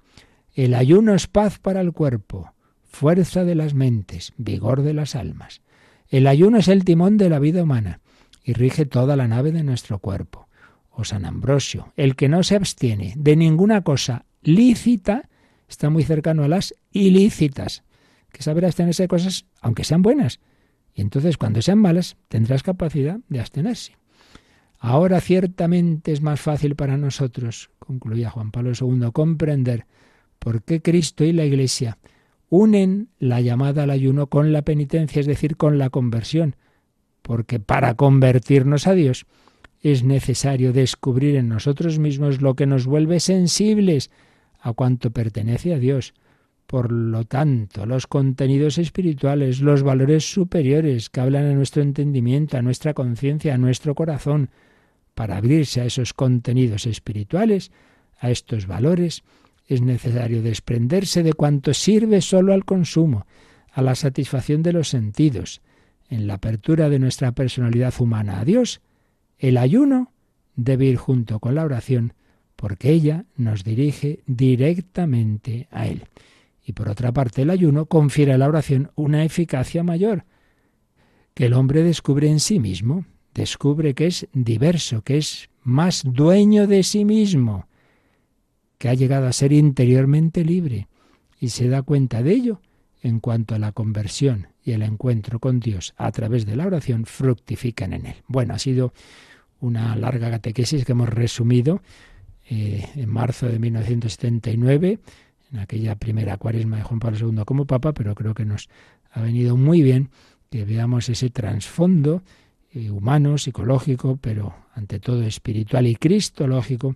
El 0.54 0.72
ayuno 0.72 1.14
es 1.14 1.26
paz 1.26 1.58
para 1.58 1.82
el 1.82 1.92
cuerpo, 1.92 2.54
fuerza 2.82 3.44
de 3.44 3.54
las 3.54 3.74
mentes, 3.74 4.32
vigor 4.38 4.80
de 4.80 4.94
las 4.94 5.14
almas. 5.14 5.60
El 6.08 6.28
ayuno 6.28 6.56
es 6.56 6.68
el 6.68 6.86
timón 6.86 7.18
de 7.18 7.28
la 7.28 7.38
vida 7.38 7.62
humana 7.62 8.00
y 8.42 8.54
rige 8.54 8.86
toda 8.86 9.16
la 9.16 9.28
nave 9.28 9.52
de 9.52 9.64
nuestro 9.64 9.98
cuerpo. 9.98 10.48
O 10.88 11.04
San 11.04 11.26
Ambrosio, 11.26 11.92
el 11.94 12.16
que 12.16 12.30
no 12.30 12.42
se 12.42 12.56
abstiene 12.56 13.12
de 13.18 13.36
ninguna 13.36 13.82
cosa 13.82 14.24
lícita, 14.40 15.28
está 15.68 15.90
muy 15.90 16.04
cercano 16.04 16.42
a 16.42 16.48
las 16.48 16.74
ilícitas 16.90 17.82
que 18.36 18.42
saber 18.42 18.66
abstenerse 18.66 19.04
de 19.04 19.08
cosas 19.08 19.46
aunque 19.60 19.84
sean 19.84 20.02
buenas. 20.02 20.40
Y 20.94 21.00
entonces 21.00 21.38
cuando 21.38 21.62
sean 21.62 21.78
malas 21.78 22.16
tendrás 22.28 22.62
capacidad 22.62 23.18
de 23.28 23.40
abstenerse. 23.40 23.96
Ahora 24.78 25.20
ciertamente 25.20 26.12
es 26.12 26.20
más 26.20 26.40
fácil 26.40 26.76
para 26.76 26.98
nosotros, 26.98 27.70
concluía 27.78 28.30
Juan 28.30 28.50
Pablo 28.50 28.72
II, 28.78 29.10
comprender 29.12 29.86
por 30.38 30.62
qué 30.62 30.82
Cristo 30.82 31.24
y 31.24 31.32
la 31.32 31.44
Iglesia 31.44 31.98
unen 32.50 33.08
la 33.18 33.40
llamada 33.40 33.84
al 33.84 33.90
ayuno 33.90 34.28
con 34.28 34.52
la 34.52 34.62
penitencia, 34.62 35.20
es 35.20 35.26
decir, 35.26 35.56
con 35.56 35.78
la 35.78 35.90
conversión, 35.90 36.56
porque 37.22 37.58
para 37.58 37.94
convertirnos 37.94 38.86
a 38.86 38.92
Dios 38.92 39.26
es 39.80 40.04
necesario 40.04 40.72
descubrir 40.72 41.36
en 41.36 41.48
nosotros 41.48 41.98
mismos 41.98 42.40
lo 42.42 42.54
que 42.54 42.66
nos 42.66 42.86
vuelve 42.86 43.18
sensibles 43.18 44.10
a 44.60 44.72
cuanto 44.74 45.10
pertenece 45.10 45.74
a 45.74 45.78
Dios, 45.78 46.14
por 46.66 46.90
lo 46.90 47.24
tanto, 47.24 47.86
los 47.86 48.06
contenidos 48.06 48.78
espirituales, 48.78 49.60
los 49.60 49.82
valores 49.82 50.30
superiores 50.30 51.10
que 51.10 51.20
hablan 51.20 51.46
a 51.46 51.54
nuestro 51.54 51.82
entendimiento, 51.82 52.56
a 52.56 52.62
nuestra 52.62 52.94
conciencia, 52.94 53.54
a 53.54 53.58
nuestro 53.58 53.94
corazón, 53.94 54.50
para 55.14 55.36
abrirse 55.36 55.80
a 55.80 55.86
esos 55.86 56.12
contenidos 56.12 56.86
espirituales, 56.86 57.70
a 58.18 58.30
estos 58.30 58.66
valores, 58.66 59.22
es 59.68 59.80
necesario 59.80 60.42
desprenderse 60.42 61.22
de 61.22 61.32
cuanto 61.32 61.74
sirve 61.74 62.20
solo 62.20 62.52
al 62.52 62.64
consumo, 62.64 63.26
a 63.72 63.82
la 63.82 63.94
satisfacción 63.94 64.62
de 64.62 64.72
los 64.72 64.88
sentidos. 64.88 65.60
En 66.08 66.26
la 66.26 66.34
apertura 66.34 66.88
de 66.88 66.98
nuestra 66.98 67.32
personalidad 67.32 67.94
humana 67.98 68.40
a 68.40 68.44
Dios, 68.44 68.80
el 69.38 69.56
ayuno 69.56 70.12
debe 70.54 70.86
ir 70.86 70.96
junto 70.96 71.40
con 71.40 71.54
la 71.54 71.64
oración, 71.64 72.14
porque 72.54 72.90
ella 72.90 73.24
nos 73.36 73.64
dirige 73.64 74.20
directamente 74.26 75.68
a 75.70 75.86
Él. 75.86 76.04
Y 76.66 76.72
por 76.72 76.88
otra 76.88 77.12
parte, 77.12 77.42
el 77.42 77.50
ayuno 77.50 77.86
confiere 77.86 78.32
a 78.32 78.38
la 78.38 78.48
oración 78.48 78.90
una 78.96 79.24
eficacia 79.24 79.84
mayor, 79.84 80.24
que 81.32 81.46
el 81.46 81.52
hombre 81.52 81.84
descubre 81.84 82.28
en 82.28 82.40
sí 82.40 82.58
mismo, 82.58 83.06
descubre 83.32 83.94
que 83.94 84.08
es 84.08 84.26
diverso, 84.32 85.02
que 85.02 85.18
es 85.18 85.48
más 85.62 86.02
dueño 86.04 86.66
de 86.66 86.82
sí 86.82 87.04
mismo, 87.04 87.68
que 88.78 88.88
ha 88.88 88.94
llegado 88.94 89.28
a 89.28 89.32
ser 89.32 89.52
interiormente 89.52 90.44
libre, 90.44 90.88
y 91.38 91.50
se 91.50 91.68
da 91.68 91.82
cuenta 91.82 92.24
de 92.24 92.32
ello 92.32 92.60
en 93.00 93.20
cuanto 93.20 93.54
a 93.54 93.60
la 93.60 93.70
conversión 93.70 94.48
y 94.64 94.72
el 94.72 94.82
encuentro 94.82 95.38
con 95.38 95.60
Dios 95.60 95.94
a 95.96 96.10
través 96.10 96.46
de 96.46 96.56
la 96.56 96.66
oración 96.66 97.06
fructifican 97.06 97.92
en 97.92 98.06
él. 98.06 98.16
Bueno, 98.26 98.54
ha 98.54 98.58
sido 98.58 98.92
una 99.60 99.94
larga 99.94 100.30
catequesis 100.32 100.84
que 100.84 100.92
hemos 100.92 101.10
resumido 101.10 101.80
eh, 102.50 102.88
en 102.96 103.08
marzo 103.08 103.46
de 103.46 103.60
1979 103.60 104.98
en 105.52 105.58
aquella 105.58 105.96
primera 105.96 106.36
cuaresma 106.36 106.76
de 106.76 106.82
Juan 106.82 107.00
Pablo 107.00 107.30
II 107.30 107.42
como 107.44 107.66
Papa, 107.66 107.92
pero 107.92 108.14
creo 108.14 108.34
que 108.34 108.44
nos 108.44 108.68
ha 109.12 109.20
venido 109.20 109.56
muy 109.56 109.82
bien 109.82 110.10
que 110.50 110.64
veamos 110.64 111.08
ese 111.08 111.30
trasfondo 111.30 112.22
eh, 112.72 112.90
humano, 112.90 113.38
psicológico, 113.38 114.18
pero 114.20 114.54
ante 114.74 115.00
todo 115.00 115.22
espiritual 115.22 115.86
y 115.86 115.96
cristológico 115.96 116.94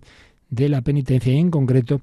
de 0.49 0.69
la 0.69 0.81
penitencia 0.81 1.33
y 1.33 1.37
en 1.37 1.51
concreto 1.51 2.01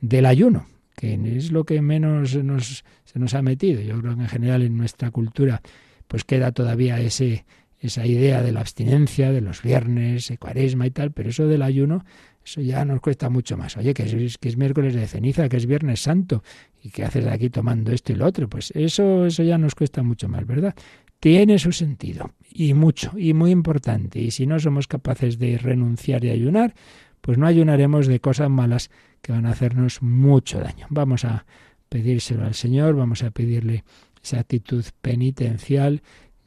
del 0.00 0.26
ayuno, 0.26 0.66
que 0.96 1.14
es 1.36 1.52
lo 1.52 1.64
que 1.64 1.80
menos 1.82 2.34
nos, 2.36 2.84
se 3.04 3.18
nos 3.18 3.34
ha 3.34 3.42
metido. 3.42 3.80
Yo 3.80 4.00
creo 4.00 4.16
que 4.16 4.22
en 4.22 4.28
general 4.28 4.62
en 4.62 4.76
nuestra 4.76 5.10
cultura 5.10 5.60
pues 6.08 6.24
queda 6.24 6.50
todavía 6.50 7.00
ese, 7.00 7.44
esa 7.78 8.04
idea 8.06 8.42
de 8.42 8.52
la 8.52 8.60
abstinencia, 8.60 9.30
de 9.30 9.40
los 9.40 9.62
viernes, 9.62 10.32
cuaresma 10.38 10.86
y 10.86 10.90
tal, 10.90 11.12
pero 11.12 11.30
eso 11.30 11.46
del 11.46 11.62
ayuno 11.62 12.04
eso 12.44 12.60
ya 12.60 12.84
nos 12.84 13.00
cuesta 13.00 13.28
mucho 13.28 13.56
más. 13.56 13.76
Oye, 13.76 13.94
que 13.94 14.04
es, 14.04 14.38
que 14.38 14.48
es 14.48 14.56
miércoles 14.56 14.94
de 14.94 15.06
ceniza, 15.06 15.48
que 15.48 15.56
es 15.56 15.66
viernes 15.66 16.00
santo, 16.00 16.42
y 16.82 16.90
que 16.90 17.04
haces 17.04 17.26
aquí 17.26 17.50
tomando 17.50 17.92
esto 17.92 18.12
y 18.12 18.16
lo 18.16 18.26
otro. 18.26 18.48
Pues 18.48 18.72
eso, 18.74 19.26
eso 19.26 19.42
ya 19.42 19.58
nos 19.58 19.74
cuesta 19.74 20.02
mucho 20.02 20.28
más, 20.28 20.46
¿verdad? 20.46 20.74
Tiene 21.20 21.58
su 21.58 21.72
sentido, 21.72 22.32
y 22.50 22.72
mucho, 22.72 23.12
y 23.16 23.34
muy 23.34 23.50
importante. 23.50 24.20
Y 24.20 24.30
si 24.30 24.46
no 24.46 24.58
somos 24.58 24.86
capaces 24.86 25.38
de 25.38 25.58
renunciar 25.58 26.24
y 26.24 26.30
ayunar, 26.30 26.74
pues 27.20 27.36
no 27.36 27.46
ayunaremos 27.46 28.06
de 28.06 28.20
cosas 28.20 28.48
malas 28.48 28.90
que 29.20 29.32
van 29.32 29.44
a 29.44 29.50
hacernos 29.50 30.00
mucho 30.02 30.60
daño. 30.60 30.86
Vamos 30.88 31.26
a 31.26 31.44
pedírselo 31.90 32.44
al 32.44 32.54
Señor, 32.54 32.96
vamos 32.96 33.22
a 33.22 33.30
pedirle 33.30 33.84
esa 34.22 34.40
actitud 34.40 34.84
penitencial, 35.02 36.02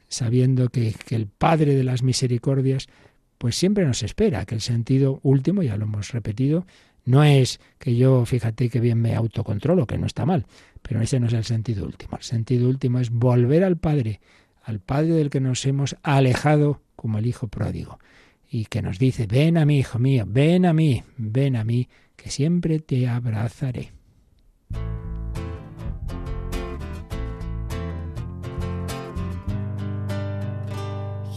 sabiendo 0.08 0.68
que 0.68 0.94
el 1.10 1.26
Padre 1.28 1.76
de 1.76 1.84
las 1.84 2.02
misericordias 2.02 2.88
pues 3.44 3.56
siempre 3.56 3.84
nos 3.84 4.02
espera, 4.02 4.46
que 4.46 4.54
el 4.54 4.62
sentido 4.62 5.20
último, 5.22 5.62
ya 5.62 5.76
lo 5.76 5.84
hemos 5.84 6.12
repetido, 6.12 6.64
no 7.04 7.22
es 7.24 7.60
que 7.78 7.94
yo, 7.94 8.24
fíjate 8.24 8.70
que 8.70 8.80
bien 8.80 8.98
me 9.02 9.14
autocontrolo, 9.14 9.86
que 9.86 9.98
no 9.98 10.06
está 10.06 10.24
mal, 10.24 10.46
pero 10.80 11.02
ese 11.02 11.20
no 11.20 11.26
es 11.26 11.34
el 11.34 11.44
sentido 11.44 11.84
último. 11.84 12.16
El 12.16 12.22
sentido 12.22 12.66
último 12.70 13.00
es 13.00 13.10
volver 13.10 13.62
al 13.62 13.76
Padre, 13.76 14.22
al 14.62 14.80
Padre 14.80 15.10
del 15.10 15.28
que 15.28 15.40
nos 15.40 15.62
hemos 15.66 15.94
alejado 16.02 16.80
como 16.96 17.18
el 17.18 17.26
Hijo 17.26 17.48
pródigo, 17.48 17.98
y 18.48 18.64
que 18.64 18.80
nos 18.80 18.98
dice, 18.98 19.26
ven 19.26 19.58
a 19.58 19.66
mí, 19.66 19.80
hijo 19.80 19.98
mío, 19.98 20.24
ven 20.26 20.64
a 20.64 20.72
mí, 20.72 21.02
ven 21.18 21.56
a 21.56 21.64
mí, 21.64 21.86
que 22.16 22.30
siempre 22.30 22.78
te 22.78 23.06
abrazaré. 23.08 23.92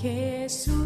Jesús 0.01 0.76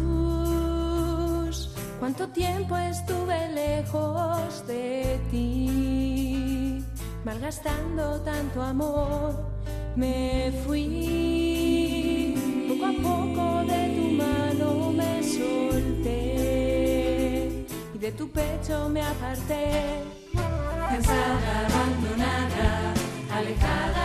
Cuánto 2.02 2.26
tiempo 2.30 2.76
estuve 2.76 3.48
lejos 3.50 4.66
de 4.66 5.20
ti, 5.30 6.84
malgastando 7.24 8.20
tanto 8.22 8.60
amor, 8.60 9.36
me 9.94 10.50
fui. 10.66 12.34
Poco 12.66 12.86
a 12.86 12.92
poco 13.00 13.62
de 13.70 13.94
tu 13.94 14.02
mano 14.20 14.90
me 14.90 15.22
solté 15.22 16.26
y 17.94 17.98
de 17.98 18.10
tu 18.10 18.28
pecho 18.32 18.88
me 18.88 19.00
aparté. 19.00 20.02
Cansada, 20.90 21.68
abandonada, 21.68 22.94
alejada 23.32 24.01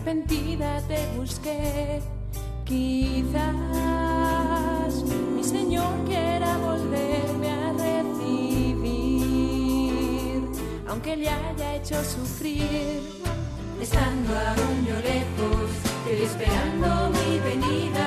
arrepentida 0.00 0.80
te 0.88 1.06
busqué. 1.16 2.00
Quizás 2.64 3.44
mi 5.34 5.44
Señor 5.44 5.92
quiera 6.06 6.56
volverme 6.58 7.50
a 7.50 7.72
recibir, 7.72 8.82
aunque 10.88 11.16
le 11.16 11.28
haya 11.28 11.74
hecho 11.74 12.02
sufrir, 12.04 13.02
estando 13.80 14.32
aún 14.32 14.86
yo 14.86 14.94
lejos, 15.00 15.70
esperando 16.08 17.10
mi 17.10 17.38
venida. 17.40 17.99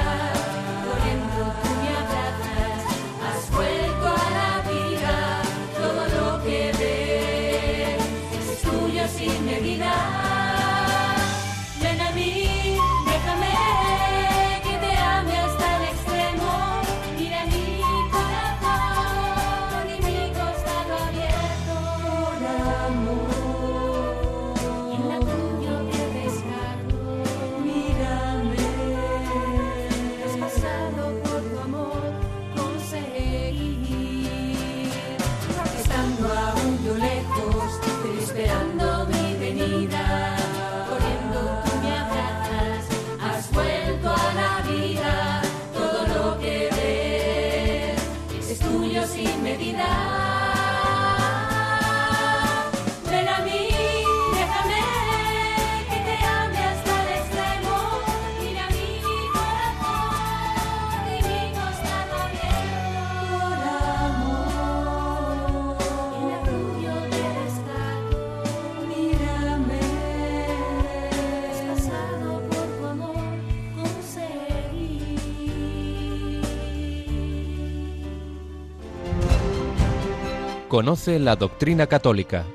Conoce 80.73 81.19
la 81.19 81.35
doctrina 81.35 81.85
católica. 81.85 82.45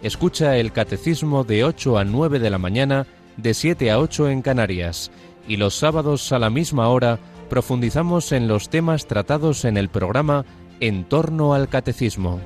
Escucha 0.00 0.58
el 0.58 0.70
catecismo 0.70 1.42
de 1.42 1.64
8 1.64 1.98
a 1.98 2.04
9 2.04 2.38
de 2.38 2.48
la 2.48 2.56
mañana, 2.58 3.04
de 3.36 3.52
7 3.52 3.90
a 3.90 3.98
8 3.98 4.30
en 4.30 4.42
Canarias. 4.42 5.10
Y 5.48 5.56
los 5.56 5.74
sábados 5.74 6.30
a 6.30 6.38
la 6.38 6.50
misma 6.50 6.86
hora 6.86 7.18
profundizamos 7.50 8.30
en 8.30 8.46
los 8.46 8.70
temas 8.70 9.08
tratados 9.08 9.64
en 9.64 9.76
el 9.76 9.88
programa 9.88 10.44
En 10.78 11.02
torno 11.02 11.52
al 11.52 11.68
catecismo. 11.68 12.38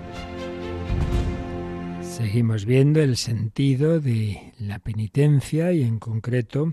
Seguimos 2.00 2.64
viendo 2.64 3.02
el 3.02 3.18
sentido 3.18 4.00
de 4.00 4.54
la 4.58 4.78
penitencia 4.78 5.74
y 5.74 5.82
en 5.82 5.98
concreto 5.98 6.72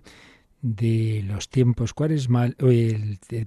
de 0.61 1.23
los 1.27 1.49
tiempos 1.49 1.93
cuaresmal, 1.93 2.55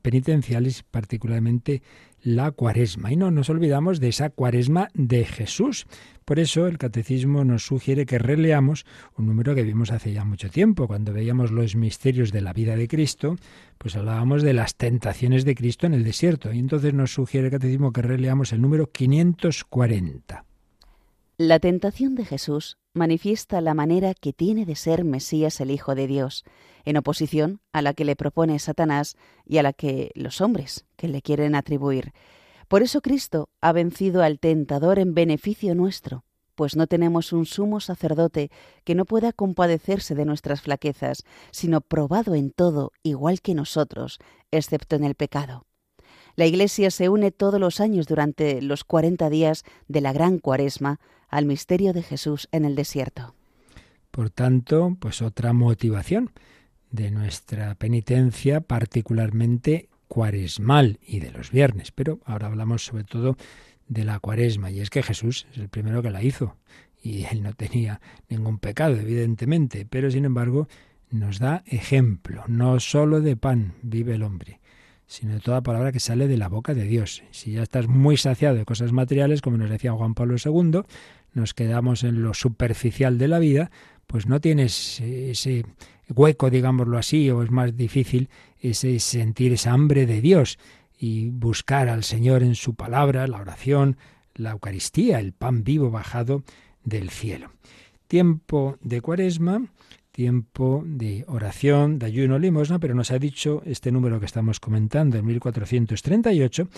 penitenciales, 0.02 0.82
particularmente 0.82 1.80
la 2.22 2.50
cuaresma. 2.50 3.12
Y 3.12 3.16
no 3.16 3.30
nos 3.30 3.50
olvidamos 3.50 4.00
de 4.00 4.08
esa 4.08 4.30
cuaresma 4.30 4.88
de 4.94 5.24
Jesús. 5.24 5.86
Por 6.24 6.38
eso 6.38 6.66
el 6.66 6.78
catecismo 6.78 7.44
nos 7.44 7.64
sugiere 7.64 8.04
que 8.04 8.18
releamos 8.18 8.84
un 9.16 9.26
número 9.26 9.54
que 9.54 9.62
vimos 9.62 9.90
hace 9.90 10.12
ya 10.12 10.24
mucho 10.24 10.50
tiempo. 10.50 10.86
Cuando 10.86 11.12
veíamos 11.12 11.50
los 11.50 11.76
misterios 11.76 12.32
de 12.32 12.42
la 12.42 12.52
vida 12.52 12.76
de 12.76 12.88
Cristo, 12.88 13.36
pues 13.78 13.96
hablábamos 13.96 14.42
de 14.42 14.52
las 14.52 14.76
tentaciones 14.76 15.44
de 15.44 15.54
Cristo 15.54 15.86
en 15.86 15.94
el 15.94 16.04
desierto. 16.04 16.52
Y 16.52 16.58
entonces 16.58 16.92
nos 16.92 17.12
sugiere 17.12 17.46
el 17.46 17.52
catecismo 17.52 17.92
que 17.92 18.02
releamos 18.02 18.52
el 18.52 18.60
número 18.60 18.90
540. 18.90 20.47
La 21.41 21.61
tentación 21.61 22.16
de 22.16 22.24
Jesús 22.24 22.78
manifiesta 22.95 23.61
la 23.61 23.72
manera 23.72 24.12
que 24.12 24.32
tiene 24.32 24.66
de 24.66 24.74
ser 24.74 25.05
Mesías 25.05 25.61
el 25.61 25.70
Hijo 25.70 25.95
de 25.95 26.09
Dios, 26.09 26.43
en 26.84 26.97
oposición 26.97 27.61
a 27.72 27.80
la 27.80 27.95
que 27.95 28.05
le 28.05 28.16
propone 28.16 28.59
Satanás 28.59 29.16
y 29.45 29.59
a 29.59 29.62
la 29.62 29.72
que 29.72 30.11
los 30.16 30.41
hombres 30.41 30.84
que 30.97 31.07
le 31.07 31.22
quieren 31.22 31.55
atribuir. 31.55 32.12
Por 32.66 32.82
eso 32.82 33.01
Cristo 33.03 33.51
ha 33.61 33.70
vencido 33.70 34.24
al 34.24 34.41
tentador 34.41 34.99
en 34.99 35.14
beneficio 35.14 35.76
nuestro, 35.76 36.24
pues 36.57 36.74
no 36.74 36.89
tenemos 36.89 37.32
un 37.32 37.47
sumo 37.47 37.78
sacerdote 37.78 38.51
que 38.82 38.97
no 38.97 39.05
pueda 39.05 39.32
compadecerse 39.32 40.16
de 40.16 40.24
nuestras 40.24 40.62
flaquezas, 40.62 41.22
sino 41.53 41.82
probado 41.82 42.34
en 42.34 42.51
todo 42.51 42.91
igual 43.05 43.43
que 43.43 43.55
nosotros, 43.55 44.18
excepto 44.51 44.97
en 44.97 45.05
el 45.05 45.14
pecado. 45.14 45.66
La 46.34 46.47
Iglesia 46.47 46.91
se 46.91 47.09
une 47.09 47.30
todos 47.30 47.61
los 47.61 47.80
años 47.80 48.09
durante 48.09 48.61
los 48.61 48.82
cuarenta 48.82 49.30
días 49.30 49.62
de 49.86 50.01
la 50.01 50.12
gran 50.12 50.39
cuaresma 50.39 50.99
al 51.29 51.45
misterio 51.47 51.93
de 51.93 52.03
Jesús 52.03 52.49
en 52.53 52.64
el 52.64 52.74
desierto. 52.74 53.35
Por 54.11 54.31
tanto, 54.31 54.97
pues 54.99 55.22
otra 55.22 55.53
motivación 55.53 56.31
de 56.91 57.11
nuestra 57.11 57.74
penitencia, 57.74 58.61
particularmente 58.61 59.89
cuaresmal 60.09 60.99
y 61.07 61.20
de 61.20 61.31
los 61.31 61.51
viernes. 61.51 61.93
Pero 61.93 62.20
ahora 62.24 62.47
hablamos 62.47 62.85
sobre 62.85 63.05
todo 63.05 63.37
de 63.89 64.05
la 64.05 64.18
cuaresma, 64.20 64.70
y 64.70 64.81
es 64.81 64.91
que 64.91 65.03
Jesús 65.03 65.47
es 65.53 65.59
el 65.59 65.68
primero 65.68 66.03
que 66.03 66.11
la 66.11 66.22
hizo, 66.22 66.57
y 67.03 67.24
él 67.24 67.43
no 67.43 67.55
tenía 67.55 68.01
ningún 68.29 68.59
pecado, 68.59 68.97
evidentemente, 68.97 69.87
pero 69.89 70.11
sin 70.11 70.24
embargo 70.24 70.68
nos 71.11 71.39
da 71.39 71.62
ejemplo, 71.66 72.45
no 72.49 72.81
solo 72.81 73.22
de 73.22 73.37
pan 73.37 73.74
vive 73.83 74.14
el 74.14 74.22
hombre, 74.22 74.61
sino 75.07 75.35
de 75.35 75.41
toda 75.41 75.62
palabra 75.62 75.91
que 75.91 76.01
sale 76.01 76.29
de 76.29 76.37
la 76.37 76.49
boca 76.49 76.74
de 76.74 76.85
Dios. 76.85 77.22
Si 77.31 77.53
ya 77.53 77.62
estás 77.62 77.89
muy 77.89 78.18
saciado 78.18 78.57
de 78.57 78.66
cosas 78.66 78.93
materiales, 78.93 79.41
como 79.41 79.57
nos 79.57 79.70
decía 79.70 79.93
Juan 79.93 80.14
Pablo 80.14 80.37
II, 80.43 80.83
nos 81.33 81.55
quedamos 81.55 82.05
en 82.05 82.22
lo 82.22 82.35
superficial 82.35 83.18
de 83.18 83.29
la 83.29 83.39
vida, 83.39 83.70
pues 84.07 84.26
no 84.26 84.41
tienes 84.41 85.01
ese 85.01 85.64
hueco, 86.09 86.51
digámoslo 86.51 86.99
así, 86.99 87.31
o 87.31 87.43
es 87.43 87.51
más 87.51 87.76
difícil 87.76 88.29
ese 88.59 88.99
sentir 88.99 89.53
esa 89.53 89.72
hambre 89.72 90.07
de 90.07 90.20
Dios 90.20 90.59
y 90.99 91.29
buscar 91.29 91.89
al 91.89 92.05
Señor 92.05 92.43
en 92.43 92.55
su 92.55 92.74
palabra, 92.74 93.26
la 93.26 93.41
oración, 93.41 93.97
la 94.35 94.53
Eucaristía, 94.53 95.20
el 95.20 95.33
pan 95.33 95.64
vivo 95.64 95.91
bajado 95.91 96.43
del 96.83 97.11
cielo. 97.11 97.51
Tiempo 98.09 98.79
de 98.81 99.01
cuaresma, 99.01 99.66
tiempo 100.18 100.83
de 100.85 101.24
oración, 101.29 101.99
de 101.99 102.07
ayuno, 102.07 102.39
limosna, 102.39 102.81
pero 102.81 102.95
nos 102.95 103.12
ha 103.12 103.18
dicho 103.18 103.62
este 103.66 103.93
número 103.93 104.18
que 104.18 104.26
estamos 104.26 104.59
comentando, 104.59 105.18
en 105.18 105.26
1438, 105.26 106.68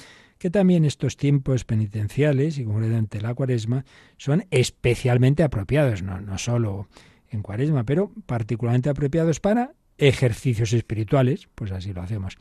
que 0.41 0.49
también 0.49 0.87
estos 0.87 1.19
tiempos 1.19 1.65
penitenciales, 1.65 2.57
y 2.57 2.65
concretamente 2.65 3.21
la 3.21 3.35
cuaresma, 3.35 3.85
son 4.17 4.47
especialmente 4.51 5.43
apropiados, 5.43 6.03
no, 6.03 6.19
no 6.23 6.39
solo 6.39 6.89
en 7.29 7.43
cuaresma, 7.43 7.85
pero 7.85 8.11
particularmente 8.25 8.89
apropiados 8.89 9.39
para 9.39 9.75
ejercicios 9.99 10.73
espirituales, 10.73 11.47
pues 11.55 11.73
así 11.73 11.93
lo 11.93 12.01
hacemos. 12.01 12.39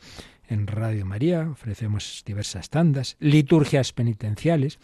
En 0.48 0.66
Radio 0.66 1.04
María 1.04 1.50
ofrecemos 1.50 2.22
diversas 2.24 2.70
tandas, 2.70 3.18
liturgias 3.20 3.92
penitenciales. 3.92 4.78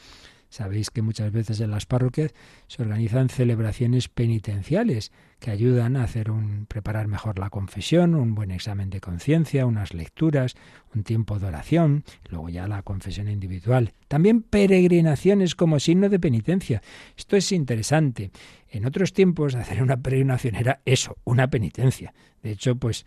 Sabéis 0.48 0.90
que 0.90 1.02
muchas 1.02 1.32
veces 1.32 1.60
en 1.60 1.70
las 1.70 1.86
parroquias 1.86 2.32
se 2.66 2.82
organizan 2.82 3.28
celebraciones 3.28 4.08
penitenciales 4.08 5.12
que 5.38 5.50
ayudan 5.50 5.96
a 5.96 6.04
hacer 6.04 6.30
un 6.30 6.66
preparar 6.66 7.08
mejor 7.08 7.38
la 7.38 7.50
confesión, 7.50 8.14
un 8.14 8.34
buen 8.34 8.50
examen 8.50 8.88
de 8.88 9.00
conciencia, 9.00 9.66
unas 9.66 9.92
lecturas, 9.92 10.54
un 10.94 11.02
tiempo 11.02 11.38
de 11.38 11.46
oración, 11.46 12.04
luego 12.30 12.48
ya 12.48 12.66
la 12.66 12.82
confesión 12.82 13.28
individual. 13.28 13.92
También 14.08 14.42
peregrinaciones 14.42 15.54
como 15.54 15.78
signo 15.78 16.08
de 16.08 16.18
penitencia. 16.18 16.82
Esto 17.16 17.36
es 17.36 17.52
interesante. 17.52 18.30
En 18.70 18.86
otros 18.86 19.12
tiempos 19.12 19.54
hacer 19.54 19.82
una 19.82 19.98
peregrinación 19.98 20.54
era 20.54 20.80
eso, 20.84 21.16
una 21.24 21.48
penitencia. 21.48 22.14
De 22.42 22.52
hecho, 22.52 22.76
pues 22.76 23.04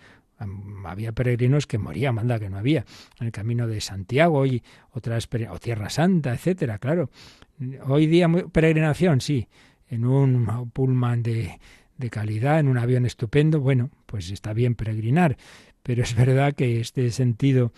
había 0.85 1.11
peregrinos 1.11 1.67
que 1.67 1.77
morían, 1.77 2.15
manda 2.15 2.39
que 2.39 2.49
no 2.49 2.57
había, 2.57 2.85
en 3.19 3.27
el 3.27 3.31
camino 3.31 3.67
de 3.67 3.81
Santiago 3.81 4.45
y 4.45 4.63
otras 4.91 5.27
o 5.49 5.59
Tierra 5.59 5.89
Santa, 5.89 6.33
etcétera, 6.33 6.77
claro. 6.79 7.09
Hoy 7.87 8.07
día 8.07 8.27
peregrinación, 8.51 9.21
sí, 9.21 9.47
en 9.89 10.05
un 10.05 10.71
pullman 10.71 11.23
de, 11.23 11.59
de 11.97 12.09
calidad, 12.09 12.59
en 12.59 12.67
un 12.67 12.77
avión 12.77 13.05
estupendo, 13.05 13.59
bueno, 13.59 13.89
pues 14.05 14.31
está 14.31 14.53
bien 14.53 14.75
peregrinar, 14.75 15.37
pero 15.83 16.03
es 16.03 16.15
verdad 16.15 16.53
que 16.53 16.79
este 16.79 17.11
sentido 17.11 17.73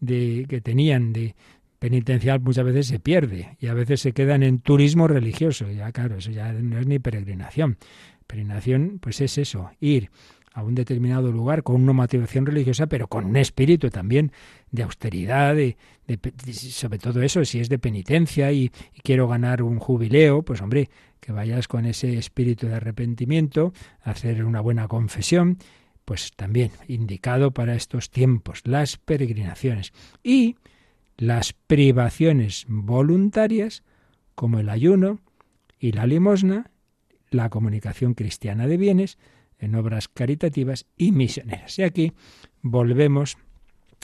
de 0.00 0.46
que 0.48 0.60
tenían 0.60 1.12
de 1.12 1.34
penitencial 1.78 2.40
muchas 2.40 2.64
veces 2.64 2.86
se 2.86 2.98
pierde 2.98 3.56
y 3.60 3.66
a 3.66 3.74
veces 3.74 4.00
se 4.00 4.12
quedan 4.12 4.42
en 4.42 4.58
turismo 4.58 5.06
religioso. 5.06 5.70
Ya 5.70 5.92
claro, 5.92 6.16
eso 6.16 6.30
ya 6.30 6.52
no 6.52 6.78
es 6.78 6.86
ni 6.86 6.98
peregrinación. 6.98 7.76
Peregrinación, 8.26 8.98
pues 9.00 9.20
es 9.20 9.38
eso, 9.38 9.70
ir 9.78 10.10
a 10.56 10.62
un 10.62 10.74
determinado 10.74 11.30
lugar 11.30 11.62
con 11.62 11.76
una 11.82 11.92
motivación 11.92 12.46
religiosa, 12.46 12.86
pero 12.86 13.08
con 13.08 13.26
un 13.26 13.36
espíritu 13.36 13.90
también 13.90 14.32
de 14.70 14.84
austeridad, 14.84 15.54
de, 15.54 15.76
sobre 16.50 16.98
todo 16.98 17.20
eso, 17.20 17.44
si 17.44 17.60
es 17.60 17.68
de 17.68 17.78
penitencia 17.78 18.50
y, 18.52 18.72
y, 18.94 19.00
quiero 19.02 19.28
ganar 19.28 19.62
un 19.62 19.78
jubileo, 19.78 20.40
pues 20.40 20.62
hombre, 20.62 20.88
que 21.20 21.30
vayas 21.30 21.68
con 21.68 21.84
ese 21.84 22.16
espíritu 22.16 22.68
de 22.68 22.76
arrepentimiento, 22.76 23.74
hacer 24.00 24.46
una 24.46 24.62
buena 24.62 24.88
confesión, 24.88 25.58
pues 26.06 26.32
también 26.34 26.70
indicado 26.88 27.50
para 27.50 27.74
estos 27.74 28.08
tiempos, 28.08 28.62
las 28.64 28.96
peregrinaciones 28.96 29.92
y 30.22 30.56
las 31.18 31.52
privaciones 31.52 32.64
voluntarias, 32.66 33.82
como 34.34 34.58
el 34.58 34.70
ayuno 34.70 35.18
y 35.78 35.92
la 35.92 36.06
limosna, 36.06 36.70
la 37.28 37.50
comunicación 37.50 38.14
cristiana 38.14 38.66
de 38.66 38.78
bienes, 38.78 39.18
en 39.58 39.74
obras 39.74 40.08
caritativas 40.08 40.86
y 40.96 41.12
misioneras. 41.12 41.78
Y 41.78 41.82
aquí 41.82 42.12
volvemos 42.62 43.38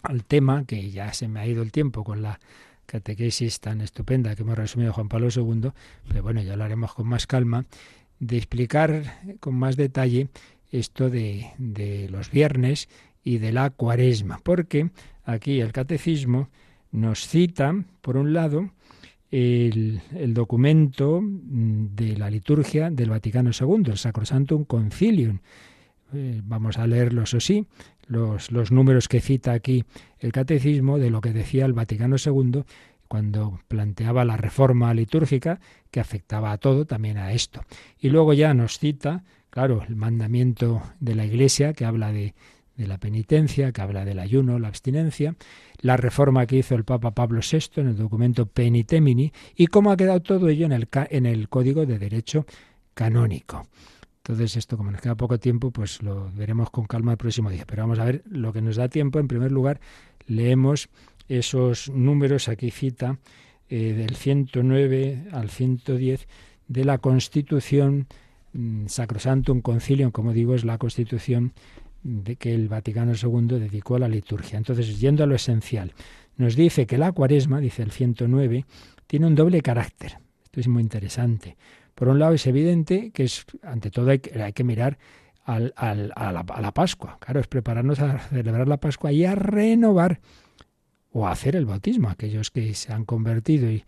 al 0.03 0.24
tema, 0.24 0.64
que 0.64 0.90
ya 0.90 1.12
se 1.12 1.28
me 1.28 1.40
ha 1.40 1.46
ido 1.46 1.62
el 1.62 1.72
tiempo 1.72 2.05
con 2.05 2.22
la 2.22 2.40
catequesis 2.86 3.61
tan 3.61 3.80
estupenda 3.80 4.34
que 4.34 4.42
hemos 4.42 4.59
resumido 4.59 4.92
Juan 4.92 5.09
Pablo 5.09 5.28
II, 5.34 5.70
pero 6.09 6.22
bueno, 6.22 6.42
ya 6.42 6.57
lo 6.57 6.64
haremos 6.64 6.94
con 6.94 7.07
más 7.07 7.26
calma, 7.26 7.64
de 8.18 8.36
explicar 8.36 9.36
con 9.40 9.55
más 9.55 9.76
detalle 9.76 10.28
esto 10.70 11.11
de, 11.11 11.50
de 11.59 12.09
los 12.09 12.30
viernes 12.30 12.88
y 13.22 13.38
de 13.38 13.53
la 13.53 13.70
cuaresma, 13.70 14.40
porque 14.42 14.90
aquí 15.24 15.61
el 15.61 15.72
catecismo 15.72 16.48
nos 16.90 17.26
cita, 17.26 17.74
por 18.00 18.16
un 18.16 18.32
lado, 18.32 18.70
el, 19.32 20.00
documento 20.34 21.20
de 21.22 22.16
la 22.16 22.30
liturgia 22.30 22.90
del 22.90 23.10
Vaticano 23.10 23.50
II, 23.58 23.84
el 23.86 23.98
Sacrosantum 23.98 24.64
Concilium. 24.64 25.38
Eh, 26.12 26.42
vamos 26.44 26.76
a 26.76 26.86
leerlo, 26.86 27.22
eso 27.22 27.40
sí, 27.40 27.66
los 28.06 28.70
números 28.70 29.08
que 29.08 29.20
cita 29.20 29.52
aquí 29.52 29.84
el 30.18 30.32
catecismo 30.32 30.98
de 30.98 31.08
lo 31.08 31.22
que 31.22 31.32
decía 31.32 31.64
el 31.64 31.72
Vaticano 31.72 32.16
II 32.24 32.64
cuando 33.08 33.60
planteaba 33.68 34.24
la 34.24 34.36
reforma 34.36 34.92
litúrgica 34.92 35.60
que 35.90 36.00
afectaba 36.00 36.52
a 36.52 36.58
todo, 36.58 36.84
también 36.84 37.16
a 37.16 37.32
esto. 37.32 37.62
Y 37.98 38.10
luego 38.10 38.34
ya 38.34 38.52
nos 38.52 38.78
cita, 38.78 39.24
claro, 39.48 39.82
el 39.88 39.96
mandamiento 39.96 40.82
de 41.00 41.14
la 41.14 41.24
Iglesia 41.24 41.72
que 41.72 41.86
habla 41.86 42.12
de, 42.12 42.34
de 42.82 42.88
la 42.88 42.98
penitencia, 42.98 43.72
que 43.72 43.80
habla 43.80 44.04
del 44.04 44.18
ayuno, 44.18 44.58
la 44.58 44.68
abstinencia, 44.68 45.34
la 45.80 45.96
reforma 45.96 46.46
que 46.46 46.56
hizo 46.56 46.74
el 46.74 46.84
Papa 46.84 47.12
Pablo 47.12 47.40
VI 47.40 47.80
en 47.80 47.88
el 47.88 47.96
documento 47.96 48.46
Penitemini 48.46 49.32
y 49.56 49.68
cómo 49.68 49.90
ha 49.90 49.96
quedado 49.96 50.20
todo 50.20 50.48
ello 50.48 50.66
en 50.66 50.72
el, 50.72 50.88
en 51.10 51.26
el 51.26 51.48
Código 51.48 51.86
de 51.86 51.98
Derecho 51.98 52.44
Canónico. 52.94 53.66
Entonces, 54.18 54.56
esto, 54.56 54.76
como 54.76 54.92
nos 54.92 55.00
queda 55.00 55.16
poco 55.16 55.38
tiempo, 55.38 55.72
pues 55.72 56.02
lo 56.02 56.30
veremos 56.32 56.70
con 56.70 56.84
calma 56.84 57.12
el 57.12 57.18
próximo 57.18 57.50
día. 57.50 57.64
Pero 57.66 57.82
vamos 57.82 57.98
a 57.98 58.04
ver 58.04 58.22
lo 58.28 58.52
que 58.52 58.62
nos 58.62 58.76
da 58.76 58.88
tiempo. 58.88 59.18
En 59.18 59.26
primer 59.26 59.50
lugar, 59.50 59.80
leemos 60.26 60.88
esos 61.28 61.88
números, 61.88 62.48
aquí 62.48 62.70
cita, 62.70 63.18
eh, 63.68 63.94
del 63.94 64.14
109 64.14 65.28
al 65.32 65.50
110 65.50 66.28
de 66.68 66.84
la 66.84 66.98
Constitución 66.98 68.06
mm, 68.52 68.86
Sacrosantum 68.86 69.60
Concilium, 69.60 70.12
como 70.12 70.32
digo, 70.32 70.54
es 70.54 70.64
la 70.64 70.78
Constitución 70.78 71.52
de 72.03 72.36
que 72.36 72.55
el 72.55 72.68
Vaticano 72.68 73.12
II 73.12 73.59
dedicó 73.59 73.96
a 73.96 74.00
la 74.00 74.09
liturgia. 74.09 74.59
Entonces, 74.59 75.00
yendo 75.00 75.24
a 75.24 75.26
lo 75.26 75.34
esencial, 75.34 75.92
nos 76.36 76.57
dice 76.57 76.86
que 76.86 76.98
la 76.98 77.12
cuaresma, 77.12 77.61
dice 77.61 77.82
el 77.82 77.92
109, 77.92 78.64
tiene 79.07 79.26
un 79.26 79.34
doble 79.34 79.61
carácter. 79.61 80.18
Esto 80.44 80.61
es 80.61 80.68
muy 80.68 80.82
interesante. 80.82 81.57
Por 81.94 82.09
un 82.09 82.18
lado, 82.18 82.34
es 82.34 82.46
evidente 82.46 83.11
que 83.11 83.24
es, 83.24 83.44
ante 83.62 83.90
todo 83.90 84.11
hay 84.11 84.18
que, 84.18 84.42
hay 84.42 84.53
que 84.53 84.64
mirar 84.64 84.98
a, 85.44 85.61
la, 85.61 85.72
a, 85.76 86.61
la, 86.61 86.72
Pascua. 86.72 87.18
Claro, 87.20 87.40
es 87.40 87.46
prepararnos 87.46 88.00
a 88.00 88.18
celebrar 88.18 88.68
la 88.68 88.78
Pascua 88.78 89.12
y 89.12 89.24
a 89.24 89.34
renovar 89.34 90.20
o 91.12 91.26
a 91.26 91.32
hacer 91.32 91.57
el 91.57 91.66
bautismo. 91.66 92.09
Aquellos 92.09 92.50
que 92.50 92.74
se 92.74 92.92
han 92.92 93.05
convertido 93.05 93.70
y, 93.70 93.84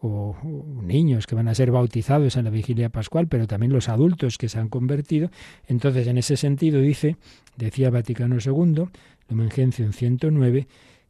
o, 0.00 0.36
niños 0.82 1.26
que 1.26 1.34
van 1.34 1.48
a 1.48 1.54
ser 1.54 1.70
bautizados 1.70 2.36
en 2.36 2.44
la 2.44 2.50
vigilia 2.50 2.88
pascual, 2.88 3.28
pero 3.28 3.46
también 3.46 3.72
los 3.72 3.88
adultos 3.88 4.38
que 4.38 4.48
se 4.48 4.58
han 4.58 4.68
convertido. 4.68 5.30
Entonces, 5.66 6.06
en 6.06 6.18
ese 6.18 6.36
sentido, 6.36 6.80
dice, 6.80 7.16
decía 7.56 7.90
Vaticano 7.90 8.36
II, 8.44 8.84
Lumen 9.28 9.50
Gentium 9.50 9.92
109, 9.92 10.66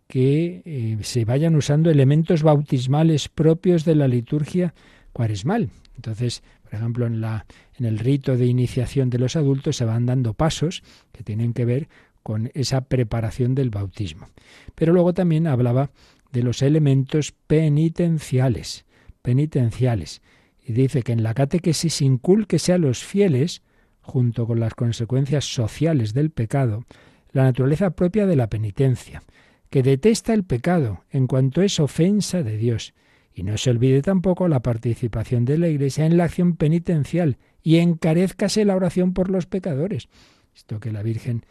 que 0.07 0.62
eh, 0.64 0.99
se 1.03 1.24
vayan 1.24 1.57
usando 1.57 1.91
elementos 1.91 2.43
bautismales 2.43 3.28
propios 3.28 3.84
de 3.84 3.97
la 3.97 4.09
liturgia 4.09 4.74
cuaresmal. 5.12 5.70
Entonces, 5.97 6.43
por 6.62 6.74
ejemplo, 6.74 7.07
en, 7.07 7.20
la, 7.20 7.47
en 7.78 7.87
el 7.87 7.99
rito 7.99 8.37
de 8.37 8.47
iniciación 8.47 9.11
de 9.11 9.18
los 9.18 9.37
adultos 9.37 9.76
se 9.76 9.84
van 9.84 10.07
dando 10.07 10.34
pasos 10.34 10.82
que 11.12 11.22
tienen 11.22 11.53
que 11.53 11.64
ver 11.64 11.89
con 12.22 12.51
esa 12.55 12.82
preparación 12.82 13.55
del 13.55 13.70
bautismo. 13.70 14.26
Pero 14.74 14.93
luego 14.93 15.14
también 15.14 15.47
hablaba 15.47 15.91
de 16.37 16.43
los 16.43 16.61
elementos 16.61 17.32
penitenciales, 17.47 18.84
penitenciales. 19.22 20.20
Y 20.62 20.74
dice 20.74 21.03
que 21.03 21.12
en 21.12 21.22
la 21.22 21.32
catequesis 21.32 22.03
inculquese 22.03 22.74
a 22.74 22.78
los 22.78 23.03
fieles, 23.03 23.62
junto 24.03 24.47
con 24.47 24.61
las 24.61 24.74
consecuencias 24.74 25.47
sociales 25.47 26.12
del 26.12 26.30
pecado, 26.30 26.84
la 27.32 27.45
naturaleza 27.45 27.93
propia 27.93 28.26
de 28.26 28.37
la 28.37 28.49
penitencia, 28.49 29.22
que 29.70 29.82
detesta 29.82 30.34
el 30.34 30.45
pecado 30.45 31.05
en 31.11 31.26
cuanto 31.26 31.62
es 31.62 31.80
ofensa 31.80 32.43
de 32.43 32.59
Dios, 32.59 32.93
y 33.32 33.43
no 33.43 33.57
se 33.57 33.70
olvide 33.70 34.03
tampoco 34.03 34.47
la 34.47 34.61
participación 34.61 35.47
de 35.47 35.57
la 35.57 35.68
Iglesia 35.68 36.05
en 36.05 36.18
la 36.18 36.24
acción 36.24 36.57
penitencial, 36.57 37.39
y 37.62 37.78
encarezcase 37.78 38.66
la 38.66 38.76
oración 38.76 39.14
por 39.14 39.30
los 39.30 39.47
pecadores. 39.47 40.09
Esto 40.55 40.80
que 40.80 40.93
la 40.93 41.03
Virgen 41.03 41.47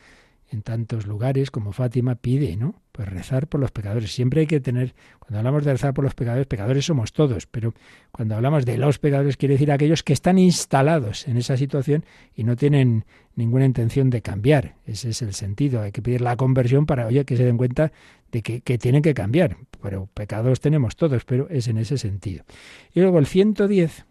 en 0.52 0.62
tantos 0.62 1.08
lugares 1.08 1.52
como 1.52 1.72
Fátima 1.72 2.16
pide, 2.16 2.56
¿no? 2.56 2.76
Pues 2.91 3.10
rezar 3.10 3.48
por 3.48 3.60
los 3.60 3.72
pecadores. 3.72 4.14
Siempre 4.14 4.41
hay 4.41 4.48
que 4.48 4.60
tener, 4.60 4.93
cuando 5.20 5.39
hablamos 5.39 5.66
de 5.66 5.72
rezar 5.72 5.93
por 5.93 6.04
los 6.04 6.14
pecadores, 6.14 6.48
pecadores 6.48 6.86
somos 6.86 7.14
todos, 7.14 7.48
pero 7.48 7.74
cuando 8.12 8.36
hablamos 8.36 8.66
de 8.66 8.78
los 8.78 9.00
pecadores 9.00 9.38
quiere 9.38 9.56
decir 9.56 9.72
aquellos 9.72 10.04
que 10.04 10.14
están 10.14 10.38
instalados 10.38 11.28
en 11.28 11.38
esa 11.38 11.58
situación 11.58 12.06
y 12.36 12.43
no 12.43 12.56
tienen 12.56 13.06
ninguna 13.36 13.66
intención 13.66 14.10
de 14.10 14.22
cambiar. 14.22 14.76
Ese 14.86 15.10
es 15.10 15.22
el 15.22 15.34
sentido. 15.34 15.82
Hay 15.82 15.91
que 15.91 16.02
pedir 16.02 16.22
la 16.22 16.38
conversión 16.38 16.86
para, 16.86 17.08
oye, 17.08 17.26
que 17.26 17.38
se 17.38 17.43
den 17.43 17.58
cuenta 17.58 17.91
de 18.32 18.41
que, 18.41 18.62
que 18.62 18.78
tienen 18.78 19.02
que 19.02 19.14
cambiar. 19.14 19.58
Pero 19.82 20.08
pecados 20.14 20.60
tenemos 20.62 20.96
todos, 20.96 21.26
pero 21.26 21.50
es 21.50 21.68
en 21.68 21.78
ese 21.78 21.98
sentido. 21.98 22.46
Y 22.93 23.02
luego 23.02 23.20
el 23.20 23.26
110 23.26 24.06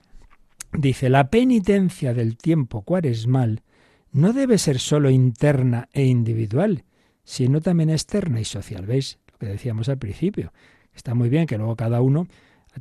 dice, 0.73 1.09
la 1.09 1.31
penitencia 1.31 2.13
del 2.13 2.37
tiempo 2.37 2.83
cuaresmal 2.83 3.63
no 4.15 4.33
debe 4.33 4.59
ser 4.59 4.79
sólo 4.79 5.11
interna 5.11 5.89
e 5.93 6.05
individual, 6.05 6.85
sino 7.25 7.61
también 7.61 7.91
externa 7.91 8.41
y 8.41 8.45
social. 8.45 8.87
¿Veis 8.87 9.19
lo 9.33 9.39
que 9.39 9.47
decíamos 9.47 9.89
al 9.89 9.99
principio? 9.99 10.53
Está 10.95 11.15
muy 11.15 11.29
bien 11.29 11.47
que 11.47 11.59
luego 11.59 11.75
cada 11.75 12.01
uno 12.01 12.29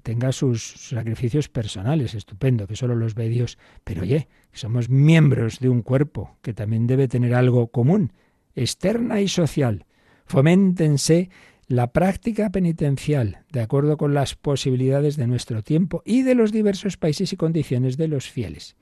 tenga 0.04 0.32
sus 0.32 0.90
sacrificios 0.90 1.50
personales, 1.50 2.14
estupendo, 2.14 2.68
que 2.68 2.76
solo 2.76 2.96
los 2.96 3.16
ve 3.16 3.30
Dios, 3.30 3.58
pero 3.84 4.04
oye, 4.04 4.28
somos 4.52 4.90
miembros 4.90 5.60
de 5.60 5.70
un 5.70 5.82
cuerpo 5.82 6.38
que 6.44 6.54
también 6.54 6.86
debe 6.86 7.08
tener 7.08 7.34
algo 7.34 7.68
común, 7.68 8.14
externa 8.56 9.20
y 9.20 9.28
social. 9.28 9.88
Foméntense 10.28 11.32
la 11.68 11.92
práctica 11.94 12.52
penitencial, 12.52 13.40
de 13.52 13.62
acuerdo 13.62 13.98
con 13.98 14.14
las 14.14 14.36
posibilidades 14.36 15.18
de 15.18 15.26
nuestro 15.26 15.64
tiempo 15.64 16.04
y 16.06 16.22
de 16.22 16.36
los 16.36 16.52
diversos 16.52 16.98
países 16.98 17.34
y 17.34 17.38
condiciones 17.38 17.98
de 17.98 18.08
los 18.08 18.30
fieles. 18.30 18.76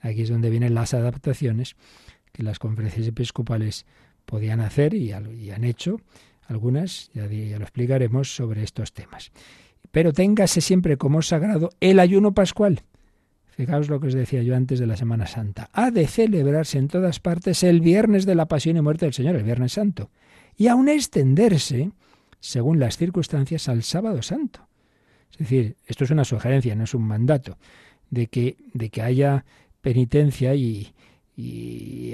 Aquí 0.00 0.22
es 0.22 0.28
donde 0.28 0.50
vienen 0.50 0.74
las 0.74 0.94
adaptaciones 0.94 1.76
que 2.32 2.42
las 2.42 2.58
conferencias 2.58 3.06
episcopales 3.06 3.86
podían 4.24 4.60
hacer 4.60 4.94
y, 4.94 5.12
han 5.12 5.64
hecho 5.64 6.00
algunas, 6.46 7.10
ya, 7.14 7.26
ya 7.26 7.58
lo 7.58 7.64
explicaremos, 7.64 8.34
sobre 8.34 8.62
estos 8.62 8.92
temas. 8.92 9.32
Pero 9.90 10.12
téngase 10.12 10.60
siempre 10.60 10.96
como 10.96 11.22
sagrado 11.22 11.70
el 11.80 11.98
ayuno 11.98 12.32
pascual. 12.32 12.82
Fijaos 13.60 13.88
lo 13.88 14.00
que 14.00 14.06
os 14.06 14.14
decía 14.14 14.42
yo 14.42 14.56
antes 14.56 14.78
de 14.78 14.86
la 14.86 14.96
Semana 14.96 15.26
Santa. 15.26 15.68
Ha 15.72 15.90
de 15.90 16.06
celebrarse 16.06 16.78
en 16.78 16.88
todas 16.88 17.20
partes 17.20 17.62
el 17.62 17.80
viernes 17.80 18.24
de 18.24 18.34
la 18.34 18.46
pasión 18.46 18.76
y 18.76 18.80
muerte 18.80 19.04
del 19.04 19.12
Señor, 19.12 19.36
el 19.36 19.42
Viernes 19.42 19.72
Santo, 19.72 20.10
y 20.56 20.68
aún 20.68 20.88
extenderse, 20.88 21.90
según 22.38 22.78
las 22.78 22.96
circunstancias, 22.96 23.68
al 23.68 23.82
sábado 23.82 24.22
santo. 24.22 24.66
Es 25.32 25.38
decir, 25.38 25.76
esto 25.86 26.04
es 26.04 26.10
una 26.10 26.24
sugerencia, 26.24 26.74
no 26.74 26.84
es 26.84 26.94
un 26.94 27.02
mandato, 27.02 27.58
de 28.08 28.28
que, 28.28 28.56
de 28.72 28.88
que 28.88 29.02
haya 29.02 29.44
penitencia 29.80 30.54
y, 30.54 30.92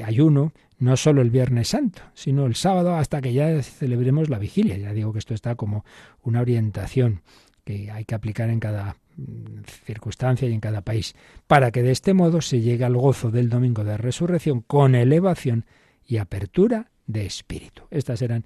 ayuno, 0.05 0.53
no 0.79 0.97
solo 0.97 1.23
el 1.23 1.31
Viernes 1.31 1.69
Santo, 1.69 2.03
sino 2.15 2.47
el 2.47 2.55
sábado 2.55 2.95
hasta 2.95 3.21
que 3.21 3.33
ya 3.33 3.61
celebremos 3.63 4.29
la 4.29 4.39
vigilia. 4.39 4.77
Ya 4.77 4.93
digo 4.93 5.13
que 5.13 5.19
esto 5.19 5.35
está 5.35 5.57
como 5.57 5.85
una 6.23 6.41
orientación 6.41 7.23
que 7.65 7.91
hay 7.91 8.05
que 8.05 8.15
aplicar 8.15 8.51
en 8.51 8.61
cada 8.61 8.97
mm, 9.17 9.65
circunstancia 9.85 10.49
y 10.49 10.53
en 10.53 10.61
cada 10.61 10.83
país, 10.83 11.15
para 11.49 11.73
que 11.73 11.83
de 11.83 11.91
este 11.91 12.15
modo 12.15 12.41
se 12.41 12.61
llegue 12.61 12.85
al 12.85 12.97
gozo 12.97 13.33
del 13.33 13.49
domingo 13.49 13.83
de 13.83 13.97
resurrección 13.97 14.61
con 14.61 14.95
elevación 14.95 15.65
y 16.07 16.19
apertura 16.19 16.91
de 17.07 17.27
espíritu. 17.27 17.83
Estas 17.91 18.23
eran 18.23 18.45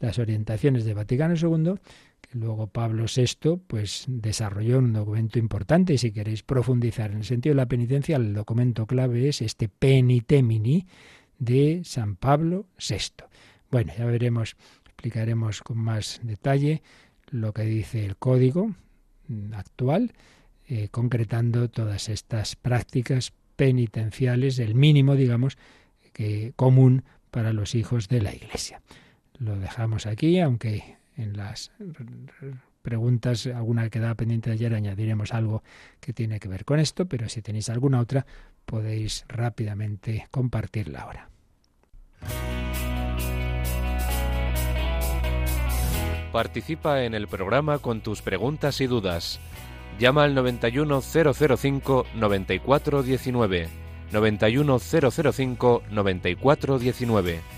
las 0.00 0.18
orientaciones 0.18 0.84
de 0.84 0.94
Vaticano 0.94 1.34
II 1.34 1.74
luego 2.32 2.66
Pablo 2.66 3.04
VI 3.04 3.60
pues 3.66 4.04
desarrolló 4.06 4.78
un 4.78 4.92
documento 4.92 5.38
importante 5.38 5.94
y 5.94 5.98
si 5.98 6.12
queréis 6.12 6.42
profundizar 6.42 7.10
en 7.10 7.18
el 7.18 7.24
sentido 7.24 7.54
de 7.54 7.62
la 7.62 7.66
penitencia, 7.66 8.16
el 8.16 8.34
documento 8.34 8.86
clave 8.86 9.28
es 9.28 9.42
este 9.42 9.68
Penitemini 9.68 10.86
de 11.38 11.82
San 11.84 12.16
Pablo 12.16 12.66
VI. 12.78 13.24
Bueno, 13.70 13.92
ya 13.96 14.04
veremos, 14.04 14.56
explicaremos 14.84 15.62
con 15.62 15.78
más 15.78 16.20
detalle 16.22 16.82
lo 17.30 17.52
que 17.52 17.62
dice 17.62 18.04
el 18.04 18.16
código 18.16 18.74
actual, 19.52 20.12
eh, 20.66 20.88
concretando 20.90 21.68
todas 21.68 22.08
estas 22.08 22.56
prácticas 22.56 23.32
penitenciales, 23.56 24.58
el 24.58 24.74
mínimo, 24.74 25.16
digamos, 25.16 25.58
que 26.12 26.52
común 26.56 27.04
para 27.30 27.52
los 27.52 27.74
hijos 27.74 28.08
de 28.08 28.22
la 28.22 28.34
Iglesia. 28.34 28.82
Lo 29.38 29.58
dejamos 29.58 30.06
aquí, 30.06 30.40
aunque 30.40 30.97
en 31.18 31.36
las 31.36 31.70
preguntas, 32.82 33.46
alguna 33.46 33.84
que 33.84 33.90
quedaba 33.90 34.14
pendiente 34.14 34.48
de 34.50 34.54
ayer, 34.54 34.74
añadiremos 34.74 35.34
algo 35.34 35.62
que 36.00 36.14
tiene 36.14 36.40
que 36.40 36.48
ver 36.48 36.64
con 36.64 36.80
esto, 36.80 37.06
pero 37.06 37.28
si 37.28 37.42
tenéis 37.42 37.68
alguna 37.68 38.00
otra, 38.00 38.24
podéis 38.64 39.26
rápidamente 39.28 40.26
compartirla 40.30 41.00
ahora. 41.00 41.28
Participa 46.32 47.04
en 47.04 47.12
el 47.14 47.28
programa 47.28 47.78
con 47.78 48.00
tus 48.02 48.22
preguntas 48.22 48.80
y 48.80 48.86
dudas. 48.86 49.40
Llama 49.98 50.24
al 50.24 50.34
91005 50.34 52.06
9419. 55.90 57.57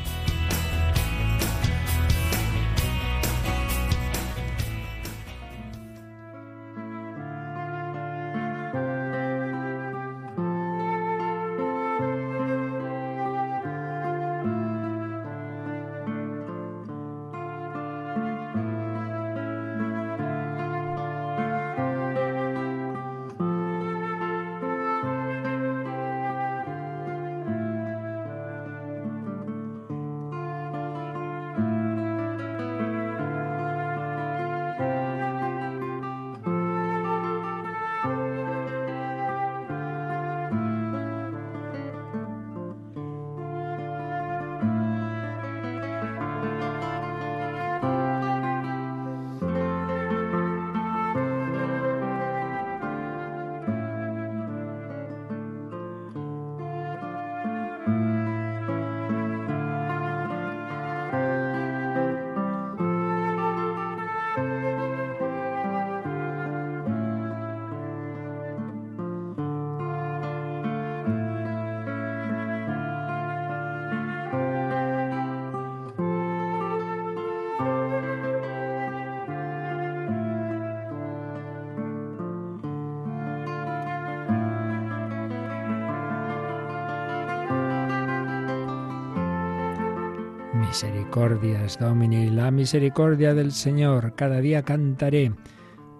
Misericordias 90.81 91.77
Domini, 91.77 92.31
la 92.31 92.49
misericordia 92.49 93.35
del 93.35 93.51
Señor, 93.51 94.15
cada 94.15 94.41
día 94.41 94.63
cantaré. 94.63 95.31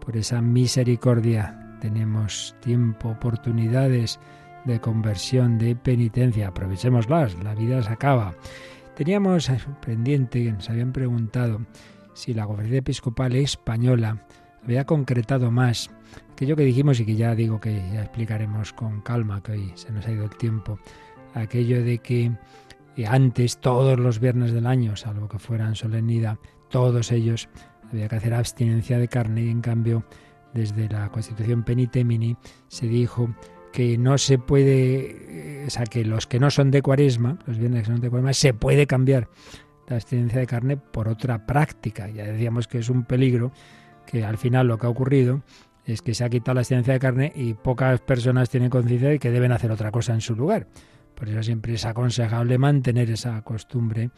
Por 0.03 0.17
esa 0.17 0.41
misericordia 0.41 1.77
tenemos 1.79 2.55
tiempo, 2.61 3.09
oportunidades 3.09 4.19
de 4.65 4.81
conversión, 4.81 5.59
de 5.59 5.75
penitencia. 5.75 6.47
Aprovechémoslas, 6.47 7.35
la 7.43 7.53
vida 7.53 7.83
se 7.83 7.91
acaba. 7.91 8.33
Teníamos 8.95 9.51
pendiente, 9.85 10.51
nos 10.51 10.67
habían 10.67 10.93
preguntado 10.93 11.61
si 12.15 12.33
la 12.33 12.47
conferencia 12.47 12.79
episcopal 12.79 13.35
española 13.35 14.25
había 14.63 14.87
concretado 14.87 15.51
más 15.51 15.91
aquello 16.31 16.55
que 16.55 16.63
dijimos 16.63 16.99
y 16.99 17.05
que 17.05 17.15
ya 17.15 17.35
digo 17.35 17.61
que 17.61 17.75
ya 17.93 18.01
explicaremos 18.01 18.73
con 18.73 19.01
calma, 19.01 19.43
que 19.43 19.51
hoy 19.51 19.71
se 19.75 19.91
nos 19.91 20.07
ha 20.07 20.11
ido 20.11 20.23
el 20.23 20.35
tiempo, 20.37 20.79
aquello 21.35 21.83
de 21.83 21.99
que 21.99 22.31
antes, 23.05 23.59
todos 23.59 23.99
los 23.99 24.19
viernes 24.19 24.51
del 24.51 24.67
año, 24.67 24.95
salvo 24.95 25.27
que 25.27 25.39
fueran 25.39 25.75
solemnidad, 25.75 26.37
todos 26.69 27.11
ellos 27.11 27.49
había 27.91 28.07
que 28.07 28.15
hacer 28.15 28.33
abstinencia 28.33 28.97
de 28.97 29.07
carne 29.07 29.43
y 29.43 29.49
en 29.49 29.61
cambio 29.61 30.03
desde 30.53 30.89
la 30.89 31.09
Constitución 31.09 31.63
Penitemini 31.63 32.37
se 32.67 32.87
dijo 32.87 33.33
que 33.71 33.97
no 33.97 34.17
se 34.17 34.37
puede, 34.37 35.63
o 35.65 35.69
sea, 35.69 35.85
que 35.85 36.03
los 36.03 36.27
que 36.27 36.39
no 36.39 36.51
son 36.51 36.71
de 36.71 36.81
cuaresma, 36.81 37.39
los 37.45 37.57
viernes 37.57 37.83
que 37.83 37.89
no 37.89 37.95
son 37.95 38.01
de 38.01 38.09
cuaresma, 38.09 38.33
se 38.33 38.53
puede 38.53 38.85
cambiar 38.85 39.29
la 39.87 39.95
abstinencia 39.95 40.39
de 40.39 40.47
carne 40.47 40.77
por 40.77 41.07
otra 41.07 41.45
práctica. 41.45 42.09
Ya 42.09 42.25
decíamos 42.25 42.67
que 42.67 42.79
es 42.79 42.89
un 42.89 43.03
peligro, 43.03 43.51
que 44.05 44.25
al 44.25 44.37
final 44.37 44.67
lo 44.67 44.77
que 44.77 44.87
ha 44.87 44.89
ocurrido 44.89 45.41
es 45.85 46.01
que 46.01 46.13
se 46.13 46.23
ha 46.23 46.29
quitado 46.29 46.55
la 46.55 46.61
abstinencia 46.61 46.93
de 46.93 46.99
carne 46.99 47.31
y 47.35 47.53
pocas 47.53 48.01
personas 48.01 48.49
tienen 48.49 48.69
conciencia 48.69 49.09
de 49.09 49.19
que 49.19 49.31
deben 49.31 49.51
hacer 49.51 49.71
otra 49.71 49.91
cosa 49.91 50.13
en 50.13 50.21
su 50.21 50.35
lugar. 50.35 50.67
Por 51.21 51.29
eso 51.29 51.43
siempre 51.43 51.75
es 51.75 51.85
aconsejable 51.85 52.57
mantener 52.57 53.11
esa 53.11 53.43
costumbre 53.43 54.09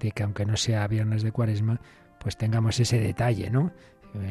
de 0.00 0.12
que 0.12 0.22
aunque 0.22 0.46
no 0.46 0.56
sea 0.56 0.88
viernes 0.88 1.22
de 1.22 1.30
cuaresma, 1.30 1.78
pues 2.18 2.38
tengamos 2.38 2.80
ese 2.80 2.98
detalle, 2.98 3.50
¿no? 3.50 3.70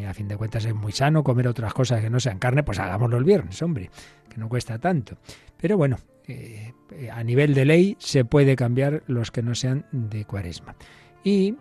A 0.08 0.14
fin 0.16 0.28
de 0.28 0.36
cuentas 0.36 0.66
es 0.66 0.74
muy 0.74 0.92
sano 0.94 1.24
comer 1.24 1.48
otras 1.48 1.76
cosas 1.76 2.02
que 2.02 2.10
no 2.10 2.20
sean 2.20 2.40
carne, 2.40 2.64
pues 2.64 2.80
hagámoslo 2.80 3.18
el 3.18 3.24
viernes, 3.24 3.62
hombre, 3.62 3.92
que 4.28 4.38
no 4.40 4.50
cuesta 4.50 4.80
tanto. 4.80 5.20
Pero 5.58 5.78
bueno, 5.78 5.98
eh, 6.28 6.74
a 7.14 7.24
nivel 7.24 7.54
de 7.54 7.66
ley 7.66 7.96
se 8.00 8.26
puede 8.26 8.56
cambiar 8.56 9.04
los 9.06 9.30
que 9.30 9.44
no 9.44 9.54
sean 9.54 9.86
de 9.92 10.26
cuaresma. 10.26 10.76
Y 11.24 11.56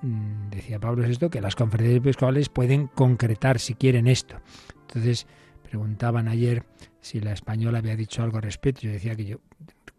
mm, 0.00 0.48
decía 0.48 0.80
Pablo 0.80 1.04
esto 1.04 1.28
que 1.28 1.42
las 1.42 1.54
conferencias 1.54 1.98
episcopales 1.98 2.48
pueden 2.48 2.86
concretar 2.86 3.58
si 3.58 3.74
quieren 3.74 4.06
esto. 4.06 4.36
Entonces 4.86 5.26
preguntaban 5.64 6.28
ayer 6.28 6.64
si 7.02 7.20
la 7.20 7.34
española 7.34 7.80
había 7.80 7.94
dicho 7.94 8.22
algo 8.22 8.38
al 8.38 8.44
respecto. 8.44 8.80
Yo 8.80 8.92
decía 8.92 9.14
que 9.14 9.26
yo 9.26 9.40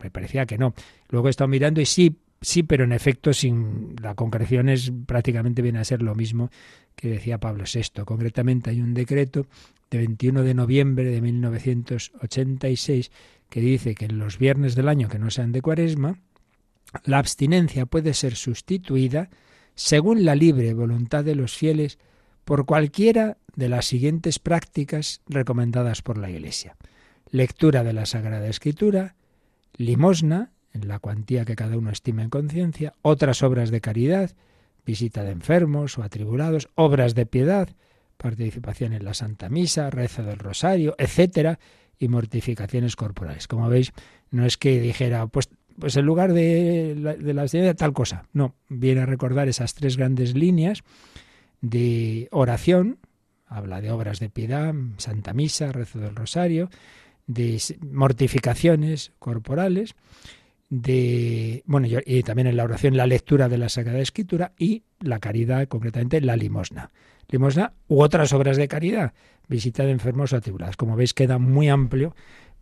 me 0.02 0.12
parecía 0.12 0.46
que 0.46 0.58
no. 0.58 0.74
Luego 1.10 1.28
he 1.28 1.32
estado 1.32 1.48
mirando 1.48 1.82
y 1.82 1.86
sí, 1.86 2.18
sí, 2.42 2.64
pero 2.64 2.84
en 2.84 2.92
efecto 2.92 3.34
sin 3.34 3.96
la 4.02 4.16
concreción 4.16 4.70
es 4.70 4.92
prácticamente 5.06 5.62
viene 5.62 5.80
a 5.80 5.84
ser 5.84 6.02
lo 6.02 6.16
mismo 6.16 6.50
que 6.96 7.10
decía 7.10 7.40
Pablo 7.40 7.64
VI. 7.72 8.04
Concretamente 8.06 8.70
hay 8.70 8.82
un 8.82 8.94
decreto 8.94 9.48
de 9.90 9.98
21 9.98 10.44
de 10.44 10.54
noviembre 10.54 11.06
de 11.10 11.22
1986 11.22 13.12
que 13.50 13.62
dice 13.62 13.96
que 13.96 14.06
en 14.06 14.20
los 14.20 14.38
viernes 14.38 14.76
del 14.76 14.88
año 14.88 15.10
que 15.10 15.20
no 15.20 15.32
sean 15.32 15.52
de 15.52 15.62
cuaresma, 15.62 16.20
la 17.04 17.18
abstinencia 17.20 17.86
puede 17.86 18.14
ser 18.14 18.36
sustituida 18.36 19.30
según 19.76 20.26
la 20.26 20.36
libre 20.36 20.74
voluntad 20.74 21.24
de 21.24 21.36
los 21.36 21.56
fieles 21.56 21.98
por 22.46 22.66
cualquiera 22.66 23.38
de 23.56 23.70
las 23.70 23.86
siguientes 23.86 24.40
prácticas 24.40 25.22
recomendadas 25.28 26.02
por 26.02 26.18
la 26.18 26.30
Iglesia. 26.30 26.76
Lectura 27.32 27.84
de 27.84 27.94
la 27.94 28.06
Sagrada 28.06 28.48
Escritura, 28.48 29.16
limosna, 29.80 30.52
en 30.74 30.88
la 30.88 31.00
cuantía 31.00 31.46
que 31.46 31.56
cada 31.56 31.76
uno 31.78 31.90
estime 31.90 32.22
en 32.22 32.30
conciencia, 32.30 32.94
otras 33.02 33.42
obras 33.42 33.72
de 33.72 33.82
caridad, 33.82 34.32
visita 34.86 35.24
de 35.24 35.32
enfermos 35.32 35.98
o 35.98 36.04
atribulados, 36.04 36.70
obras 36.76 37.16
de 37.16 37.26
piedad, 37.26 37.70
participación 38.18 38.94
en 38.94 39.06
la 39.06 39.16
Santa 39.16 39.50
Misa, 39.50 39.90
rezo 39.90 40.22
del 40.22 40.38
rosario, 40.38 40.94
etcétera, 41.00 41.58
y 41.98 42.10
mortificaciones 42.10 42.96
corporales. 42.96 43.48
Como 43.48 43.70
veis, 43.70 43.92
no 44.30 44.46
es 44.46 44.58
que 44.58 44.80
dijera, 44.80 45.26
pues 45.28 45.50
pues 45.80 45.96
en 45.96 46.06
lugar 46.06 46.34
de 46.34 46.94
la, 47.00 47.16
de 47.16 47.34
la 47.34 47.74
tal 47.74 47.94
cosa. 47.94 48.26
No, 48.34 48.56
viene 48.68 49.02
a 49.02 49.06
recordar 49.06 49.48
esas 49.48 49.74
tres 49.74 49.96
grandes 49.96 50.36
líneas 50.36 50.84
de 51.62 52.28
oración, 52.32 53.00
habla 53.48 53.80
de 53.80 53.90
obras 53.90 54.20
de 54.20 54.30
piedad, 54.30 54.74
Santa 54.98 55.32
Misa, 55.32 55.72
rezo 55.72 56.00
del 56.00 56.16
Rosario, 56.16 56.70
de 57.30 57.62
mortificaciones 57.92 59.12
corporales, 59.20 59.94
de 60.70 61.64
bueno 61.66 61.88
y 62.06 62.24
también 62.24 62.48
en 62.48 62.58
la 62.58 62.64
oración 62.64 62.98
la 62.98 63.06
lectura 63.06 63.48
de 63.48 63.60
la 63.60 63.70
Sagrada 63.70 64.00
Escritura 64.00 64.54
y 64.58 64.84
la 65.00 65.20
caridad, 65.20 65.68
concretamente 65.68 66.20
la 66.22 66.36
limosna. 66.36 66.92
Limosna 67.30 67.74
u 67.88 68.02
otras 68.02 68.34
obras 68.34 68.58
de 68.58 68.68
caridad, 68.68 69.14
visita 69.48 69.84
de 69.84 69.92
enfermos 69.92 70.34
o 70.34 70.38
atribulados. 70.38 70.76
Como 70.76 70.96
veis 70.96 71.14
queda 71.14 71.38
muy 71.38 71.70
amplio 71.70 72.16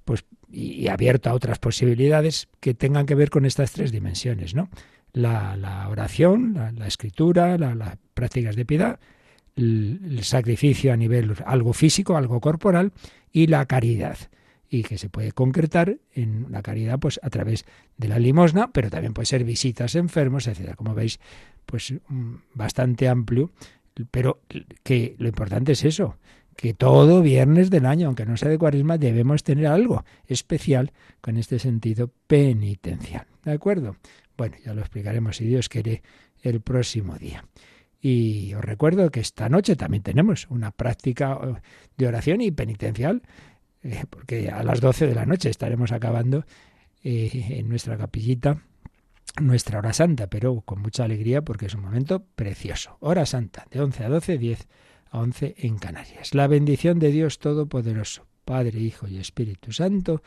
pues 0.04 0.26
y, 0.52 0.90
abierto 0.90 1.30
a 1.30 1.34
otras 1.34 1.60
posibilidades 1.60 2.50
que 2.60 2.74
tengan 2.74 3.06
que 3.06 3.16
ver 3.16 3.30
con 3.30 3.46
estas 3.46 3.72
tres 3.72 3.94
dimensiones, 3.94 4.54
¿no? 4.54 4.70
La, 5.14 5.88
oración, 5.90 6.56
la, 6.76 6.88
escritura, 6.88 7.58
las 7.58 7.98
prácticas 8.14 8.58
de 8.58 8.66
piedad, 8.66 9.00
el 9.56 10.20
sacrificio 10.24 10.92
a 10.92 10.98
nivel 10.98 11.34
algo 11.46 11.72
físico, 11.72 12.18
algo 12.18 12.42
corporal 12.42 12.92
y 13.32 13.48
la 13.48 13.66
caridad 13.66 14.18
y 14.70 14.84
que 14.84 14.98
se 14.98 15.10
puede 15.10 15.32
concretar 15.32 15.98
en 16.14 16.48
la 16.50 16.62
caridad 16.62 17.00
pues 17.00 17.20
a 17.24 17.30
través 17.30 17.66
de 17.98 18.08
la 18.08 18.20
limosna, 18.20 18.72
pero 18.72 18.90
también 18.90 19.14
puede 19.14 19.26
ser 19.26 19.44
visitas 19.44 19.96
a 19.96 20.00
enfermos, 20.00 20.48
etcétera. 20.48 20.76
Como 20.76 20.94
veis, 20.94 21.20
pues 21.66 21.94
mm, 22.08 22.36
bastante 22.54 23.08
amplio, 23.08 23.52
pero 24.12 24.42
que 24.84 25.16
lo 25.18 25.28
importante 25.28 25.72
es 25.72 25.86
eso, 25.86 26.18
que 26.56 26.74
todo 26.74 27.22
viernes 27.22 27.70
del 27.70 27.86
año, 27.86 28.08
aunque 28.08 28.26
no 28.26 28.36
sea 28.36 28.50
de 28.50 28.58
cuaresma, 28.58 28.98
debemos 28.98 29.44
tener 29.44 29.68
algo 29.68 30.04
especial 30.26 30.92
con 31.22 31.38
este 31.38 31.60
sentido 31.60 32.12
penitencial. 32.28 33.28
¿De 33.44 33.52
acuerdo? 33.52 33.96
Bueno, 34.36 34.58
ya 34.66 34.74
lo 34.74 34.82
explicaremos 34.82 35.38
si 35.38 35.46
Dios 35.46 35.70
quiere 35.70 36.02
el 36.42 36.62
próximo 36.62 37.16
día. 37.16 37.46
Y 38.00 38.54
os 38.54 38.64
recuerdo 38.64 39.10
que 39.10 39.20
esta 39.20 39.50
noche 39.50 39.76
también 39.76 40.04
tenemos 40.04 40.48
una 40.50 40.72
práctica 40.72 41.40
eh, 41.42 41.62
de 41.98 42.08
oración 42.08 42.42
y 42.42 42.52
penitencial 42.52 43.24
eh, 43.84 44.04
porque 44.10 44.50
a 44.50 44.64
las 44.64 44.82
12 44.82 45.08
de 45.08 45.16
la 45.16 45.26
noche 45.26 45.50
estaremos 45.50 45.92
acabando 45.92 46.46
eh, 47.04 47.30
en 47.50 47.70
nuestra 47.70 47.98
capillita 47.98 48.62
nuestra 49.42 49.80
hora 49.80 49.94
santa, 49.94 50.28
pero 50.28 50.62
con 50.62 50.82
mucha 50.82 51.04
alegría 51.04 51.42
porque 51.44 51.68
es 51.68 51.76
un 51.76 51.82
momento 51.82 52.26
precioso. 52.36 52.98
Hora 53.00 53.26
santa, 53.26 53.68
de 53.70 53.82
11 53.82 54.04
a 54.04 54.10
12, 54.10 54.38
10 54.38 54.68
a 55.12 55.20
11 55.20 55.56
en 55.60 55.78
Canarias. 55.78 56.34
La 56.34 56.48
bendición 56.48 57.00
de 57.00 57.12
Dios 57.12 57.40
Todopoderoso, 57.40 58.26
Padre, 58.46 58.80
Hijo 58.80 59.08
y 59.08 59.18
Espíritu 59.18 59.72
Santo, 59.72 60.22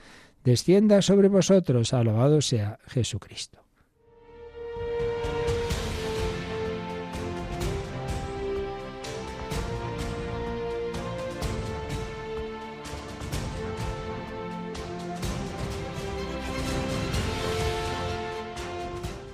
descienda 0.45 1.03
sobre 1.03 1.29
vosotros. 1.29 1.93
Alabado 1.93 2.41
sea 2.41 2.79
Jesucristo. 2.87 3.65